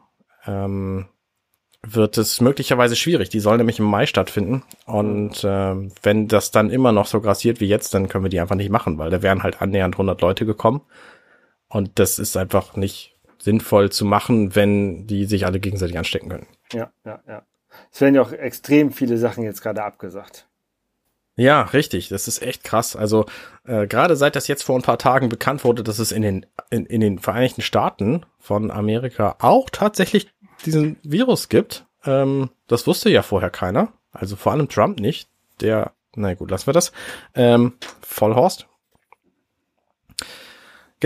ähm, 0.47 1.07
wird 1.83 2.19
es 2.19 2.41
möglicherweise 2.41 2.97
schwierig. 2.97 3.29
Die 3.29 3.41
soll 3.41 3.59
nämlich 3.59 3.79
im 3.79 3.85
Mai 3.85 4.07
stattfinden. 4.07 4.63
Und 4.87 5.45
äh, 5.45 5.75
wenn 6.03 6.29
das 6.29 6.51
dann 6.51 6.71
immer 6.71 6.93
noch 6.93 7.07
so 7.07 7.21
grassiert 7.21 7.61
wie 7.61 7.69
jetzt, 7.69 7.95
dann 7.95 8.09
können 8.09 8.25
wir 8.25 8.29
die 8.29 8.41
einfach 8.41 8.57
nicht 8.57 8.71
machen, 8.71 8.99
weil 8.99 9.11
da 9.11 9.23
wären 9.23 9.43
halt 9.43 9.63
annähernd 9.63 9.95
100 9.95 10.21
Leute 10.21 10.47
gekommen. 10.47 10.83
Und 11.69 11.99
das 11.99 12.19
ist 12.19 12.37
einfach 12.37 12.77
nicht 12.77 13.16
sinnvoll 13.47 13.91
zu 13.91 14.05
machen, 14.05 14.57
wenn 14.57 15.07
die 15.07 15.25
sich 15.25 15.47
alle 15.47 15.61
gegenseitig 15.61 15.97
anstecken 15.97 16.29
können. 16.29 16.47
Ja, 16.73 16.91
ja, 17.05 17.21
ja. 17.29 17.43
Es 17.93 18.01
werden 18.01 18.17
ja 18.17 18.23
auch 18.23 18.33
extrem 18.33 18.93
viele 18.93 19.19
Sachen 19.19 19.45
jetzt 19.45 19.63
gerade 19.63 19.85
abgesagt. 19.85 20.49
Ja, 21.37 21.63
richtig. 21.63 22.09
Das 22.09 22.27
ist 22.27 22.43
echt 22.43 22.65
krass. 22.65 22.97
Also 22.97 23.27
äh, 23.65 23.87
gerade 23.87 24.17
seit 24.17 24.35
das 24.35 24.49
jetzt 24.49 24.65
vor 24.65 24.77
ein 24.77 24.83
paar 24.83 24.99
Tagen 24.99 25.29
bekannt 25.29 25.63
wurde, 25.63 25.85
dass 25.85 26.01
es 26.01 26.11
in 26.11 26.23
den 26.23 26.47
in, 26.71 26.87
in 26.87 27.01
den 27.01 27.21
Vereinigten 27.21 27.63
Staaten 27.63 28.27
von 28.41 28.73
Amerika 28.73 29.37
auch 29.39 29.71
tatsächlich 29.71 30.29
diesen 30.65 30.97
Virus 31.05 31.49
gibt. 31.49 31.87
Ähm, 32.05 32.51
das 32.67 32.87
wusste 32.89 33.11
ja 33.11 33.23
vorher 33.23 33.51
keiner. 33.51 33.93
Also 34.11 34.35
vor 34.35 34.53
allem 34.53 34.69
Trump 34.69 34.99
nicht. 34.99 35.29
Der, 35.61 35.93
na 36.17 36.35
gut, 36.35 36.51
lassen 36.51 36.67
wir 36.67 36.75
das. 36.75 36.91
Ähm, 37.35 37.75
Vollhorst, 38.01 38.67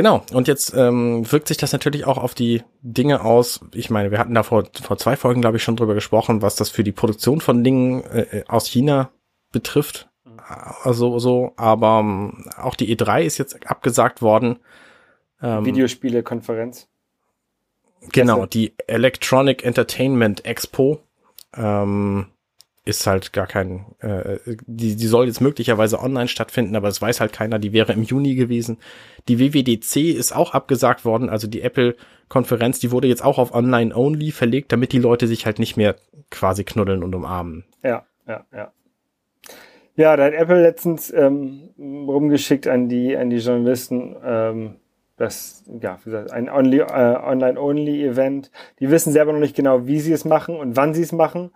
Genau, 0.01 0.24
und 0.32 0.48
jetzt 0.48 0.72
ähm, 0.74 1.30
wirkt 1.30 1.48
sich 1.48 1.59
das 1.59 1.74
natürlich 1.74 2.07
auch 2.07 2.16
auf 2.16 2.32
die 2.32 2.62
Dinge 2.80 3.22
aus. 3.22 3.61
Ich 3.74 3.90
meine, 3.90 4.11
wir 4.11 4.16
hatten 4.16 4.32
da 4.32 4.42
vor, 4.42 4.64
vor 4.82 4.96
zwei 4.96 5.14
Folgen, 5.14 5.42
glaube 5.42 5.59
ich, 5.59 5.62
schon 5.62 5.76
drüber 5.76 5.92
gesprochen, 5.92 6.40
was 6.40 6.57
das 6.57 6.70
für 6.70 6.82
die 6.82 6.90
Produktion 6.90 7.42
von 7.42 7.62
Dingen 7.62 8.03
äh, 8.05 8.44
aus 8.48 8.66
China 8.66 9.11
betrifft. 9.53 10.09
Also 10.84 11.18
so, 11.18 11.53
aber 11.57 12.01
ähm, 12.01 12.46
auch 12.57 12.76
die 12.76 12.96
E3 12.96 13.24
ist 13.24 13.36
jetzt 13.36 13.66
abgesagt 13.70 14.22
worden. 14.22 14.61
Ähm, 15.42 15.66
Videospiele-Konferenz. 15.66 16.88
Genau, 18.11 18.46
die 18.46 18.72
Electronic 18.86 19.66
Entertainment 19.66 20.46
Expo. 20.46 21.01
Ähm, 21.55 22.28
ist 22.85 23.07
halt 23.07 23.33
gar 23.33 23.47
kein, 23.47 23.87
äh, 24.01 24.39
die, 24.66 24.97
die 24.97 25.07
soll 25.07 25.26
jetzt 25.26 25.41
möglicherweise 25.41 26.01
online 26.01 26.28
stattfinden, 26.28 26.76
aber 26.76 26.89
das 26.89 27.03
weiß 27.03 27.20
halt 27.20 27.33
keiner, 27.33 27.59
die 27.59 27.72
wäre 27.72 27.93
im 27.93 28.03
Juni 28.03 28.35
gewesen. 28.35 28.78
Die 29.28 29.39
WWDC 29.39 30.16
ist 30.16 30.35
auch 30.35 30.55
abgesagt 30.55 31.05
worden, 31.05 31.28
also 31.28 31.47
die 31.47 31.61
Apple-Konferenz, 31.61 32.81
die 32.81 32.91
wurde 32.91 33.09
jetzt 33.09 33.24
auch 33.24 33.39
auf 33.39 33.55
Online-Only 33.55 34.31
verlegt, 34.31 34.72
damit 34.72 34.93
die 34.93 34.99
Leute 34.99 35.26
sich 35.26 35.45
halt 35.45 35.59
nicht 35.59 35.76
mehr 35.76 35.97
quasi 36.31 36.64
knuddeln 36.64 37.03
und 37.03 37.14
umarmen. 37.14 37.64
Ja, 37.83 38.07
ja, 38.26 38.45
ja. 38.53 38.72
Ja, 39.97 40.16
da 40.16 40.24
hat 40.24 40.33
Apple 40.33 40.62
letztens 40.62 41.12
ähm, 41.12 41.70
rumgeschickt 41.78 42.66
an 42.66 42.89
die, 42.89 43.14
an 43.16 43.28
die 43.28 43.37
Journalisten, 43.37 44.16
ähm, 44.24 44.76
das, 45.18 45.64
ja, 45.83 45.99
wie 46.03 46.11
gesagt, 46.11 46.33
ein 46.33 46.47
äh, 46.47 46.51
Online-Only-Event. 46.51 48.51
Die 48.78 48.91
wissen 48.91 49.12
selber 49.12 49.35
noch 49.35 49.41
nicht 49.41 49.55
genau, 49.55 49.87
wie 49.87 50.01
sie 50.01 50.14
es 50.14 50.24
machen 50.24 50.57
und 50.57 50.76
wann 50.76 50.95
sie 50.95 51.03
es 51.03 51.12
machen. 51.12 51.51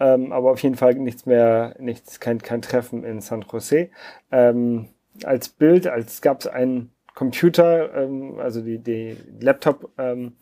Ähm, 0.00 0.32
aber 0.32 0.50
auf 0.52 0.62
jeden 0.62 0.76
Fall 0.76 0.94
nichts 0.94 1.26
mehr, 1.26 1.74
nichts, 1.78 2.20
kein, 2.20 2.40
kein 2.40 2.62
Treffen 2.62 3.04
in 3.04 3.20
San 3.20 3.44
Jose. 3.50 3.90
Ähm, 4.30 4.88
als 5.24 5.48
Bild, 5.48 5.86
als 5.88 6.20
gab 6.20 6.40
es 6.40 6.46
einen 6.46 6.92
Computer, 7.14 7.94
ähm, 7.94 8.38
also 8.38 8.60
die, 8.60 8.78
die 8.78 9.16
Laptop 9.40 9.90
ähm, 9.98 10.34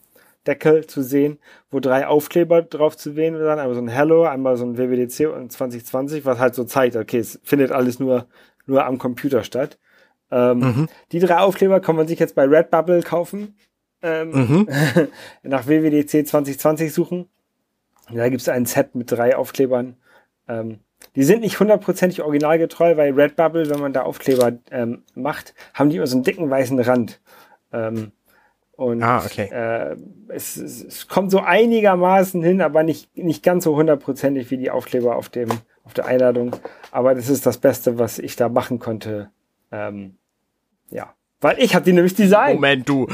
Deckel 0.46 0.86
zu 0.86 1.02
sehen, 1.02 1.38
wo 1.70 1.80
drei 1.80 2.07
Aufkleber 2.07 2.62
drauf 2.62 2.96
zu 2.96 3.12
sehen 3.12 3.38
waren, 3.38 3.59
einmal 3.59 3.74
so 3.74 3.80
ein 3.80 3.88
Hello, 3.88 4.24
einmal 4.24 4.57
so 4.57 4.64
ein 4.64 4.76
WWDC 4.76 5.28
und 5.34 5.50
2020, 5.50 6.24
was 6.24 6.38
halt 6.38 6.54
so 6.54 6.64
zeigt, 6.64 6.96
okay, 6.96 7.18
es 7.18 7.40
findet 7.42 7.72
alles 7.72 7.98
nur, 7.98 8.26
nur 8.66 8.84
am 8.84 8.98
Computer 8.98 9.42
statt. 9.42 9.78
Ähm, 10.30 10.59
mhm. 10.59 10.88
Die 11.12 11.18
drei 11.18 11.38
Aufkleber 11.38 11.80
kann 11.80 11.96
man 11.96 12.07
sich 12.07 12.18
jetzt 12.18 12.34
bei 12.34 12.44
Redbubble 12.44 13.02
kaufen, 13.02 13.57
ähm, 14.02 14.30
mhm. 14.30 14.68
nach 15.42 15.66
WWDC 15.66 16.26
2020 16.28 16.92
suchen 16.92 17.28
da 18.11 18.28
gibt 18.28 18.42
es 18.42 18.48
ein 18.48 18.66
Set 18.66 18.94
mit 18.94 19.11
drei 19.11 19.36
Aufklebern. 19.36 19.96
Ähm, 20.48 20.80
die 21.14 21.24
sind 21.24 21.40
nicht 21.40 21.61
hundertprozentig 21.61 22.22
originalgetreu, 22.22 22.96
weil 22.96 23.12
Redbubble, 23.12 23.68
wenn 23.68 23.80
man 23.80 23.92
da 23.92 24.02
Aufkleber 24.02 24.52
ähm, 24.70 25.02
macht, 25.14 25.54
haben 25.74 25.90
die 25.90 25.96
immer 25.96 26.07
so 26.07 26.16
einen 26.16 26.24
dicken 26.24 26.48
weißen 26.48 26.78
Rand. 26.80 27.20
Ähm, 27.72 28.12
Und 28.76 29.02
Ah, 29.02 29.24
okay. 29.24 29.48
äh, 29.50 29.96
es, 30.28 30.57
es, 30.57 31.09
kommt 31.09 31.30
so 31.30 31.40
einigermaßen 31.40 32.42
hin, 32.42 32.61
aber 32.61 32.82
nicht, 32.82 33.16
nicht 33.16 33.42
ganz 33.42 33.64
so 33.64 33.76
hundertprozentig 33.76 34.50
wie 34.50 34.59
die 34.59 34.70
Aufkleber 34.70 35.16
auf 35.16 35.28
dem, 35.28 35.48
auf 35.84 35.94
der 35.94 36.07
Einladung. 36.07 36.57
Aber 36.90 37.14
das 37.14 37.28
ist 37.28 37.46
das 37.46 37.59
Beste, 37.59 37.98
was 37.98 38.18
ich 38.18 38.36
da 38.36 38.48
machen 38.48 38.78
konnte. 38.78 39.30
Ähm, 39.72 40.16
ja. 40.90 41.14
Weil 41.47 41.62
ich 41.62 41.76
habe 41.76 41.84
die 41.84 41.92
nämlich 41.92 42.16
designt. 42.16 42.57
Moment, 42.57 42.88
du. 42.88 43.07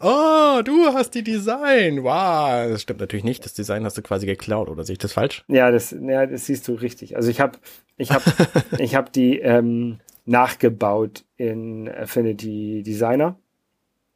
Oh, 0.00 0.62
du 0.64 0.92
hast 0.94 1.10
die 1.16 1.24
Design. 1.24 2.04
Wow. 2.04 2.70
Das 2.70 2.82
stimmt 2.82 3.00
natürlich 3.00 3.24
nicht. 3.24 3.44
Das 3.44 3.52
Design 3.52 3.84
hast 3.84 3.98
du 3.98 4.02
quasi 4.02 4.26
geklaut, 4.26 4.68
oder 4.68 4.84
sehe 4.84 4.92
ich 4.92 5.00
das 5.00 5.14
falsch? 5.14 5.42
Ja, 5.48 5.72
das, 5.72 5.90
ja, 6.00 6.24
das 6.24 6.46
siehst 6.46 6.68
du 6.68 6.74
richtig. 6.74 7.16
Also 7.16 7.30
ich 7.30 7.40
habe 7.40 7.58
ich 7.96 8.12
hab, 8.12 8.22
ich 8.78 8.94
hab 8.94 9.12
die 9.12 9.40
ähm, 9.40 9.98
nachgebaut 10.24 11.24
in 11.36 11.88
Affinity 11.88 12.84
Designer. 12.84 13.36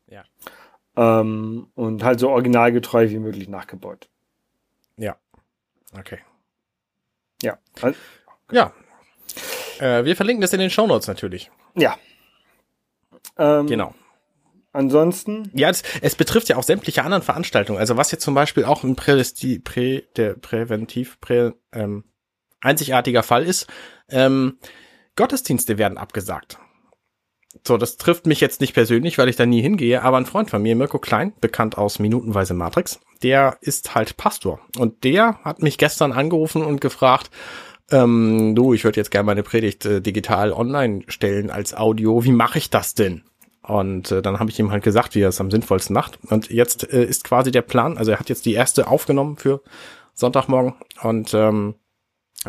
Ja. 0.06 0.22
Ähm, 0.96 1.66
und 1.74 2.04
halt 2.04 2.20
so 2.20 2.30
originalgetreu 2.30 3.10
wie 3.10 3.18
möglich 3.18 3.48
nachgebaut. 3.48 4.08
Ja. 4.98 5.16
Okay. 5.98 6.18
Ja. 7.42 7.58
Also, 7.82 7.98
Ja. 8.52 8.72
Äh, 9.80 10.04
wir 10.04 10.14
verlinken 10.14 10.42
das 10.42 10.52
in 10.52 10.60
den 10.60 10.70
Shownotes 10.70 11.08
natürlich. 11.08 11.50
ja. 11.74 11.96
Ähm, 13.38 13.66
Genau. 13.66 13.94
Ansonsten, 14.72 15.50
Ja, 15.54 15.70
es, 15.70 15.84
es 16.00 16.16
betrifft 16.16 16.48
ja 16.48 16.56
auch 16.56 16.64
sämtliche 16.64 17.04
anderen 17.04 17.22
Veranstaltungen. 17.22 17.78
Also 17.78 17.96
was 17.96 18.10
jetzt 18.10 18.24
zum 18.24 18.34
Beispiel 18.34 18.64
auch 18.64 18.82
ein 18.82 18.96
Prävesti, 18.96 19.60
Prä, 19.60 20.02
der 20.16 20.34
präventiv 20.34 21.20
prä, 21.20 21.52
ähm, 21.72 22.02
einzigartiger 22.60 23.22
Fall 23.22 23.44
ist, 23.44 23.68
ähm, 24.08 24.58
Gottesdienste 25.14 25.78
werden 25.78 25.96
abgesagt. 25.96 26.58
So, 27.64 27.76
das 27.76 27.98
trifft 27.98 28.26
mich 28.26 28.40
jetzt 28.40 28.60
nicht 28.60 28.74
persönlich, 28.74 29.16
weil 29.16 29.28
ich 29.28 29.36
da 29.36 29.46
nie 29.46 29.62
hingehe, 29.62 30.02
aber 30.02 30.16
ein 30.16 30.26
Freund 30.26 30.50
von 30.50 30.60
mir, 30.60 30.74
Mirko 30.74 30.98
Klein, 30.98 31.32
bekannt 31.40 31.78
aus 31.78 32.00
Minutenweise 32.00 32.52
Matrix, 32.52 32.98
der 33.22 33.58
ist 33.60 33.94
halt 33.94 34.16
Pastor. 34.16 34.60
Und 34.76 35.04
der 35.04 35.38
hat 35.44 35.62
mich 35.62 35.78
gestern 35.78 36.10
angerufen 36.10 36.64
und 36.64 36.80
gefragt, 36.80 37.30
ähm, 37.90 38.54
du, 38.54 38.74
ich 38.74 38.84
würde 38.84 39.00
jetzt 39.00 39.10
gerne 39.10 39.26
meine 39.26 39.42
Predigt 39.42 39.84
äh, 39.84 40.00
digital 40.00 40.52
online 40.52 41.02
stellen 41.08 41.50
als 41.50 41.74
Audio. 41.74 42.24
Wie 42.24 42.32
mache 42.32 42.58
ich 42.58 42.70
das 42.70 42.94
denn? 42.94 43.22
Und 43.62 44.10
äh, 44.10 44.20
dann 44.20 44.38
habe 44.38 44.50
ich 44.50 44.58
ihm 44.58 44.70
halt 44.70 44.82
gesagt, 44.82 45.14
wie 45.14 45.20
er 45.20 45.30
es 45.30 45.40
am 45.40 45.50
sinnvollsten 45.50 45.94
macht. 45.94 46.18
Und 46.28 46.50
jetzt 46.50 46.92
äh, 46.92 47.04
ist 47.04 47.24
quasi 47.24 47.50
der 47.50 47.62
Plan, 47.62 47.96
also 47.96 48.10
er 48.10 48.20
hat 48.20 48.28
jetzt 48.28 48.46
die 48.46 48.52
erste 48.52 48.88
aufgenommen 48.88 49.36
für 49.36 49.62
Sonntagmorgen 50.14 50.74
und 51.02 51.32
ähm, 51.34 51.74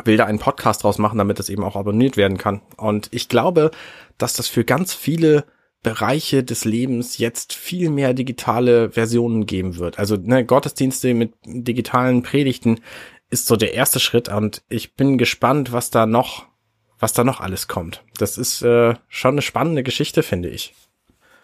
will 0.04 0.18
da 0.18 0.26
einen 0.26 0.38
Podcast 0.38 0.84
draus 0.84 0.98
machen, 0.98 1.18
damit 1.18 1.40
es 1.40 1.48
eben 1.48 1.64
auch 1.64 1.76
abonniert 1.76 2.16
werden 2.16 2.36
kann. 2.36 2.60
Und 2.76 3.08
ich 3.12 3.28
glaube, 3.28 3.70
dass 4.18 4.34
das 4.34 4.48
für 4.48 4.64
ganz 4.64 4.92
viele 4.92 5.44
Bereiche 5.82 6.42
des 6.42 6.64
Lebens 6.64 7.18
jetzt 7.18 7.54
viel 7.54 7.90
mehr 7.90 8.12
digitale 8.12 8.90
Versionen 8.90 9.46
geben 9.46 9.76
wird. 9.78 9.98
Also 9.98 10.16
ne, 10.16 10.44
Gottesdienste 10.44 11.14
mit 11.14 11.32
digitalen 11.44 12.22
Predigten 12.22 12.80
ist 13.30 13.46
so 13.46 13.56
der 13.56 13.74
erste 13.74 14.00
Schritt 14.00 14.28
und 14.28 14.62
ich 14.68 14.94
bin 14.94 15.18
gespannt, 15.18 15.72
was 15.72 15.90
da 15.90 16.06
noch, 16.06 16.46
was 16.98 17.12
da 17.12 17.24
noch 17.24 17.40
alles 17.40 17.68
kommt. 17.68 18.04
Das 18.18 18.38
ist 18.38 18.62
äh, 18.62 18.94
schon 19.08 19.32
eine 19.32 19.42
spannende 19.42 19.82
Geschichte, 19.82 20.22
finde 20.22 20.48
ich. 20.48 20.74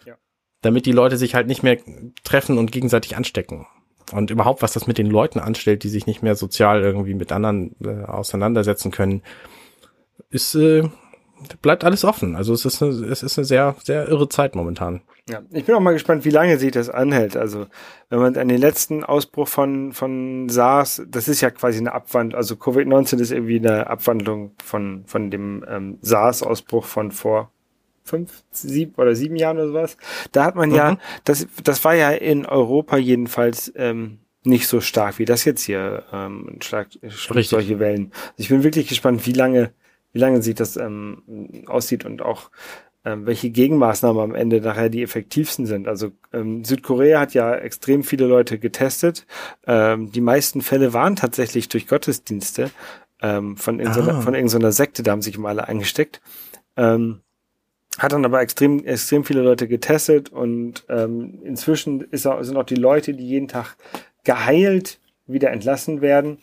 Ja. 0.05 0.15
Damit 0.61 0.85
die 0.85 0.91
Leute 0.91 1.17
sich 1.17 1.35
halt 1.35 1.47
nicht 1.47 1.63
mehr 1.63 1.77
treffen 2.23 2.57
und 2.57 2.71
gegenseitig 2.71 3.15
anstecken. 3.15 3.67
Und 4.11 4.29
überhaupt, 4.29 4.61
was 4.61 4.73
das 4.73 4.87
mit 4.87 4.97
den 4.97 5.07
Leuten 5.07 5.39
anstellt, 5.39 5.83
die 5.83 5.89
sich 5.89 6.05
nicht 6.05 6.21
mehr 6.21 6.35
sozial 6.35 6.81
irgendwie 6.81 7.15
mit 7.15 7.31
anderen 7.31 7.75
äh, 7.83 8.05
auseinandersetzen 8.05 8.91
können, 8.91 9.23
ist 10.29 10.55
äh, 10.55 10.89
bleibt 11.61 11.83
alles 11.83 12.03
offen. 12.05 12.35
Also 12.35 12.53
es 12.53 12.65
ist 12.65 12.81
eine, 12.81 12.91
es 13.05 13.23
ist 13.23 13.37
eine 13.37 13.45
sehr 13.45 13.75
sehr 13.83 14.07
irre 14.07 14.29
Zeit 14.29 14.55
momentan. 14.55 15.01
ja, 15.29 15.41
ich 15.51 15.65
bin 15.65 15.75
auch 15.75 15.79
mal 15.79 15.93
gespannt, 15.93 16.25
wie 16.25 16.29
lange 16.29 16.57
sich 16.57 16.71
das 16.71 16.89
anhält. 16.89 17.37
Also, 17.37 17.67
wenn 18.09 18.19
man 18.19 18.35
an 18.35 18.47
den 18.49 18.59
letzten 18.59 19.03
Ausbruch 19.03 19.47
von, 19.47 19.93
von 19.93 20.49
SARS, 20.49 21.01
das 21.07 21.27
ist 21.27 21.39
ja 21.41 21.49
quasi 21.49 21.79
eine 21.79 21.93
Abwandlung, 21.93 22.37
also 22.37 22.55
Covid-19 22.55 23.19
ist 23.19 23.31
irgendwie 23.31 23.57
eine 23.59 23.87
Abwandlung 23.87 24.51
von, 24.63 25.03
von 25.05 25.31
dem 25.31 25.63
ähm, 25.67 25.97
SARS-Ausbruch 26.01 26.85
von 26.85 27.11
vor 27.11 27.51
fünf, 28.03 28.43
sieben 28.51 28.95
oder 28.95 29.15
sieben 29.15 29.37
Jahren 29.37 29.57
oder 29.57 29.67
sowas. 29.67 29.97
Da 30.33 30.43
hat 30.43 30.55
man 30.55 30.71
ja, 30.71 30.91
Mhm. 30.91 30.97
das, 31.23 31.47
das 31.63 31.85
war 31.85 31.95
ja 31.95 32.11
in 32.11 32.45
Europa 32.45 32.97
jedenfalls 32.97 33.71
ähm, 33.77 34.19
nicht 34.43 34.67
so 34.67 34.81
stark 34.81 35.19
wie 35.19 35.25
das 35.25 35.45
jetzt 35.45 35.63
hier 35.63 36.03
ähm, 36.11 36.57
stark 36.59 36.89
solche 37.07 37.79
Wellen. 37.79 38.11
Also 38.13 38.33
ich 38.35 38.49
bin 38.49 38.63
wirklich 38.63 38.89
gespannt, 38.89 39.25
wie 39.25 39.31
lange, 39.31 39.71
wie 40.13 40.19
lange 40.19 40.41
sich 40.41 40.55
das 40.55 40.77
ähm, 40.77 41.63
aussieht 41.67 42.05
und 42.05 42.21
auch 42.21 42.49
ähm, 43.05 43.25
welche 43.25 43.49
Gegenmaßnahmen 43.49 44.21
am 44.21 44.35
Ende 44.35 44.61
nachher 44.61 44.89
die 44.89 45.03
effektivsten 45.03 45.65
sind. 45.65 45.87
Also 45.87 46.11
ähm, 46.31 46.63
Südkorea 46.63 47.19
hat 47.19 47.33
ja 47.33 47.53
extrem 47.53 48.03
viele 48.03 48.27
Leute 48.27 48.59
getestet. 48.59 49.25
Ähm, 49.67 50.11
die 50.11 50.21
meisten 50.21 50.61
Fälle 50.61 50.93
waren 50.93 51.15
tatsächlich 51.17 51.67
durch 51.67 51.87
Gottesdienste 51.87 52.71
ähm, 53.21 53.57
von, 53.57 53.79
irgendeiner, 53.79 54.19
Ah. 54.19 54.21
von 54.21 54.35
irgendeiner 54.35 54.71
Sekte, 54.71 55.03
da 55.03 55.11
haben 55.11 55.21
sich 55.21 55.37
mal 55.37 55.49
alle 55.49 55.67
eingesteckt. 55.67 56.21
Ähm, 56.77 57.19
hat 57.99 58.11
dann 58.13 58.25
aber 58.25 58.41
extrem, 58.41 58.83
extrem 58.85 59.23
viele 59.23 59.41
Leute 59.41 59.67
getestet 59.67 60.29
und 60.29 60.85
ähm, 60.89 61.39
inzwischen 61.43 62.01
ist 62.01 62.25
auch, 62.25 62.41
sind 62.41 62.57
auch 62.57 62.63
die 62.63 62.75
Leute, 62.75 63.13
die 63.13 63.27
jeden 63.27 63.47
Tag 63.47 63.75
geheilt 64.23 64.99
wieder 65.27 65.51
entlassen 65.51 66.01
werden, 66.01 66.39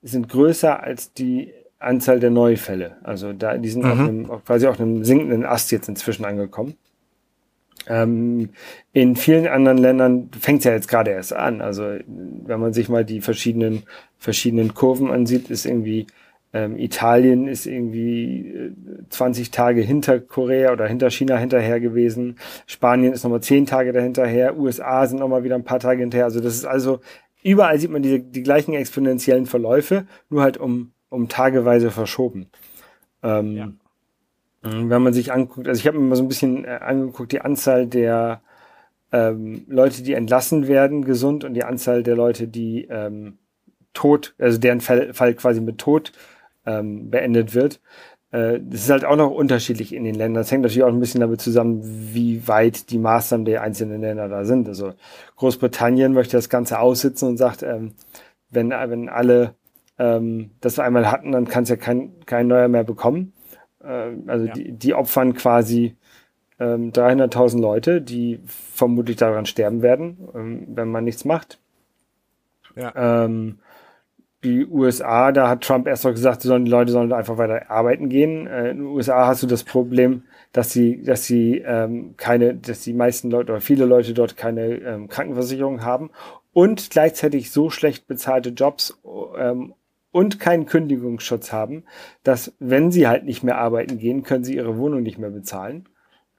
sind 0.00 0.28
größer 0.28 0.82
als 0.82 1.12
die 1.12 1.52
Anzahl 1.84 2.20
der 2.20 2.30
Neufälle. 2.30 2.96
Also 3.02 3.32
da, 3.32 3.56
die 3.58 3.68
sind 3.68 3.84
auf 3.84 3.98
Mhm. 3.98 4.08
einem, 4.08 4.30
auf 4.30 4.44
quasi 4.44 4.66
auf 4.66 4.80
einem 4.80 5.04
sinkenden 5.04 5.44
Ast 5.44 5.70
jetzt 5.72 5.88
inzwischen 5.88 6.24
angekommen. 6.24 6.74
Ähm, 7.86 8.50
in 8.92 9.14
vielen 9.16 9.46
anderen 9.46 9.78
Ländern 9.78 10.30
fängt 10.40 10.60
es 10.60 10.64
ja 10.64 10.72
jetzt 10.72 10.88
gerade 10.88 11.10
erst 11.10 11.34
an. 11.34 11.60
Also 11.60 11.82
wenn 12.06 12.60
man 12.60 12.72
sich 12.72 12.88
mal 12.88 13.04
die 13.04 13.20
verschiedenen 13.20 13.82
verschiedenen 14.18 14.72
Kurven 14.74 15.10
ansieht, 15.10 15.50
ist 15.50 15.66
irgendwie 15.66 16.06
ähm, 16.54 16.78
Italien 16.78 17.48
ist 17.48 17.66
irgendwie 17.66 18.48
äh, 18.48 18.72
20 19.10 19.50
Tage 19.50 19.80
hinter 19.82 20.20
Korea 20.20 20.72
oder 20.72 20.86
hinter 20.86 21.10
China 21.10 21.36
hinterher 21.36 21.80
gewesen. 21.80 22.36
Spanien 22.66 23.12
ist 23.12 23.24
nochmal 23.24 23.42
10 23.42 23.66
Tage 23.66 23.92
dahinterher. 23.92 24.56
USA 24.56 25.04
sind 25.06 25.18
nochmal 25.18 25.42
wieder 25.42 25.56
ein 25.56 25.64
paar 25.64 25.80
Tage 25.80 26.00
hinterher. 26.00 26.26
Also 26.26 26.38
das 26.40 26.54
ist 26.54 26.64
also, 26.64 27.00
überall 27.42 27.78
sieht 27.80 27.90
man 27.90 28.02
diese, 28.02 28.20
die 28.20 28.44
gleichen 28.44 28.72
exponentiellen 28.72 29.46
Verläufe, 29.46 30.06
nur 30.30 30.42
halt 30.42 30.56
um, 30.56 30.92
um 31.14 31.28
tageweise 31.28 31.90
verschoben. 31.90 32.48
Ähm, 33.22 33.56
Ja. 33.56 33.72
Wenn 34.66 35.02
man 35.02 35.12
sich 35.12 35.30
anguckt, 35.30 35.68
also 35.68 35.78
ich 35.78 35.86
habe 35.86 35.98
mir 35.98 36.06
mal 36.06 36.16
so 36.16 36.22
ein 36.22 36.28
bisschen 36.28 36.64
äh, 36.64 36.78
angeguckt, 36.80 37.32
die 37.32 37.42
Anzahl 37.42 37.86
der 37.86 38.40
ähm, 39.12 39.66
Leute, 39.68 40.02
die 40.02 40.14
entlassen 40.14 40.66
werden, 40.68 41.04
gesund 41.04 41.44
und 41.44 41.52
die 41.52 41.64
Anzahl 41.64 42.02
der 42.02 42.16
Leute, 42.16 42.48
die 42.48 42.86
ähm, 42.90 43.36
tot, 43.92 44.34
also 44.38 44.56
deren 44.58 44.80
Fall, 44.80 45.12
Fall 45.12 45.34
quasi 45.34 45.60
mit 45.60 45.76
Tod 45.78 46.12
ähm, 46.64 47.10
beendet 47.10 47.54
wird. 47.54 47.80
Äh, 48.32 48.58
das 48.62 48.80
ist 48.80 48.90
halt 48.90 49.04
auch 49.04 49.16
noch 49.16 49.30
unterschiedlich 49.30 49.94
in 49.94 50.04
den 50.04 50.14
Ländern. 50.14 50.40
Das 50.40 50.50
hängt 50.50 50.62
natürlich 50.62 50.82
auch 50.82 50.88
ein 50.88 50.98
bisschen 50.98 51.20
damit 51.20 51.42
zusammen, 51.42 51.82
wie 52.14 52.48
weit 52.48 52.90
die 52.90 52.98
Maßnahmen 52.98 53.44
der 53.44 53.60
einzelnen 53.62 54.00
Länder 54.00 54.28
da 54.30 54.46
sind. 54.46 54.66
Also 54.66 54.94
Großbritannien 55.36 56.14
möchte 56.14 56.38
das 56.38 56.48
Ganze 56.48 56.78
aussitzen 56.80 57.28
und 57.28 57.36
sagt, 57.36 57.62
ähm, 57.62 57.92
wenn, 58.48 58.70
wenn 58.70 59.08
alle 59.10 59.54
ähm, 59.98 60.50
das 60.60 60.78
einmal 60.78 61.10
hatten, 61.10 61.32
dann 61.32 61.46
kann 61.46 61.64
es 61.64 61.68
ja 61.68 61.76
kein, 61.76 62.12
kein 62.26 62.46
neuer 62.48 62.68
mehr 62.68 62.84
bekommen. 62.84 63.32
Ähm, 63.82 64.24
also 64.26 64.46
Ja. 64.46 64.52
die, 64.52 64.72
die 64.72 64.94
opfern 64.94 65.34
quasi 65.34 65.96
ähm, 66.58 66.92
300.000 66.92 67.60
Leute, 67.60 68.00
die 68.00 68.40
vermutlich 68.46 69.16
daran 69.16 69.46
sterben 69.46 69.82
werden, 69.82 70.28
ähm, 70.34 70.66
wenn 70.68 70.88
man 70.90 71.04
nichts 71.04 71.24
macht. 71.24 71.58
Ja. 72.76 73.24
Ähm, 73.24 73.58
die 74.42 74.66
USA, 74.66 75.32
da 75.32 75.48
hat 75.48 75.62
Trump 75.62 75.86
erst 75.86 76.04
noch 76.04 76.10
gesagt, 76.12 76.44
die, 76.44 76.48
sollen, 76.48 76.66
die 76.66 76.70
Leute 76.70 76.92
sollen 76.92 77.12
einfach 77.12 77.38
weiter 77.38 77.70
arbeiten 77.70 78.08
gehen. 78.10 78.46
Äh, 78.46 78.70
in 78.70 78.78
den 78.78 78.86
USA 78.86 79.26
hast 79.26 79.42
du 79.42 79.46
das 79.46 79.64
Problem, 79.64 80.24
dass 80.52 80.70
sie, 80.70 81.02
dass 81.02 81.24
sie 81.24 81.62
ähm, 81.66 82.14
keine, 82.16 82.54
dass 82.54 82.82
die 82.82 82.92
meisten 82.92 83.30
Leute 83.30 83.52
oder 83.52 83.60
viele 83.60 83.86
Leute 83.86 84.12
dort 84.12 84.36
keine 84.36 84.66
ähm, 84.74 85.08
Krankenversicherung 85.08 85.82
haben 85.82 86.10
und 86.52 86.90
gleichzeitig 86.90 87.50
so 87.50 87.70
schlecht 87.70 88.06
bezahlte 88.06 88.50
Jobs 88.50 89.00
ähm, 89.38 89.74
und 90.14 90.38
keinen 90.40 90.66
Kündigungsschutz 90.66 91.52
haben, 91.52 91.84
dass 92.22 92.54
wenn 92.60 92.90
sie 92.92 93.08
halt 93.08 93.24
nicht 93.24 93.42
mehr 93.42 93.58
arbeiten 93.58 93.98
gehen, 93.98 94.22
können 94.22 94.44
sie 94.44 94.54
ihre 94.56 94.78
Wohnung 94.78 95.02
nicht 95.02 95.18
mehr 95.18 95.30
bezahlen. 95.30 95.88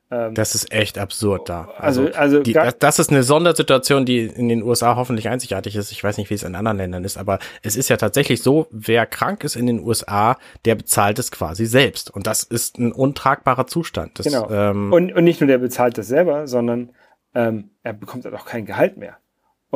Das 0.07 0.53
ist 0.55 0.71
echt 0.71 0.97
absurd 0.99 1.49
da. 1.49 1.67
Also- 1.77 2.09
also 2.13 2.41
die, 2.43 2.53
gar- 2.53 2.65
das, 2.65 2.77
das 2.77 2.99
ist 2.99 3.09
eine 3.09 3.23
Sondersituation, 3.23 4.05
die 4.05 4.19
in 4.27 4.47
den 4.49 4.61
USA 4.61 4.95
hoffentlich 4.95 5.27
einzigartig 5.29 5.75
ist. 5.75 5.91
Ich 5.91 6.01
weiß 6.03 6.17
nicht, 6.19 6.29
wie 6.29 6.35
es 6.35 6.43
in 6.43 6.53
anderen 6.55 6.77
Ländern 6.77 7.03
ist, 7.03 7.17
aber 7.17 7.39
es 7.63 7.75
ist 7.75 7.89
ja 7.89 7.97
tatsächlich 7.97 8.41
so, 8.43 8.67
wer 8.71 9.07
krank 9.07 9.43
ist 9.43 9.55
in 9.55 9.65
den 9.65 9.79
USA, 9.83 10.37
der 10.63 10.75
bezahlt 10.75 11.17
es 11.19 11.31
quasi 11.31 11.65
selbst. 11.65 12.11
Und 12.11 12.27
das 12.27 12.43
ist 12.43 12.77
ein 12.77 12.91
untragbarer 12.93 13.65
Zustand. 13.67 14.19
Das, 14.19 14.27
Genau. 14.27 14.47
ähm, 14.51 14.93
Und, 14.93 15.11
und 15.11 15.23
nicht 15.23 15.41
nur 15.41 15.47
der 15.47 15.57
bezahlt 15.57 15.97
das 15.97 16.07
selber, 16.07 16.47
sondern 16.47 16.91
ähm, 17.33 17.71
er 17.83 17.93
bekommt 17.93 18.23
halt 18.25 18.35
auch 18.35 18.45
kein 18.45 18.65
Gehalt 18.65 18.95
mehr. 18.97 19.17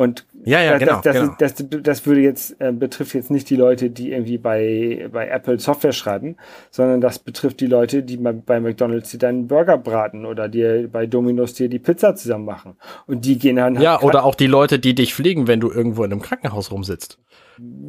Und 0.00 0.24
ja, 0.46 0.62
ja, 0.62 0.70
das, 0.70 0.80
genau, 0.80 1.00
das, 1.02 1.14
genau. 1.14 1.34
Das, 1.38 1.54
das, 1.56 1.66
das 1.82 2.06
würde 2.06 2.22
jetzt, 2.22 2.58
äh, 2.58 2.72
betrifft 2.72 3.12
jetzt 3.12 3.30
nicht 3.30 3.50
die 3.50 3.56
Leute, 3.56 3.90
die 3.90 4.12
irgendwie 4.12 4.38
bei, 4.38 5.10
bei 5.12 5.28
Apple 5.28 5.58
Software 5.58 5.92
schreiben, 5.92 6.36
sondern 6.70 7.02
das 7.02 7.18
betrifft 7.18 7.60
die 7.60 7.66
Leute, 7.66 8.02
die 8.02 8.16
bei, 8.16 8.32
bei 8.32 8.60
McDonalds 8.60 9.10
dir 9.10 9.18
deinen 9.18 9.46
Burger 9.46 9.76
braten 9.76 10.24
oder 10.24 10.48
dir 10.48 10.88
bei 10.90 11.04
Domino's 11.06 11.52
dir 11.52 11.68
die 11.68 11.78
Pizza 11.78 12.14
zusammen 12.14 12.46
machen. 12.46 12.76
Und 13.06 13.26
die 13.26 13.38
gehen 13.38 13.56
dann 13.56 13.74
halt 13.74 13.84
Ja, 13.84 14.00
oder 14.00 14.24
auch 14.24 14.36
die 14.36 14.46
Leute, 14.46 14.78
die 14.78 14.94
dich 14.94 15.14
pflegen, 15.14 15.46
wenn 15.46 15.60
du 15.60 15.70
irgendwo 15.70 16.02
in 16.02 16.12
einem 16.12 16.22
Krankenhaus 16.22 16.72
rumsitzt. 16.72 17.18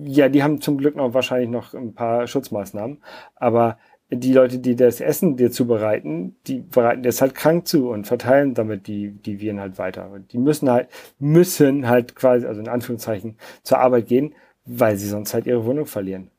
Ja, 0.03 0.27
die 0.27 0.43
haben 0.43 0.59
zum 0.59 0.79
Glück 0.79 0.97
noch 0.97 1.13
wahrscheinlich 1.13 1.49
noch 1.49 1.73
ein 1.73 1.93
paar 1.93 2.27
Schutzmaßnahmen. 2.27 3.01
Aber 3.37 3.77
die 4.13 4.33
Leute, 4.33 4.59
die 4.59 4.75
das 4.75 4.99
Essen 4.99 5.37
dir 5.37 5.51
zubereiten, 5.51 6.35
die 6.45 6.59
bereiten 6.59 7.01
das 7.03 7.21
halt 7.21 7.33
krank 7.33 7.65
zu 7.67 7.89
und 7.89 8.05
verteilen 8.05 8.53
damit 8.53 8.87
die, 8.87 9.11
die 9.11 9.39
Viren 9.39 9.59
halt 9.61 9.77
weiter. 9.77 10.11
Und 10.11 10.33
die 10.33 10.37
müssen 10.37 10.69
halt, 10.69 10.89
müssen 11.17 11.87
halt 11.87 12.15
quasi, 12.15 12.45
also 12.45 12.59
in 12.59 12.67
Anführungszeichen, 12.67 13.37
zur 13.63 13.79
Arbeit 13.79 14.07
gehen, 14.07 14.35
weil 14.65 14.97
sie 14.97 15.07
sonst 15.07 15.33
halt 15.33 15.47
ihre 15.47 15.65
Wohnung 15.65 15.85
verlieren. 15.85 16.29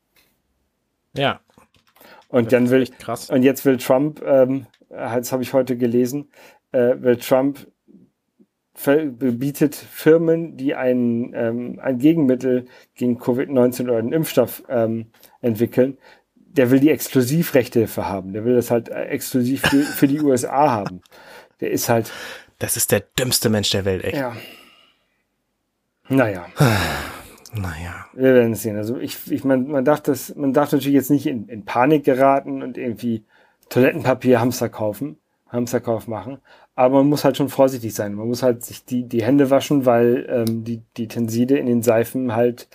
Ja. 1.16 1.40
Und 2.28 2.46
Das 2.46 2.52
dann 2.52 2.70
will, 2.70 2.82
echt 2.82 2.98
krass. 2.98 3.30
und 3.30 3.42
jetzt 3.42 3.64
will 3.64 3.78
Trump, 3.78 4.22
ähm, 4.22 4.66
das 4.90 5.32
habe 5.32 5.42
ich 5.42 5.54
heute 5.54 5.76
gelesen, 5.76 6.28
äh, 6.72 6.96
will 6.98 7.16
Trump 7.16 7.66
bietet 8.84 9.74
Firmen, 9.74 10.56
die 10.56 10.74
ein, 10.74 11.32
ähm, 11.34 11.78
ein 11.80 11.98
Gegenmittel 11.98 12.64
gegen 12.94 13.18
Covid-19 13.18 13.84
oder 13.84 13.98
einen 13.98 14.12
Impfstoff 14.12 14.64
ähm, 14.68 15.06
entwickeln, 15.42 15.98
der 16.56 16.70
will 16.70 16.80
die 16.80 16.90
Exklusivrechte 16.90 17.80
dafür 17.82 18.08
haben. 18.08 18.32
Der 18.32 18.44
will 18.44 18.54
das 18.54 18.70
halt 18.70 18.88
äh, 18.88 19.04
exklusiv 19.06 19.62
für, 19.62 19.82
für 19.82 20.06
die 20.08 20.20
USA 20.20 20.70
haben. 20.70 21.00
Der 21.60 21.70
ist 21.70 21.88
halt, 21.88 22.10
Das 22.58 22.76
ist 22.76 22.92
der 22.92 23.00
dümmste 23.00 23.48
Mensch 23.48 23.70
der 23.70 23.84
Welt, 23.84 24.04
echt. 24.04 24.16
ja. 24.16 24.36
Naja, 26.08 26.46
Naja. 27.54 28.06
wir 28.14 28.34
werden 28.34 28.52
es 28.52 28.62
sehen. 28.62 28.76
Also 28.76 28.98
ich, 28.98 29.30
ich 29.30 29.44
mein, 29.44 29.66
man 29.68 29.84
darf 29.84 30.00
das, 30.00 30.34
man 30.34 30.52
darf 30.52 30.72
natürlich 30.72 30.94
jetzt 30.94 31.10
nicht 31.10 31.26
in, 31.26 31.48
in 31.48 31.64
Panik 31.64 32.04
geraten 32.04 32.62
und 32.62 32.76
irgendwie 32.78 33.24
Toilettenpapier 33.68 34.40
Hamster 34.40 34.68
kaufen, 34.68 35.18
Hamsterkauf 35.48 36.08
machen. 36.08 36.38
Aber 36.74 36.96
man 36.98 37.08
muss 37.08 37.24
halt 37.24 37.36
schon 37.36 37.50
vorsichtig 37.50 37.94
sein. 37.94 38.14
Man 38.14 38.28
muss 38.28 38.42
halt 38.42 38.64
sich 38.64 38.84
die, 38.84 39.04
die 39.04 39.22
Hände 39.22 39.50
waschen, 39.50 39.84
weil 39.86 40.26
ähm, 40.28 40.64
die, 40.64 40.82
die 40.96 41.08
Tenside 41.08 41.58
in 41.58 41.66
den 41.66 41.82
Seifen 41.82 42.34
halt 42.34 42.68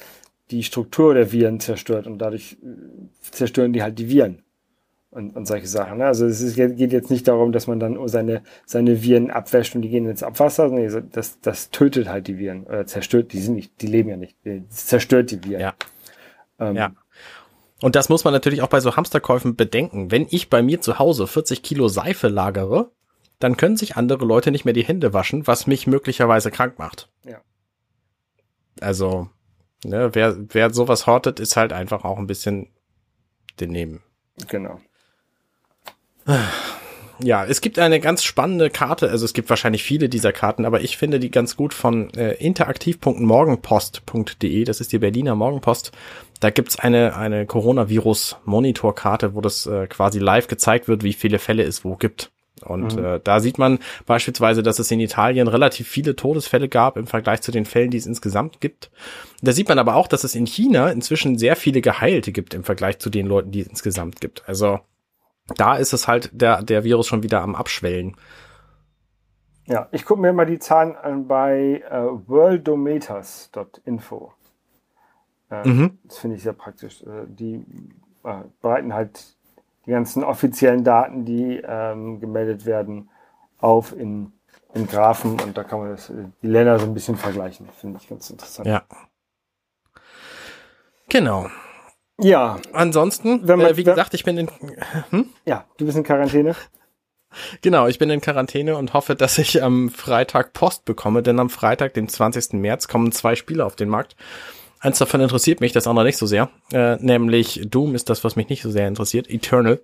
die 0.51 0.63
Struktur 0.63 1.13
der 1.13 1.31
Viren 1.31 1.59
zerstört 1.59 2.07
und 2.07 2.19
dadurch 2.19 2.57
äh, 2.63 3.09
zerstören 3.21 3.73
die 3.73 3.83
halt 3.83 3.99
die 3.99 4.09
Viren 4.09 4.43
und, 5.09 5.35
und 5.35 5.45
solche 5.47 5.67
Sachen. 5.67 5.99
Ne? 5.99 6.05
Also 6.05 6.25
es 6.25 6.41
ist, 6.41 6.55
geht 6.55 6.93
jetzt 6.93 7.11
nicht 7.11 7.27
darum, 7.27 7.51
dass 7.51 7.67
man 7.67 7.79
dann 7.79 8.07
seine, 8.07 8.43
seine 8.65 9.01
Viren 9.03 9.31
abwäscht 9.31 9.75
und 9.75 9.81
die 9.81 9.89
gehen 9.89 10.07
ins 10.07 10.23
Abwasser. 10.23 10.69
Nee, 10.69 10.89
das, 11.11 11.39
das 11.41 11.71
tötet 11.71 12.07
halt 12.07 12.27
die 12.27 12.37
Viren 12.37 12.63
oder 12.63 12.85
zerstört, 12.85 13.33
die 13.33 13.39
sind 13.39 13.55
nicht, 13.55 13.81
die 13.81 13.87
leben 13.87 14.09
ja 14.09 14.17
nicht, 14.17 14.37
das 14.43 14.87
zerstört 14.87 15.31
die 15.31 15.43
Viren. 15.43 15.61
Ja. 15.61 15.73
Ähm, 16.59 16.75
Ja. 16.75 16.91
Und 17.81 17.95
das 17.95 18.09
muss 18.09 18.23
man 18.23 18.33
natürlich 18.33 18.63
auch 18.63 18.69
bei 18.69 18.79
so 18.79 18.95
Hamsterkäufen 18.95 19.55
bedenken. 19.55 20.09
Wenn 20.09 20.25
ich 20.31 20.49
bei 20.49 20.63
mir 20.63 20.81
zu 20.81 20.97
Hause 20.97 21.27
40 21.27 21.61
Kilo 21.61 21.87
Seife 21.89 22.27
lagere, 22.27 22.89
dann 23.39 23.55
können 23.55 23.77
sich 23.77 23.95
andere 23.95 24.25
Leute 24.25 24.49
nicht 24.51 24.65
mehr 24.65 24.73
die 24.73 24.83
Hände 24.83 25.13
waschen, 25.13 25.45
was 25.45 25.67
mich 25.67 25.85
möglicherweise 25.85 26.49
krank 26.49 26.79
macht. 26.79 27.09
Ja. 27.23 27.41
Also, 28.79 29.29
ne, 29.87 30.09
wer, 30.13 30.35
wer 30.49 30.73
sowas 30.73 31.07
hortet, 31.07 31.39
ist 31.39 31.57
halt 31.57 31.73
einfach 31.73 32.03
auch 32.03 32.17
ein 32.17 32.27
bisschen 32.27 32.67
daneben. 33.57 34.03
Genau. 34.47 34.79
Ja, 37.19 37.45
es 37.45 37.61
gibt 37.61 37.79
eine 37.79 37.99
ganz 37.99 38.23
spannende 38.23 38.69
Karte, 38.69 39.09
also 39.09 39.25
es 39.25 39.33
gibt 39.33 39.49
wahrscheinlich 39.49 39.81
viele 39.81 40.07
dieser 40.07 40.31
Karten, 40.31 40.65
aber 40.65 40.81
ich 40.81 40.97
finde 40.97 41.19
die 41.19 41.31
ganz 41.31 41.55
gut 41.55 41.73
von 41.73 42.13
äh, 42.13 42.33
interaktiv.morgenpost.de, 42.33 44.65
das 44.65 44.81
ist 44.81 44.91
die 44.91 44.99
Berliner 44.99 45.33
Morgenpost. 45.35 45.91
Da 46.39 46.51
gibt's 46.51 46.77
eine, 46.77 47.15
eine 47.15 47.47
Coronavirus-Monitor-Karte, 47.47 49.33
wo 49.33 49.41
das 49.41 49.65
äh, 49.65 49.87
quasi 49.87 50.19
live 50.19 50.47
gezeigt 50.47 50.87
wird, 50.87 51.03
wie 51.03 51.13
viele 51.13 51.39
Fälle 51.39 51.63
es 51.63 51.83
wo 51.83 51.95
gibt. 51.95 52.29
Und 52.63 52.93
Mhm. 52.93 52.97
äh, 52.97 53.19
da 53.23 53.39
sieht 53.39 53.57
man 53.57 53.79
beispielsweise, 54.05 54.63
dass 54.63 54.79
es 54.79 54.91
in 54.91 54.99
Italien 54.99 55.47
relativ 55.47 55.87
viele 55.87 56.15
Todesfälle 56.15 56.69
gab 56.69 56.97
im 56.97 57.07
Vergleich 57.07 57.41
zu 57.41 57.51
den 57.51 57.65
Fällen, 57.65 57.91
die 57.91 57.97
es 57.97 58.05
insgesamt 58.05 58.61
gibt. 58.61 58.91
Da 59.41 59.51
sieht 59.51 59.69
man 59.69 59.79
aber 59.79 59.95
auch, 59.95 60.07
dass 60.07 60.23
es 60.23 60.35
in 60.35 60.47
China 60.47 60.89
inzwischen 60.89 61.37
sehr 61.37 61.55
viele 61.55 61.81
Geheilte 61.81 62.31
gibt 62.31 62.53
im 62.53 62.63
Vergleich 62.63 62.99
zu 62.99 63.09
den 63.09 63.27
Leuten, 63.27 63.51
die 63.51 63.61
es 63.61 63.67
insgesamt 63.67 64.21
gibt. 64.21 64.47
Also 64.47 64.79
da 65.55 65.75
ist 65.77 65.93
es 65.93 66.07
halt 66.07 66.29
der, 66.33 66.61
der 66.63 66.83
Virus 66.83 67.07
schon 67.07 67.23
wieder 67.23 67.41
am 67.41 67.55
Abschwellen. 67.55 68.15
Ja, 69.65 69.87
ich 69.91 70.05
gucke 70.05 70.21
mir 70.21 70.33
mal 70.33 70.45
die 70.45 70.59
Zahlen 70.59 70.95
an 70.95 71.27
bei 71.27 71.83
äh, 71.89 72.03
worldometers.info. 72.27 74.33
Äh, 75.49 75.67
Mhm. 75.67 75.97
Das 76.03 76.17
finde 76.19 76.35
ich 76.37 76.43
sehr 76.43 76.53
praktisch. 76.53 77.01
Äh, 77.03 77.25
die 77.27 77.65
äh, 78.23 78.43
bereiten 78.61 78.93
halt 78.93 79.36
die 79.87 79.91
ganzen 79.91 80.23
offiziellen 80.23 80.83
Daten, 80.83 81.25
die 81.25 81.61
ähm, 81.65 82.19
gemeldet 82.19 82.65
werden, 82.65 83.09
auf 83.59 83.93
in, 83.97 84.33
in 84.73 84.85
Graphen 84.87 85.39
und 85.39 85.57
da 85.57 85.63
kann 85.63 85.79
man 85.79 85.89
das, 85.91 86.09
äh, 86.09 86.25
die 86.43 86.47
Länder 86.47 86.77
so 86.77 86.85
ein 86.85 86.93
bisschen 86.93 87.15
vergleichen. 87.17 87.67
Finde 87.79 87.99
ich 88.01 88.07
ganz 88.07 88.29
interessant. 88.29 88.67
Ja. 88.67 88.83
Genau. 91.09 91.47
Ja, 92.19 92.57
Ansonsten, 92.73 93.47
Wenn 93.47 93.59
man- 93.59 93.67
äh, 93.67 93.77
wie 93.77 93.85
wenn- 93.85 93.93
gesagt, 93.93 94.13
ich 94.13 94.23
bin 94.23 94.37
in, 94.39 94.49
ja, 95.45 95.65
du 95.77 95.85
bist 95.85 95.97
in 95.97 96.03
Quarantäne. 96.03 96.55
genau, 97.61 97.87
ich 97.87 97.99
bin 97.99 98.09
in 98.09 98.21
Quarantäne 98.21 98.75
und 98.75 98.93
hoffe, 98.93 99.15
dass 99.15 99.37
ich 99.37 99.61
am 99.63 99.89
Freitag 99.89 100.53
Post 100.53 100.85
bekomme, 100.85 101.21
denn 101.21 101.39
am 101.39 101.49
Freitag, 101.51 101.93
den 101.93 102.09
20. 102.09 102.53
März, 102.53 102.87
kommen 102.87 103.11
zwei 103.11 103.35
Spiele 103.35 103.63
auf 103.65 103.75
den 103.75 103.89
Markt. 103.89 104.15
Eins 104.79 104.99
davon 104.99 105.21
interessiert 105.21 105.59
mich, 105.59 105.71
das 105.71 105.87
andere 105.87 106.05
nicht 106.05 106.17
so 106.17 106.25
sehr, 106.25 106.49
äh, 106.71 106.97
nämlich 106.97 107.61
Doom 107.69 107.95
ist 107.95 108.09
das, 108.09 108.23
was 108.23 108.35
mich 108.35 108.49
nicht 108.49 108.61
so 108.61 108.69
sehr 108.69 108.87
interessiert, 108.87 109.29
Eternal, 109.29 109.81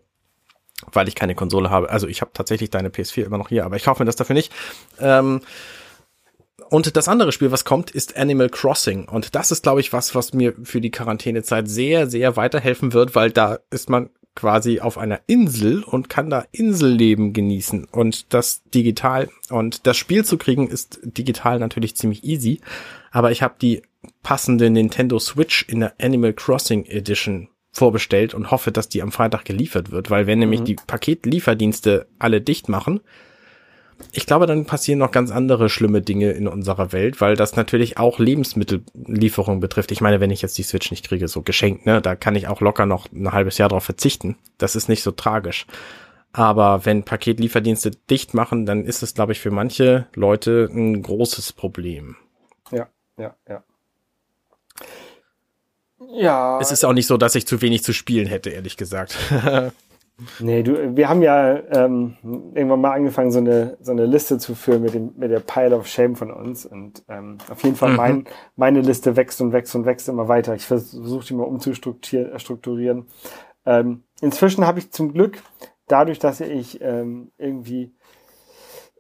weil 0.92 1.08
ich 1.08 1.16
keine 1.16 1.36
Konsole 1.36 1.70
habe. 1.70 1.90
Also 1.90 2.08
ich 2.08 2.22
habe 2.22 2.32
tatsächlich 2.34 2.70
deine 2.70 2.90
PS4 2.90 3.24
immer 3.24 3.38
noch 3.38 3.50
hier, 3.50 3.66
aber 3.66 3.76
ich 3.76 3.84
kaufe 3.84 4.02
mir 4.02 4.06
das 4.06 4.16
dafür 4.16 4.36
nicht. 4.36 4.52
Ähm, 5.00 5.42
und 6.70 6.96
das 6.96 7.08
andere 7.08 7.32
Spiel, 7.32 7.52
was 7.52 7.66
kommt, 7.66 7.92
ist 7.92 8.18
Animal 8.18 8.50
Crossing. 8.50 9.08
Und 9.08 9.36
das 9.36 9.52
ist, 9.52 9.64
glaube 9.64 9.80
ich, 9.80 9.94
was, 9.94 10.16
was 10.16 10.34
mir 10.34 10.54
für 10.64 10.82
die 10.82 10.92
Quarantänezeit 10.92 11.68
sehr, 11.68 12.10
sehr 12.10 12.36
weiterhelfen 12.36 12.94
wird, 12.94 13.16
weil 13.16 13.32
da 13.32 13.60
ist 13.70 13.90
man 13.90 14.10
quasi 14.36 14.80
auf 14.80 14.98
einer 14.98 15.20
Insel 15.28 15.84
und 15.84 16.10
kann 16.10 16.30
da 16.30 16.46
Inselleben 16.52 17.34
genießen 17.34 17.86
und 17.92 18.34
das 18.34 18.64
digital. 18.74 19.30
Und 19.50 19.86
das 19.86 19.98
Spiel 19.98 20.26
zu 20.26 20.38
kriegen 20.38 20.68
ist 20.68 21.00
digital 21.04 21.60
natürlich 21.60 21.96
ziemlich 21.96 22.24
easy. 22.24 22.60
Aber 23.12 23.32
ich 23.32 23.44
habe 23.44 23.56
die 23.62 23.84
passende 24.22 24.70
Nintendo 24.70 25.20
Switch 25.20 25.66
in 25.68 25.82
der 25.82 25.94
Animal 26.00 26.34
Crossing 26.34 26.86
Edition 26.86 27.50
vorbestellt 27.72 28.34
und 28.34 28.52
hoffe, 28.52 28.72
dass 28.72 28.90
die 28.90 29.02
am 29.02 29.12
Freitag 29.12 29.46
geliefert 29.46 29.92
wird, 29.92 30.10
weil 30.10 30.28
wenn 30.28 30.40
nämlich 30.40 30.62
die 30.62 30.76
Paketlieferdienste 30.76 32.08
alle 32.20 32.40
dicht 32.40 32.70
machen, 32.70 33.02
ich 34.12 34.26
glaube, 34.26 34.48
dann 34.48 34.66
passieren 34.66 35.00
noch 35.00 35.12
ganz 35.12 35.32
andere 35.32 35.70
schlimme 35.70 36.02
Dinge 36.02 36.32
in 36.32 36.48
unserer 36.48 36.92
Welt, 36.92 37.22
weil 37.22 37.36
das 37.36 37.56
natürlich 37.56 37.98
auch 37.98 38.20
Lebensmittellieferung 38.20 39.60
betrifft. 39.60 39.92
Ich 39.92 40.02
meine, 40.02 40.20
wenn 40.20 40.32
ich 40.32 40.42
jetzt 40.42 40.58
die 40.58 40.64
Switch 40.64 40.92
nicht 40.92 41.08
kriege, 41.08 41.28
so 41.28 41.42
geschenkt, 41.42 41.86
ne, 41.86 42.02
da 42.02 42.16
kann 42.16 42.36
ich 42.36 42.48
auch 42.48 42.62
locker 42.62 42.86
noch 42.86 43.12
ein 43.12 43.32
halbes 43.32 43.58
Jahr 43.58 43.70
drauf 43.70 43.84
verzichten. 43.84 44.38
Das 44.58 44.76
ist 44.76 44.90
nicht 44.90 45.04
so 45.04 45.12
tragisch. 45.12 45.66
Aber 46.32 46.86
wenn 46.86 47.04
Paketlieferdienste 47.04 47.92
dicht 48.10 48.34
machen, 48.34 48.66
dann 48.66 48.86
ist 48.86 49.04
es, 49.04 49.14
glaube 49.14 49.32
ich, 49.34 49.40
für 49.40 49.52
manche 49.52 50.08
Leute 50.16 50.70
ein 50.72 51.02
großes 51.02 51.54
Problem. 51.54 52.16
Ja, 52.72 52.90
ja, 53.18 53.36
ja. 53.48 53.64
Ja. 56.14 56.60
Es 56.62 56.72
ist 56.72 56.84
auch 56.86 56.94
nicht 56.94 57.08
so, 57.08 57.18
dass 57.18 57.36
ich 57.36 57.48
zu 57.48 57.62
wenig 57.62 57.84
zu 57.84 57.94
spielen 57.94 58.28
hätte, 58.28 58.50
ehrlich 58.50 58.78
gesagt. 58.78 59.18
Nee, 60.40 60.62
du, 60.62 60.96
wir 60.96 61.10
haben 61.10 61.24
ja 61.24 61.56
ähm, 61.72 62.16
irgendwann 62.54 62.82
mal 62.82 62.92
angefangen, 62.92 63.32
so 63.32 63.40
eine, 63.40 63.78
so 63.82 63.92
eine 63.92 64.06
Liste 64.06 64.38
zu 64.38 64.54
führen 64.54 64.84
mit, 64.84 64.94
dem, 64.94 65.12
mit 65.18 65.32
der 65.32 65.40
Pile 65.40 65.76
of 65.76 65.88
Shame 65.88 66.16
von 66.16 66.32
uns. 66.32 66.68
Und 66.68 67.04
ähm, 67.10 67.40
auf 67.50 67.64
jeden 67.64 67.76
Fall 67.76 67.92
Mhm. 67.92 67.96
mein, 67.98 68.26
meine 68.56 68.82
Liste 68.82 69.16
wächst 69.16 69.42
und 69.42 69.54
wächst 69.54 69.74
und 69.76 69.86
wächst 69.86 70.08
immer 70.08 70.28
weiter. 70.28 70.54
Ich 70.54 70.66
versuche 70.66 71.26
die 71.26 71.34
mal 71.34 71.44
umzustrukturieren. 71.44 72.40
strukturieren. 72.40 73.08
Ähm, 73.66 74.04
inzwischen 74.22 74.68
habe 74.68 74.80
ich 74.80 74.92
zum 74.92 75.14
Glück, 75.14 75.42
dadurch, 75.88 76.20
dass 76.20 76.42
ich 76.42 76.80
ähm, 76.82 77.32
irgendwie, 77.40 77.92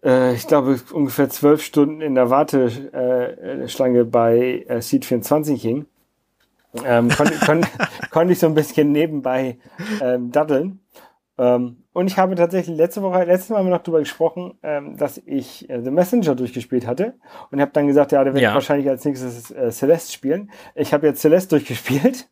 äh, 0.04 0.34
ich 0.34 0.48
glaube, 0.48 0.80
ungefähr 0.94 1.30
zwölf 1.30 1.62
Stunden 1.62 2.02
in 2.02 2.16
der 2.16 2.32
Warteschlange 2.32 4.00
äh, 4.00 4.04
bei 4.04 4.66
äh, 4.68 4.82
Seed 4.82 5.06
24 5.06 5.62
hing, 5.62 5.86
ähm, 6.86 7.10
konnte, 7.10 7.34
konnte, 7.46 7.68
konnte 8.12 8.34
ich 8.34 8.40
so 8.40 8.48
ein 8.48 8.54
bisschen 8.56 8.92
nebenbei 8.92 9.58
ähm, 10.02 10.32
daddeln. 10.32 10.80
Ähm, 11.38 11.84
und 11.94 12.08
ich 12.08 12.18
habe 12.18 12.36
tatsächlich 12.36 12.76
letzte 12.78 13.02
Woche, 13.02 13.24
letztes 13.24 13.50
Mal 13.50 13.60
haben 13.60 13.68
wir 13.68 13.72
noch 13.76 13.84
darüber 13.84 14.00
gesprochen, 14.00 14.54
ähm, 14.64 14.98
dass 14.98 15.22
ich 15.26 15.70
äh, 15.70 15.82
The 15.82 15.92
Messenger 15.92 16.36
durchgespielt 16.36 16.86
hatte 16.86 17.16
und 17.52 17.60
habe 17.60 17.72
dann 17.72 17.88
gesagt, 17.88 18.12
ja, 18.12 18.24
der 18.24 18.34
wird 18.34 18.44
Ja. 18.44 18.54
wahrscheinlich 18.54 18.88
als 18.90 19.04
nächstes 19.06 19.50
äh, 19.52 19.72
Celeste 19.72 20.12
spielen. 20.14 20.52
Ich 20.76 20.94
habe 20.94 21.08
jetzt 21.08 21.22
Celeste 21.22 21.56
durchgespielt 21.56 22.28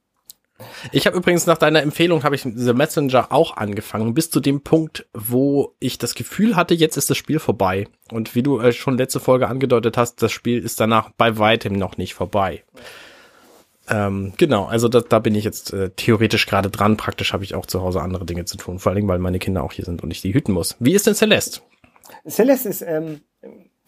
Ich 0.91 1.07
habe 1.07 1.17
übrigens 1.17 1.47
nach 1.47 1.57
deiner 1.57 1.81
Empfehlung 1.81 2.23
habe 2.23 2.35
ich 2.35 2.43
The 2.43 2.73
Messenger 2.73 3.31
auch 3.31 3.57
angefangen, 3.57 4.13
bis 4.13 4.29
zu 4.29 4.39
dem 4.39 4.61
Punkt, 4.61 5.07
wo 5.13 5.73
ich 5.79 5.97
das 5.97 6.13
Gefühl 6.13 6.55
hatte, 6.55 6.75
jetzt 6.75 6.97
ist 6.97 7.09
das 7.09 7.17
Spiel 7.17 7.39
vorbei. 7.39 7.87
Und 8.11 8.35
wie 8.35 8.43
du 8.43 8.59
äh, 8.59 8.71
schon 8.71 8.97
letzte 8.97 9.19
Folge 9.19 9.47
angedeutet 9.47 9.97
hast, 9.97 10.21
das 10.21 10.31
Spiel 10.31 10.63
ist 10.63 10.79
danach 10.79 11.09
bei 11.17 11.37
weitem 11.39 11.73
noch 11.73 11.97
nicht 11.97 12.13
vorbei. 12.13 12.63
Ähm, 13.91 14.33
genau, 14.37 14.65
also 14.65 14.87
da, 14.87 15.01
da 15.01 15.19
bin 15.19 15.35
ich 15.35 15.43
jetzt 15.43 15.73
äh, 15.73 15.89
theoretisch 15.89 16.47
gerade 16.47 16.69
dran. 16.69 16.95
Praktisch 16.95 17.33
habe 17.33 17.43
ich 17.43 17.55
auch 17.55 17.65
zu 17.65 17.81
Hause 17.81 18.01
andere 18.01 18.25
Dinge 18.25 18.45
zu 18.45 18.55
tun, 18.57 18.79
vor 18.79 18.93
allem 18.93 19.07
weil 19.07 19.19
meine 19.19 19.39
Kinder 19.39 19.63
auch 19.63 19.73
hier 19.73 19.85
sind 19.85 20.01
und 20.01 20.11
ich 20.11 20.21
die 20.21 20.33
hüten 20.33 20.53
muss. 20.53 20.77
Wie 20.79 20.93
ist 20.93 21.07
denn 21.07 21.13
Celeste? 21.13 21.59
Celeste 22.27 22.69
ist, 22.69 22.81
ähm, 22.81 23.21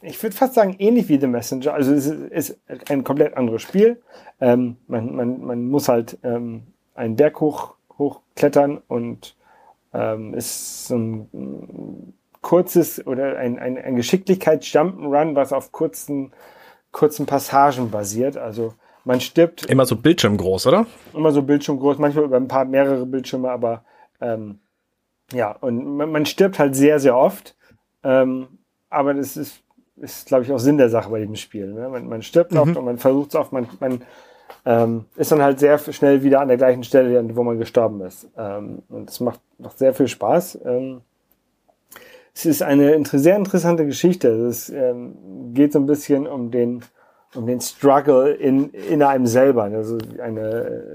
ich 0.02 0.22
würde 0.22 0.36
fast 0.36 0.56
sagen, 0.56 0.76
ähnlich 0.80 1.08
wie 1.08 1.20
The 1.20 1.28
Messenger. 1.28 1.74
Also 1.74 1.94
es 1.94 2.08
ist 2.08 2.60
ein 2.90 3.06
komplett 3.06 3.38
anderes 3.38 3.62
Spiel. 3.62 4.02
Ähm, 4.42 4.76
man, 4.88 5.16
man, 5.16 5.42
man 5.42 5.70
muss 5.70 5.88
halt 5.88 6.18
ähm, 6.24 6.64
einen 6.96 7.16
Berg 7.16 7.40
hoch, 7.40 7.76
hochklettern 7.98 8.82
und 8.88 9.36
ähm, 9.94 10.34
ist 10.34 10.88
so 10.88 10.98
ein 10.98 12.14
kurzes 12.42 13.08
oder 13.08 13.38
ein, 13.38 13.58
ein, 13.58 13.78
ein 13.78 13.96
Geschicklichkeits-Jump'n'Run, 13.96 15.36
was 15.36 15.54
auf 15.54 15.72
kurzen, 15.72 16.34
kurzen 16.92 17.26
Passagen 17.26 17.90
basiert. 17.90 18.36
Also 18.36 18.74
man 19.06 19.22
stirbt. 19.22 19.66
Immer 19.66 19.86
so 19.86 19.96
bildschirmgroß, 19.96 20.68
oder? 20.68 20.86
Immer 21.14 21.32
so 21.32 21.42
bildschirmgroß, 21.42 21.98
manchmal 21.98 22.26
über 22.26 22.38
ein 22.38 22.48
paar 22.48 22.66
mehrere 22.66 23.06
Bildschirme, 23.06 23.50
aber 23.52 23.84
ähm, 24.22 24.60
ja, 25.32 25.52
und 25.52 25.98
man, 25.98 26.12
man 26.12 26.26
stirbt 26.26 26.60
halt 26.60 26.76
sehr, 26.76 27.00
sehr 27.00 27.18
oft. 27.18 27.56
Ähm, 28.04 28.48
aber 28.90 29.14
das 29.14 29.38
ist, 29.38 29.64
ist 29.98 30.28
glaube 30.28 30.44
ich, 30.44 30.52
auch 30.52 30.60
Sinn 30.60 30.78
der 30.78 30.90
Sache 30.90 31.10
bei 31.10 31.20
dem 31.20 31.36
Spiel. 31.36 31.74
Ne? 31.74 31.90
Man, 31.90 32.08
man 32.08 32.22
stirbt 32.22 32.52
mhm. 32.52 32.60
oft 32.60 32.78
und 32.78 32.86
man 32.86 32.98
versucht 32.98 33.30
es 33.30 33.36
oft, 33.36 33.52
man, 33.52 33.68
man 33.80 34.02
ähm, 34.66 35.06
ist 35.16 35.32
dann 35.32 35.42
halt 35.42 35.60
sehr 35.60 35.78
schnell 35.78 36.24
wieder 36.24 36.42
an 36.42 36.48
der 36.48 36.58
gleichen 36.58 36.84
Stelle, 36.84 37.36
wo 37.36 37.44
man 37.44 37.60
gestorben 37.60 38.02
ist. 38.02 38.28
Ähm, 38.38 38.84
und 38.90 39.10
es 39.10 39.20
macht, 39.20 39.42
macht 39.58 39.80
sehr 39.80 39.94
viel 39.94 40.08
Spaß. 40.08 40.60
Ähm, 40.66 41.02
es 42.36 42.46
ist 42.46 42.64
eine 42.64 43.04
sehr 43.06 43.36
interessante 43.36 43.86
Geschichte. 43.86 44.30
Es 44.30 44.70
ähm, 44.70 45.54
geht 45.54 45.74
so 45.74 45.80
ein 45.80 45.86
bisschen 45.86 46.26
um 46.26 46.50
den, 46.50 46.84
um 47.34 47.48
den 47.48 47.62
Struggle 47.62 48.34
in, 48.34 48.72
in 48.72 49.02
einem 49.02 49.28
selber. 49.28 49.64
Also 49.64 49.98
eine, 50.22 50.42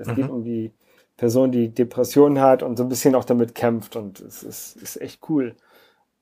es 0.01 0.09
mhm. 0.09 0.15
geht 0.15 0.31
um 0.31 0.45
die 0.45 0.73
Person, 1.17 1.51
die 1.51 1.69
Depressionen 1.69 2.41
hat 2.41 2.63
und 2.63 2.77
so 2.77 2.85
ein 2.85 2.89
bisschen 2.89 3.15
auch 3.15 3.25
damit 3.25 3.55
kämpft. 3.55 3.97
Und 3.97 4.21
es 4.21 4.43
ist, 4.43 4.77
ist 4.77 5.01
echt 5.01 5.21
cool 5.29 5.57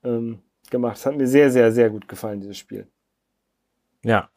ähm, 0.03 0.39
gemacht. 0.69 0.97
Es 0.97 1.05
hat 1.05 1.15
mir 1.15 1.27
sehr, 1.27 1.51
sehr, 1.51 1.71
sehr 1.71 1.89
gut 1.89 2.07
gefallen, 2.07 2.41
dieses 2.41 2.57
Spiel. 2.57 2.87
Ja. 4.03 4.29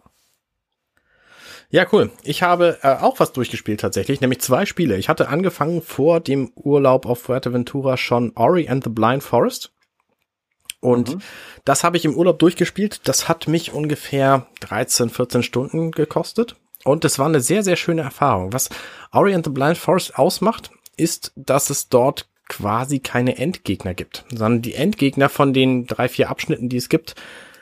Ja, 1.72 1.86
cool. 1.92 2.10
Ich 2.24 2.42
habe 2.42 2.78
äh, 2.82 2.96
auch 2.96 3.20
was 3.20 3.32
durchgespielt 3.32 3.80
tatsächlich, 3.80 4.20
nämlich 4.20 4.40
zwei 4.40 4.66
Spiele. 4.66 4.96
Ich 4.96 5.08
hatte 5.08 5.28
angefangen 5.28 5.82
vor 5.82 6.18
dem 6.18 6.50
Urlaub 6.56 7.06
auf 7.06 7.20
Fuerteventura 7.20 7.96
schon 7.96 8.32
Ori 8.34 8.68
and 8.68 8.82
the 8.82 8.90
Blind 8.90 9.22
Forest. 9.22 9.72
Und 10.80 11.16
mhm. 11.16 11.22
das 11.64 11.84
habe 11.84 11.96
ich 11.96 12.04
im 12.04 12.16
Urlaub 12.16 12.38
durchgespielt. 12.38 13.02
Das 13.04 13.28
hat 13.28 13.48
mich 13.48 13.72
ungefähr 13.72 14.46
13, 14.60 15.10
14 15.10 15.42
Stunden 15.42 15.90
gekostet. 15.90 16.56
Und 16.84 17.04
es 17.04 17.18
war 17.18 17.26
eine 17.26 17.40
sehr, 17.40 17.62
sehr 17.62 17.76
schöne 17.76 18.02
Erfahrung. 18.02 18.52
Was 18.52 18.70
Ori 19.12 19.34
and 19.34 19.44
the 19.44 19.50
Blind 19.50 19.76
Forest 19.76 20.16
ausmacht, 20.16 20.70
ist, 20.96 21.32
dass 21.36 21.70
es 21.70 21.88
dort 21.88 22.26
quasi 22.48 22.98
keine 22.98 23.38
Endgegner 23.38 23.94
gibt, 23.94 24.24
sondern 24.30 24.62
die 24.62 24.74
Endgegner 24.74 25.28
von 25.28 25.52
den 25.52 25.86
drei, 25.86 26.08
vier 26.08 26.30
Abschnitten, 26.30 26.68
die 26.68 26.78
es 26.78 26.88
gibt, 26.88 27.14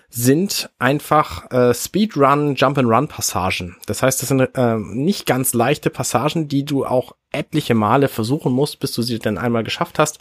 sind 0.08 0.70
einfach 0.78 1.50
äh, 1.50 1.74
Speedrun, 1.74 2.54
Jump-and-Run 2.54 3.08
Passagen. 3.08 3.76
Das 3.84 4.02
heißt, 4.02 4.22
das 4.22 4.28
sind 4.30 4.40
äh, 4.40 4.76
nicht 4.76 5.26
ganz 5.26 5.52
leichte 5.52 5.90
Passagen, 5.90 6.48
die 6.48 6.64
du 6.64 6.86
auch 6.86 7.14
etliche 7.30 7.74
Male 7.74 8.08
versuchen 8.08 8.52
musst, 8.52 8.80
bis 8.80 8.92
du 8.92 9.02
sie 9.02 9.18
dann 9.18 9.36
einmal 9.36 9.64
geschafft 9.64 9.98
hast, 9.98 10.18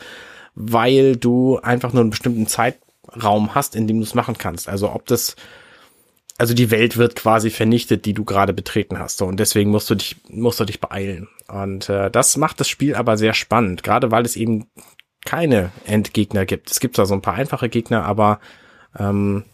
weil 0.56 1.16
du 1.16 1.60
einfach 1.60 1.94
nur 1.94 2.02
einen 2.02 2.10
bestimmten 2.10 2.48
Zeitraum 3.08 3.56
hast, 3.56 3.76
in 3.76 3.88
dem 3.88 3.98
du 3.98 4.04
es 4.04 4.14
machen 4.14 4.38
kannst. 4.38 4.70
Also 4.70 4.92
ob 4.92 5.06
das 5.06 5.36
also 6.40 6.54
die 6.54 6.70
Welt 6.70 6.98
wird 6.98 7.16
quasi 7.16 7.50
vernichtet, 7.50 8.06
die 8.06 8.14
du 8.14 8.24
gerade 8.24 8.54
betreten 8.54 9.00
hast. 9.00 9.18
So, 9.18 9.26
und 9.26 9.40
deswegen 9.40 9.72
musst 9.72 9.90
du 9.90 9.96
dich, 9.96 10.18
musst 10.30 10.60
du 10.60 10.66
dich 10.66 10.80
beeilen. 10.80 11.30
Und 11.48 11.90
äh, 11.90 12.12
das 12.12 12.38
macht 12.38 12.60
das 12.60 12.70
Spiel 12.70 12.94
aber 12.94 13.18
sehr 13.18 13.34
spannend, 13.34 13.82
gerade 13.82 14.12
weil 14.12 14.24
es 14.24 14.36
eben 14.36 14.68
keine 15.26 15.72
Endgegner 15.86 16.46
gibt. 16.46 16.70
Es 16.70 16.80
gibt 16.80 16.96
zwar 16.96 17.08
so 17.08 17.16
ein 17.16 17.24
paar 17.24 17.34
einfache 17.34 17.70
Gegner, 17.70 18.04
aber 18.04 18.40
ähm, 19.00 19.46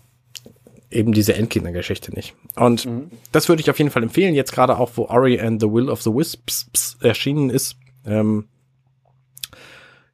eben 0.92 1.14
diese 1.14 1.36
Endgegner-Geschichte 1.36 2.14
nicht. 2.14 2.36
Und 2.56 2.86
mhm. 2.86 3.12
das 3.32 3.48
würde 3.48 3.62
ich 3.62 3.70
auf 3.70 3.78
jeden 3.78 3.90
Fall 3.90 4.04
empfehlen, 4.04 4.36
jetzt 4.36 4.52
gerade 4.52 4.78
auch, 4.78 4.92
wo 4.96 5.06
Ori 5.06 5.40
and 5.40 5.62
the 5.62 5.72
Will 5.72 5.90
of 5.90 6.02
the 6.02 6.12
Wisps 6.12 6.98
erschienen 7.02 7.50
ist, 7.50 7.78
ähm, 8.06 8.50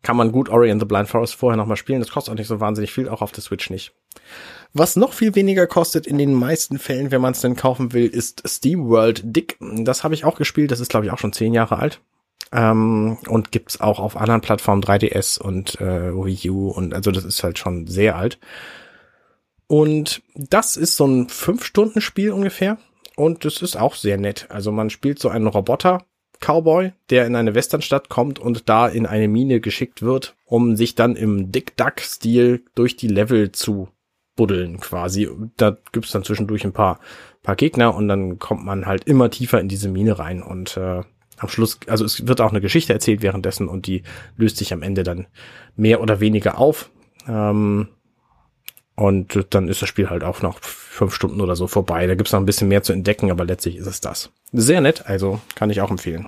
kann 0.02 0.18
man 0.18 0.32
gut 0.32 0.50
Ori 0.50 0.72
and 0.72 0.82
the 0.82 0.86
Blind 0.86 1.10
Forest 1.10 1.36
vorher 1.36 1.58
nochmal 1.58 1.78
spielen. 1.78 2.00
Das 2.00 2.12
kostet 2.12 2.34
auch 2.34 2.38
nicht 2.38 2.48
so 2.48 2.60
wahnsinnig 2.60 2.92
viel, 2.92 3.10
auch 3.10 3.22
auf 3.22 3.32
der 3.32 3.44
Switch 3.44 3.70
nicht. 3.70 3.94
Was 4.74 4.96
noch 4.96 5.14
viel 5.14 5.36
weniger 5.36 5.68
kostet 5.68 6.08
in 6.08 6.18
den 6.18 6.34
meisten 6.34 6.78
Fällen, 6.78 7.12
wenn 7.12 7.22
man 7.22 7.32
es 7.32 7.42
denn 7.42 7.56
kaufen 7.56 7.92
will, 7.94 8.08
ist 8.08 8.48
Steam 8.48 8.88
World 8.88 9.22
Dick. 9.24 9.58
Das 9.60 10.04
habe 10.04 10.14
ich 10.14 10.26
auch 10.26 10.38
gespielt, 10.38 10.72
das 10.72 10.80
ist 10.80 10.90
glaube 10.90 11.06
ich 11.06 11.12
auch 11.12 11.18
schon 11.18 11.34
zehn 11.34 11.54
Jahre 11.54 11.78
alt. 11.78 12.02
Ähm, 12.52 13.18
und 13.28 13.52
gibt's 13.52 13.82
auch 13.82 14.00
auf 14.00 14.16
anderen 14.16 14.42
Plattformen 14.42 14.84
3DS 14.84 15.40
und 15.40 15.80
äh, 15.82 16.14
Wii 16.14 16.50
U 16.50 16.70
und 16.70 16.94
also 16.94 17.12
das 17.12 17.26
ist 17.26 17.44
halt 17.44 17.60
schon 17.60 17.88
sehr 17.88 18.16
alt. 18.16 18.40
Und 19.68 20.24
das 20.34 20.78
ist 20.78 20.96
so 20.96 21.06
ein 21.06 21.28
5-Stunden-Spiel 21.28 22.32
ungefähr. 22.32 22.80
Und 23.16 23.46
das 23.46 23.62
ist 23.62 23.76
auch 23.76 23.94
sehr 23.94 24.18
nett. 24.18 24.48
Also 24.50 24.72
man 24.72 24.90
spielt 24.90 25.20
so 25.20 25.30
einen 25.30 25.46
Roboter-Cowboy, 26.40 26.94
der 27.10 27.26
in 27.26 27.36
eine 27.36 27.56
Westernstadt 27.56 28.10
kommt 28.10 28.40
und 28.40 28.70
da 28.70 28.88
in 28.88 29.06
eine 29.06 29.28
Mine 29.28 29.60
geschickt 29.60 30.02
wird, 30.02 30.36
um 30.46 30.76
sich 30.76 30.96
dann 30.96 31.16
im 31.16 31.52
Dick-Duck-Stil 31.52 32.64
durch 32.76 32.96
die 32.96 33.08
Level 33.08 33.52
zu 33.52 33.90
buddeln 34.36 34.80
quasi. 34.80 35.30
Da 35.58 35.78
gibt's 35.92 36.12
dann 36.12 36.24
zwischendurch 36.24 36.64
ein 36.64 36.74
paar, 36.74 37.00
paar 37.44 37.56
Gegner 37.56 37.94
und 37.94 38.08
dann 38.08 38.40
kommt 38.40 38.64
man 38.64 38.86
halt 38.86 39.06
immer 39.06 39.30
tiefer 39.30 39.60
in 39.60 39.68
diese 39.68 39.90
Mine 39.90 40.18
rein 40.18 40.42
und 40.42 40.78
äh, 40.78 41.04
am 41.38 41.48
Schluss, 41.48 41.80
also 41.88 42.04
es 42.04 42.28
wird 42.28 42.42
auch 42.42 42.52
eine 42.52 42.62
Geschichte 42.62 42.94
erzählt 42.94 43.22
währenddessen 43.22 43.70
und 43.70 43.88
die 43.88 44.04
löst 44.36 44.58
sich 44.58 44.74
am 44.74 44.82
Ende 44.82 45.04
dann 45.04 45.28
mehr 45.76 46.02
oder 46.02 46.20
weniger 46.20 46.58
auf. 46.58 46.90
Ähm, 47.28 47.88
und 49.00 49.48
dann 49.52 49.70
ist 49.70 49.82
das 49.82 49.88
Spiel 49.88 50.10
halt 50.10 50.26
auch 50.26 50.42
noch 50.42 50.60
fünf 50.60 51.16
Stunden 51.16 51.40
oder 51.40 51.56
so 51.56 51.68
vorbei. 51.68 52.06
Da 52.06 52.16
gibt's 52.16 52.34
noch 52.34 52.40
ein 52.42 52.46
bisschen 52.46 52.68
mehr 52.68 52.84
zu 52.84 52.92
entdecken, 52.92 53.32
aber 53.32 53.46
letztlich 53.46 53.78
ist 53.78 53.88
es 53.88 54.02
das. 54.02 54.30
Sehr 54.52 54.82
nett, 54.82 55.06
also 55.06 55.40
kann 55.56 55.70
ich 55.70 55.80
auch 55.80 55.90
empfehlen. 55.90 56.28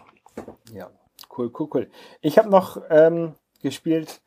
Ja, 0.73 0.89
cool, 1.37 1.51
cool, 1.59 1.67
cool. 1.73 1.87
Ich 2.21 2.37
habe 2.37 2.49
noch 2.49 2.81
ähm, 2.89 3.33
gespielt 3.61 4.21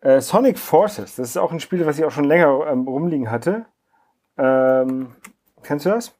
äh, 0.00 0.20
Sonic 0.20 0.58
Forces. 0.58 1.14
Das 1.14 1.28
ist 1.28 1.36
auch 1.36 1.52
ein 1.52 1.60
Spiel, 1.60 1.86
was 1.86 1.96
ich 1.96 2.04
auch 2.04 2.10
schon 2.10 2.24
länger 2.24 2.66
ähm, 2.66 2.88
rumliegen 2.88 3.30
hatte. 3.30 3.66
Ähm, 4.36 5.14
kennst 5.62 5.86
du 5.86 5.90
das? 5.90 6.12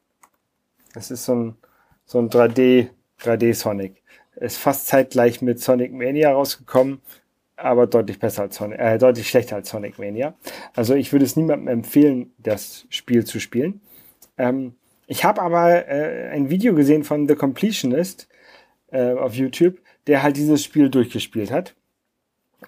Das 0.95 1.11
ist 1.11 1.25
so 1.25 1.35
ein, 1.35 1.57
so 2.05 2.19
ein 2.21 2.31
3D, 2.31 2.91
3D 3.21 3.55
Sonic. 3.55 4.05
Ist 4.37 4.59
fast 4.59 4.87
zeitgleich 4.87 5.43
mit 5.43 5.61
Sonic 5.61 5.93
Mania 5.93 6.31
rausgekommen 6.31 7.01
aber 7.57 7.87
deutlich 7.87 8.19
besser 8.19 8.43
als 8.43 8.57
Sonic, 8.57 8.79
äh, 8.79 8.99
deutlich 8.99 9.29
schlechter 9.29 9.57
als 9.57 9.71
Sonic 9.71 9.99
Mania. 9.99 10.35
Also 10.75 10.95
ich 10.95 11.13
würde 11.13 11.25
es 11.25 11.37
niemandem 11.37 11.69
empfehlen, 11.69 12.33
das 12.39 12.87
Spiel 12.91 13.25
zu 13.25 13.41
spielen. 13.41 13.81
Ähm, 14.37 14.75
ich 15.07 15.25
habe 15.25 15.41
aber 15.41 15.89
äh, 15.89 16.29
ein 16.31 16.51
Video 16.51 16.75
gesehen 16.75 17.05
von 17.05 17.29
The 17.29 17.35
Completionist 17.35 18.29
äh, 18.89 19.13
auf 19.13 19.35
YouTube, 19.35 19.79
der 20.07 20.23
halt 20.23 20.37
dieses 20.37 20.63
Spiel 20.63 20.91
durchgespielt 20.91 21.51
hat. 21.51 21.75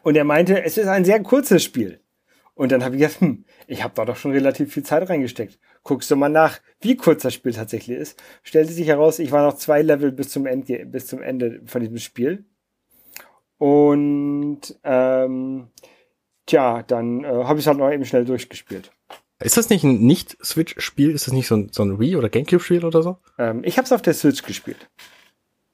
Und 0.02 0.16
er 0.16 0.24
meinte, 0.24 0.62
es 0.62 0.78
ist 0.78 0.88
ein 0.88 1.04
sehr 1.04 1.22
kurzes 1.22 1.62
Spiel. 1.64 2.00
Und 2.54 2.72
dann 2.72 2.84
habe 2.84 2.96
ich 2.96 3.02
gesagt, 3.02 3.20
hm, 3.20 3.44
ich 3.66 3.84
habe 3.84 3.94
da 3.94 4.04
doch 4.04 4.16
schon 4.16 4.32
relativ 4.32 4.72
viel 4.72 4.82
Zeit 4.82 5.08
reingesteckt. 5.08 5.58
Guckst 5.84 6.10
du 6.10 6.16
mal 6.16 6.28
nach, 6.28 6.60
wie 6.80 6.96
kurz 6.96 7.22
das 7.22 7.34
Spiel 7.34 7.52
tatsächlich 7.52 7.96
ist. 7.96 8.20
Stellte 8.42 8.72
sich 8.72 8.88
heraus, 8.88 9.20
ich 9.20 9.30
war 9.30 9.46
noch 9.46 9.56
zwei 9.56 9.82
Level 9.82 10.10
bis 10.10 10.30
zum 10.30 10.44
Ende, 10.44 10.84
bis 10.86 11.06
zum 11.06 11.22
Ende 11.22 11.60
von 11.66 11.80
diesem 11.80 11.98
Spiel. 11.98 12.44
Und 13.58 14.60
ähm, 14.84 15.68
tja, 16.46 16.82
dann 16.84 17.24
äh, 17.24 17.28
habe 17.44 17.58
ich 17.58 17.64
es 17.64 17.66
halt 17.66 17.78
noch 17.78 17.90
eben 17.90 18.04
schnell 18.04 18.24
durchgespielt. 18.24 18.92
Ist 19.40 19.56
das 19.56 19.70
nicht 19.70 19.84
ein 19.84 20.00
Nicht-Switch-Spiel? 20.00 21.10
Ist 21.10 21.26
das 21.26 21.34
nicht 21.34 21.46
so 21.46 21.56
ein, 21.56 21.68
so 21.72 21.84
ein 21.84 21.98
Wii- 21.98 22.16
oder 22.16 22.28
Gamecube-Spiel 22.28 22.84
oder 22.84 23.02
so? 23.02 23.18
Ähm, 23.38 23.62
ich 23.64 23.76
habe 23.78 23.84
es 23.86 23.92
auf 23.92 24.02
der 24.02 24.14
Switch 24.14 24.42
gespielt. 24.42 24.88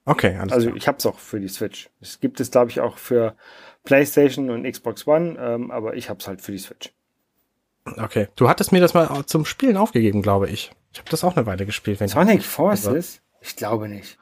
Okay, 0.05 0.37
alles 0.37 0.53
Also 0.53 0.67
klar. 0.67 0.77
ich 0.77 0.87
habe 0.87 0.99
es 0.99 1.07
auch 1.07 1.19
für 1.19 1.41
die 1.41 1.49
Switch. 1.49 1.89
Es 2.01 2.21
gibt 2.21 2.41
es, 2.41 2.51
glaube 2.51 2.71
ich, 2.71 2.81
auch 2.81 2.99
für 2.99 3.35
PlayStation 3.85 4.51
und 4.51 4.71
Xbox 4.71 5.07
One, 5.07 5.37
ähm, 5.39 5.71
aber 5.71 5.95
ich 5.95 6.11
habe 6.11 6.21
es 6.21 6.29
halt 6.29 6.43
für 6.43 6.53
die 6.53 6.59
Switch. 6.59 6.93
Okay. 7.85 8.29
Du 8.37 8.49
hattest 8.49 8.73
mir 8.73 8.81
das 8.81 8.95
mal 8.95 9.25
zum 9.27 9.45
Spielen 9.45 9.77
aufgegeben, 9.77 10.23
glaube 10.23 10.49
ich. 10.49 10.73
Ich 10.93 10.99
habe 10.99 11.11
das 11.11 11.25
auch 11.25 11.37
eine 11.37 11.47
Weile 11.47 11.67
gespielt. 11.67 12.01
Wenn 12.01 12.09
Sonic 12.09 12.43
Forces? 12.43 13.21
Ich 13.41 13.57
glaube 13.57 13.89
nicht. 13.89 14.19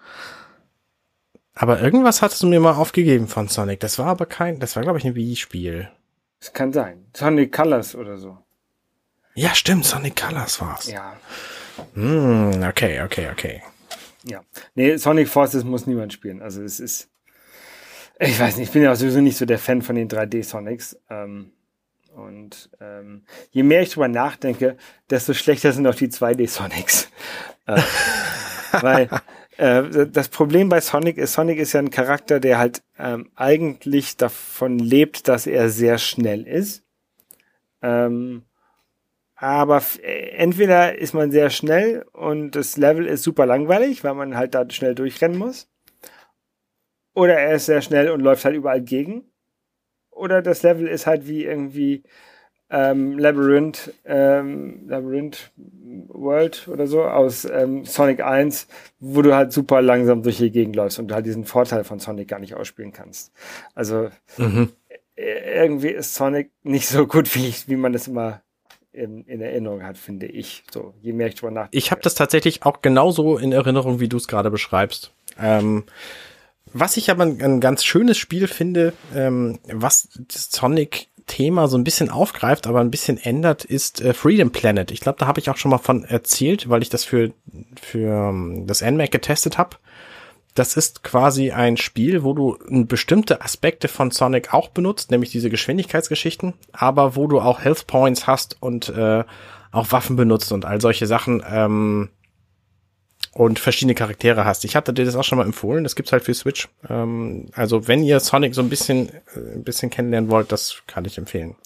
Aber 1.55 1.81
irgendwas 1.81 2.23
hattest 2.23 2.43
du 2.43 2.47
mir 2.47 2.61
mal 2.61 2.75
aufgegeben 2.75 3.29
von 3.29 3.49
Sonic. 3.49 3.81
Das 3.81 3.99
war 3.99 4.07
aber 4.07 4.27
kein, 4.27 4.59
das 4.59 4.75
war 4.77 4.83
glaube 4.83 4.99
ich 4.99 5.05
ein 5.05 5.15
Wii-Spiel. 5.15 5.91
Es 6.41 6.53
kann 6.53 6.73
sein. 6.73 7.07
Sonic 7.15 7.53
Colors 7.53 7.95
oder 7.95 8.17
so. 8.19 8.39
Ja, 9.35 9.55
stimmt, 9.55 9.85
Sonic 9.85 10.17
Colors 10.21 10.61
war's. 10.61 10.91
Ja. 10.91 11.17
Hm, 11.95 12.63
okay, 12.69 13.03
okay, 13.03 13.29
okay. 13.31 13.63
Ja. 14.25 14.41
Nee, 14.75 14.97
Sonic 14.97 15.29
Forces 15.29 15.65
muss 15.65 15.87
niemand 15.87 16.13
spielen. 16.13 16.43
Also 16.43 16.63
es 16.63 16.81
ist, 16.81 17.09
Ich 18.19 18.39
weiß 18.39 18.57
nicht, 18.57 18.69
ich 18.69 18.73
bin 18.73 18.83
ja 18.83 18.95
sowieso 18.95 19.21
nicht 19.21 19.37
so 19.37 19.47
der 19.47 19.59
Fan 19.59 19.83
von 19.83 19.97
den 19.97 20.09
3D-Sonics. 20.09 20.97
Ähm, 21.11 21.53
und 22.15 22.71
ähm, 22.81 23.25
je 23.51 23.63
mehr 23.63 23.83
ich 23.83 23.91
drüber 23.91 24.09
nachdenke, 24.09 24.77
desto 25.11 25.33
schlechter 25.33 25.73
sind 25.73 25.87
auch 25.87 25.95
die 25.95 26.09
2D-Sonics. 26.09 27.09
äh, 27.67 27.81
weil 28.81 29.09
äh, 29.57 30.07
das 30.07 30.29
Problem 30.29 30.69
bei 30.69 30.81
Sonic 30.81 31.19
ist, 31.19 31.35
Sonic 31.35 31.59
ist 31.59 31.73
ja 31.73 31.81
ein 31.81 31.91
Charakter, 31.91 32.41
der 32.41 32.59
halt 32.59 32.83
ähm, 32.99 33.31
eigentlich 33.35 34.17
davon 34.17 34.79
lebt, 34.79 35.29
dass 35.29 35.47
er 35.47 35.69
sehr 35.69 35.99
schnell 35.99 36.47
ist. 36.47 36.83
Ähm, 37.83 38.45
aber 39.35 39.83
äh, 40.03 40.31
entweder 40.37 40.99
ist 40.99 41.15
man 41.15 41.33
sehr 41.33 41.51
schnell 41.51 42.07
und 42.13 42.53
das 42.53 42.77
Level 42.77 43.07
ist 43.07 43.25
super 43.25 43.47
langweilig, 43.47 44.05
weil 44.05 44.15
man 44.15 44.37
halt 44.37 44.55
da 44.55 44.69
schnell 44.71 44.95
durchrennen 44.95 45.39
muss. 45.39 45.69
Oder 47.15 47.35
er 47.39 47.57
ist 47.57 47.67
sehr 47.67 47.83
schnell 47.83 48.11
und 48.11 48.21
läuft 48.21 48.45
halt 48.45 48.57
überall 48.57 48.81
gegen. 48.81 49.25
Oder 50.11 50.43
das 50.43 50.63
Level 50.63 50.87
ist 50.87 51.07
halt 51.07 51.27
wie 51.27 51.45
irgendwie 51.45 52.05
ähm, 52.73 53.19
Labyrinth, 53.19 53.93
ähm, 54.07 54.89
Labyrinth 54.89 55.53
World 56.09 56.69
oder 56.69 56.87
so 56.87 57.05
aus 57.05 57.45
ähm, 57.45 57.85
Sonic 57.85 58.21
1, 58.21 58.67
wo 58.99 59.21
du 59.21 59.35
halt 59.35 59.53
super 59.53 59.83
langsam 59.83 60.23
durch 60.23 60.39
die 60.39 60.51
Gegend 60.51 60.75
läufst 60.75 60.99
und 60.99 61.09
du 61.09 61.15
halt 61.15 61.27
diesen 61.27 61.45
Vorteil 61.45 61.85
von 61.85 62.01
Sonic 62.01 62.29
gar 62.29 62.39
nicht 62.39 62.55
ausspielen 62.55 62.93
kannst. 62.93 63.33
Also 63.75 64.09
mhm. 64.39 64.71
irgendwie 65.17 65.91
ist 65.91 66.15
Sonic 66.15 66.51
nicht 66.63 66.89
so 66.89 67.07
gut, 67.07 67.35
wie, 67.35 67.47
ich, 67.47 67.69
wie 67.69 67.77
man 67.77 67.93
es 67.93 68.09
immer 68.09 68.41
in, 68.93 69.25
in 69.25 69.43
Erinnerung 69.43 69.83
hat, 69.83 69.99
finde 69.99 70.27
ich. 70.27 70.65
So, 70.73 70.95
je 71.01 71.13
mehr 71.13 71.29
ich 71.29 71.35
drüber 71.35 71.51
nachdenke. 71.51 71.77
Ich 71.77 71.91
habe 71.91 72.01
das 72.01 72.15
tatsächlich 72.15 72.65
auch 72.65 72.81
genauso 72.81 73.37
in 73.37 73.53
Erinnerung, 73.53 74.01
wie 74.01 74.09
du 74.09 74.17
es 74.17 74.29
gerade 74.29 74.51
beschreibst. 74.51 75.13
Ähm, 75.39 75.85
was 76.75 76.97
ich 76.97 77.11
aber 77.11 77.25
ein, 77.25 77.43
ein, 77.43 77.61
ganz 77.61 77.85
schönes 77.85 78.17
Spiel 78.17 78.47
finde, 78.47 78.95
ähm, 79.15 79.59
was 79.67 80.09
das 80.29 80.49
Sonic-Thema 81.23 81.69
so 81.69 81.77
ein 81.77 81.85
bisschen 81.85 82.11
aufgreift, 82.11 82.67
aber 82.67 82.81
ein 82.81 82.91
bisschen 82.91 83.19
ändert, 83.19 83.65
ist 83.65 84.01
äh, 84.01 84.13
Freedom 84.13 84.51
Planet. 84.51 84.91
Ich 84.91 85.01
glaube, 85.01 85.19
da 85.19 85.27
habe 85.27 85.41
ich 85.41 85.51
auch 85.51 85.57
schon 85.57 85.71
mal 85.71 85.79
von 85.79 86.05
erzählt, 86.05 86.69
weil 86.69 86.83
ich 86.83 86.89
das 86.89 87.05
für, 87.05 87.33
für 87.81 88.29
um, 88.29 88.53
ähm, 88.53 88.67
das 88.67 88.83
NMAC 88.83 89.11
getestet 89.11 89.59
habe 89.59 89.77
das 90.55 90.77
ist 90.77 91.03
quasi 91.03 91.51
ein 91.51 91.79
Spiel, 91.79 92.25
wo 92.25 92.35
du 92.35 92.59
bestimmte 92.87 93.41
Aspekte 93.41 93.89
von 93.89 94.11
Sonic 94.11 94.53
auch 94.53 94.69
benutzt, 94.69 95.11
nämlich 95.11 95.31
diese 95.31 95.49
Geschwindigkeitsgeschichten, 95.49 96.53
aber 96.75 97.17
wo 97.17 97.27
du 97.27 97.41
auch 97.41 97.61
Health 97.61 97.87
Points 97.87 98.27
hast 98.27 98.59
und 98.61 98.91
äh, 98.91 99.25
auch 99.71 99.93
Waffen 99.93 100.17
benutzt 100.17 100.53
und 100.53 100.67
all 100.67 100.79
solche 100.79 101.07
Sachen 101.07 101.43
ähm, 101.51 102.11
und 103.33 103.59
verschiedene 103.59 103.95
Charaktere 103.95 104.45
hast. 104.45 104.65
Ich 104.65 104.77
hatte 104.77 104.93
dir 104.93 105.05
das 105.05 105.17
auch 105.17 105.25
schon 105.25 105.39
mal 105.39 105.47
empfohlen, 105.47 105.85
das 105.85 105.97
gibt's 105.97 106.13
halt 106.13 106.23
für 106.25 106.35
Switch. 106.35 106.69
Ähm, 106.89 107.47
also 107.55 107.89
wenn 107.89 108.03
ihr 108.03 108.21
Sonic 108.21 108.55
so 108.55 108.63
ein 108.63 108.69
bisschen, 108.69 109.09
äh, 109.35 109.55
ein 109.55 109.65
bisschen 109.65 109.91
kennenlernen 109.91 110.31
wollt, 110.31 110.53
das 110.53 110.83
kann 110.87 111.05
ich 111.05 111.19
empfehlen. 111.19 111.57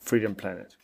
Freedom 0.00 0.34
Planet. 0.34 0.78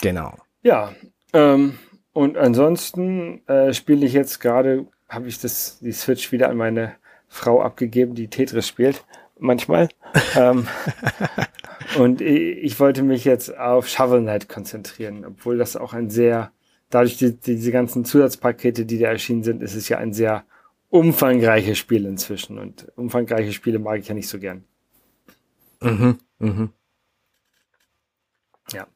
Genau. 0.00 0.36
Ja, 0.62 0.92
ähm, 1.32 1.78
und 2.12 2.36
ansonsten 2.36 3.46
äh, 3.48 3.72
spiele 3.72 4.06
ich 4.06 4.12
jetzt 4.12 4.40
gerade 4.40 4.86
habe 5.12 5.28
ich 5.28 5.38
das, 5.38 5.78
die 5.80 5.92
Switch 5.92 6.32
wieder 6.32 6.48
an 6.48 6.56
meine 6.56 6.94
Frau 7.28 7.62
abgegeben, 7.62 8.14
die 8.14 8.28
Tetris 8.28 8.66
spielt. 8.66 9.04
Manchmal. 9.38 9.88
ähm, 10.36 10.66
und 11.98 12.20
ich 12.20 12.80
wollte 12.80 13.02
mich 13.02 13.24
jetzt 13.24 13.56
auf 13.56 13.88
Shovel 13.88 14.22
Knight 14.22 14.48
konzentrieren, 14.48 15.24
obwohl 15.26 15.58
das 15.58 15.76
auch 15.76 15.92
ein 15.92 16.08
sehr, 16.08 16.50
dadurch 16.92 17.16
die, 17.16 17.34
diese 17.34 17.72
ganzen 17.72 18.04
Zusatzpakete, 18.04 18.84
die 18.84 18.98
da 18.98 19.08
erschienen 19.08 19.42
sind, 19.42 19.62
ist 19.62 19.74
es 19.74 19.88
ja 19.88 19.98
ein 19.98 20.12
sehr 20.12 20.44
umfangreiches 20.90 21.78
Spiel 21.78 22.04
inzwischen. 22.04 22.58
Und 22.58 22.92
umfangreiche 22.96 23.52
Spiele 23.52 23.78
mag 23.78 23.98
ich 23.98 24.08
ja 24.08 24.14
nicht 24.14 24.28
so 24.28 24.38
gern. 24.38 24.64
Mhm, 25.80 26.18
mhm. 26.38 26.70
Ja. 28.72 28.86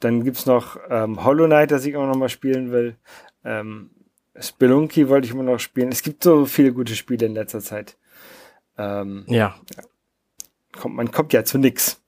Dann 0.00 0.22
gibt's 0.22 0.46
noch 0.46 0.78
ähm, 0.88 1.24
Hollow 1.24 1.46
Knight, 1.46 1.72
das 1.72 1.84
ich 1.84 1.96
auch 1.96 2.06
noch 2.06 2.16
mal 2.16 2.28
spielen 2.28 2.70
will. 2.70 2.96
Ähm, 3.44 3.90
Spelunky 4.38 5.08
wollte 5.08 5.26
ich 5.26 5.32
immer 5.32 5.42
noch 5.42 5.58
spielen. 5.58 5.90
Es 5.90 6.02
gibt 6.02 6.22
so 6.22 6.46
viele 6.46 6.72
gute 6.72 6.94
Spiele 6.94 7.26
in 7.26 7.34
letzter 7.34 7.60
Zeit. 7.60 7.96
Ähm, 8.78 9.24
ja. 9.26 9.56
Kommt, 10.72 10.94
man 10.96 11.10
kommt 11.10 11.32
ja 11.32 11.44
zu 11.44 11.58
nix. 11.58 12.00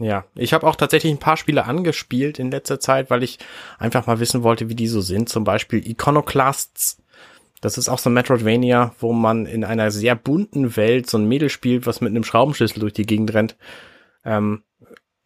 Ja, 0.00 0.24
ich 0.34 0.54
habe 0.54 0.66
auch 0.66 0.76
tatsächlich 0.76 1.12
ein 1.12 1.18
paar 1.18 1.36
Spiele 1.36 1.66
angespielt 1.66 2.38
in 2.38 2.50
letzter 2.50 2.80
Zeit, 2.80 3.10
weil 3.10 3.22
ich 3.22 3.38
einfach 3.78 4.06
mal 4.06 4.18
wissen 4.18 4.42
wollte, 4.42 4.70
wie 4.70 4.74
die 4.74 4.88
so 4.88 5.02
sind. 5.02 5.28
Zum 5.28 5.44
Beispiel 5.44 5.86
Iconoclasts. 5.86 7.02
Das 7.60 7.76
ist 7.76 7.90
auch 7.90 7.98
so 7.98 8.08
ein 8.08 8.14
Metroidvania, 8.14 8.94
wo 8.98 9.12
man 9.12 9.44
in 9.44 9.62
einer 9.62 9.90
sehr 9.90 10.16
bunten 10.16 10.74
Welt 10.76 11.08
so 11.08 11.18
ein 11.18 11.28
Mädel 11.28 11.50
spielt, 11.50 11.86
was 11.86 12.00
mit 12.00 12.10
einem 12.10 12.24
Schraubenschlüssel 12.24 12.80
durch 12.80 12.94
die 12.94 13.04
Gegend 13.04 13.34
rennt. 13.34 13.56
Ähm, 14.24 14.62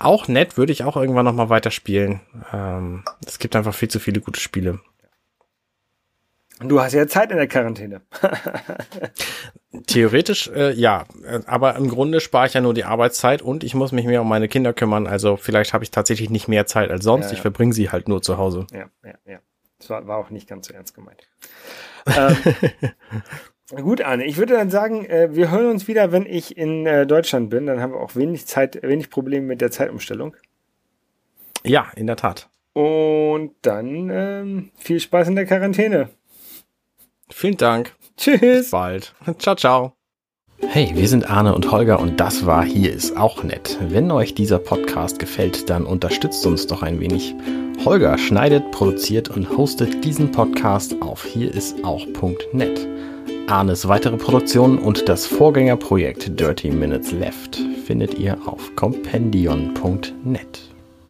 auch 0.01 0.27
nett, 0.27 0.57
würde 0.57 0.72
ich 0.72 0.83
auch 0.83 0.97
irgendwann 0.97 1.25
noch 1.25 1.35
mal 1.35 1.51
weiterspielen. 1.51 2.20
Ähm, 2.53 3.05
es 3.25 3.39
gibt 3.39 3.55
einfach 3.55 3.75
viel 3.75 3.89
zu 3.89 4.01
viele 4.01 4.20
gute 4.20 4.41
Spiele. 4.41 4.81
Du 6.61 6.81
hast 6.81 6.93
ja 6.93 7.07
Zeit 7.07 7.31
in 7.31 7.37
der 7.37 7.49
Quarantäne. 7.49 8.03
Theoretisch 9.87 10.49
äh, 10.55 10.73
ja, 10.73 11.05
aber 11.47 11.75
im 11.75 11.89
Grunde 11.89 12.21
spare 12.21 12.47
ich 12.47 12.55
ja 12.55 12.61
nur 12.61 12.75
die 12.75 12.85
Arbeitszeit 12.85 13.43
und 13.43 13.65
ich 13.65 13.75
muss 13.75 13.91
mich 13.91 14.07
mehr 14.07 14.23
um 14.23 14.29
meine 14.29 14.47
Kinder 14.47 14.73
kümmern. 14.73 15.07
Also 15.09 15.37
vielleicht 15.37 15.75
habe 15.75 15.83
ich 15.83 15.91
tatsächlich 15.91 16.31
nicht 16.31 16.47
mehr 16.47 16.67
Zeit 16.67 16.91
als 16.91 17.05
sonst. 17.05 17.27
Ja, 17.27 17.31
ja. 17.31 17.37
Ich 17.37 17.43
verbringe 17.43 17.73
sie 17.73 17.91
halt 17.91 18.07
nur 18.07 18.23
zu 18.23 18.39
Hause. 18.39 18.67
Ja, 18.73 18.87
ja, 19.05 19.15
ja. 19.27 19.39
Das 19.79 19.91
war, 19.91 20.07
war 20.07 20.19
auch 20.19 20.31
nicht 20.31 20.49
ganz 20.49 20.69
so 20.69 20.75
ernst 20.75 20.95
gemeint. 20.95 21.29
ähm, 22.17 22.37
gut, 23.83 24.01
Arne, 24.01 24.25
ich 24.25 24.37
würde 24.37 24.55
dann 24.55 24.71
sagen, 24.71 25.05
äh, 25.07 25.35
wir 25.35 25.51
hören 25.51 25.67
uns 25.67 25.89
wieder, 25.89 26.13
wenn 26.13 26.25
ich 26.25 26.57
in 26.57 26.87
äh, 26.87 27.05
Deutschland 27.05 27.51
bin. 27.51 27.67
Dann 27.67 27.81
haben 27.81 27.93
wir 27.93 28.01
auch 28.01 28.15
wenig 28.15 28.47
Zeit, 28.47 28.81
wenig 28.83 29.11
Probleme 29.11 29.47
mit 29.47 29.61
der 29.61 29.73
Zeitumstellung. 29.73 30.37
Ja, 31.65 31.89
in 31.97 32.07
der 32.07 32.17
Tat. 32.17 32.49
Und 32.75 33.55
dann 33.63 34.11
ähm, 34.11 34.71
viel 34.77 35.01
Spaß 35.01 35.29
in 35.29 35.37
der 35.37 35.47
Quarantäne. 35.47 36.11
Vielen 37.37 37.57
Dank. 37.57 37.97
Tschüss. 38.16 38.41
Bis 38.41 38.70
bald. 38.70 39.12
Ciao, 39.39 39.57
ciao. 39.57 39.93
Hey, 40.68 40.93
wir 40.95 41.09
sind 41.09 41.28
Arne 41.28 41.53
und 41.53 41.68
Holger 41.72 41.99
und 41.99 42.20
das 42.20 42.47
war 42.47 42.64
Hier 42.64 42.93
ist 42.93 43.16
auch 43.16 43.43
nett. 43.43 43.76
Wenn 43.80 44.12
euch 44.12 44.35
dieser 44.35 44.61
Podcast 44.61 45.18
gefällt, 45.18 45.68
dann 45.68 45.85
unterstützt 45.85 46.47
uns 46.47 46.68
doch 46.68 46.82
ein 46.82 47.01
wenig. 47.01 47.35
Holger 47.85 48.18
schneidet, 48.18 48.70
produziert 48.70 49.30
und 49.30 49.51
hostet 49.51 50.05
diesen 50.05 50.30
Podcast 50.30 50.95
auf 51.03 51.24
hierisauch.net. 51.24 52.89
Arnes 53.49 53.89
weitere 53.89 54.16
Produktionen 54.16 54.78
und 54.78 55.09
das 55.09 55.26
Vorgängerprojekt 55.26 56.39
Dirty 56.39 56.70
Minutes 56.70 57.11
Left 57.11 57.61
findet 57.85 58.14
ihr 58.14 58.39
auf 58.47 58.76
compendion.net. 58.76 60.74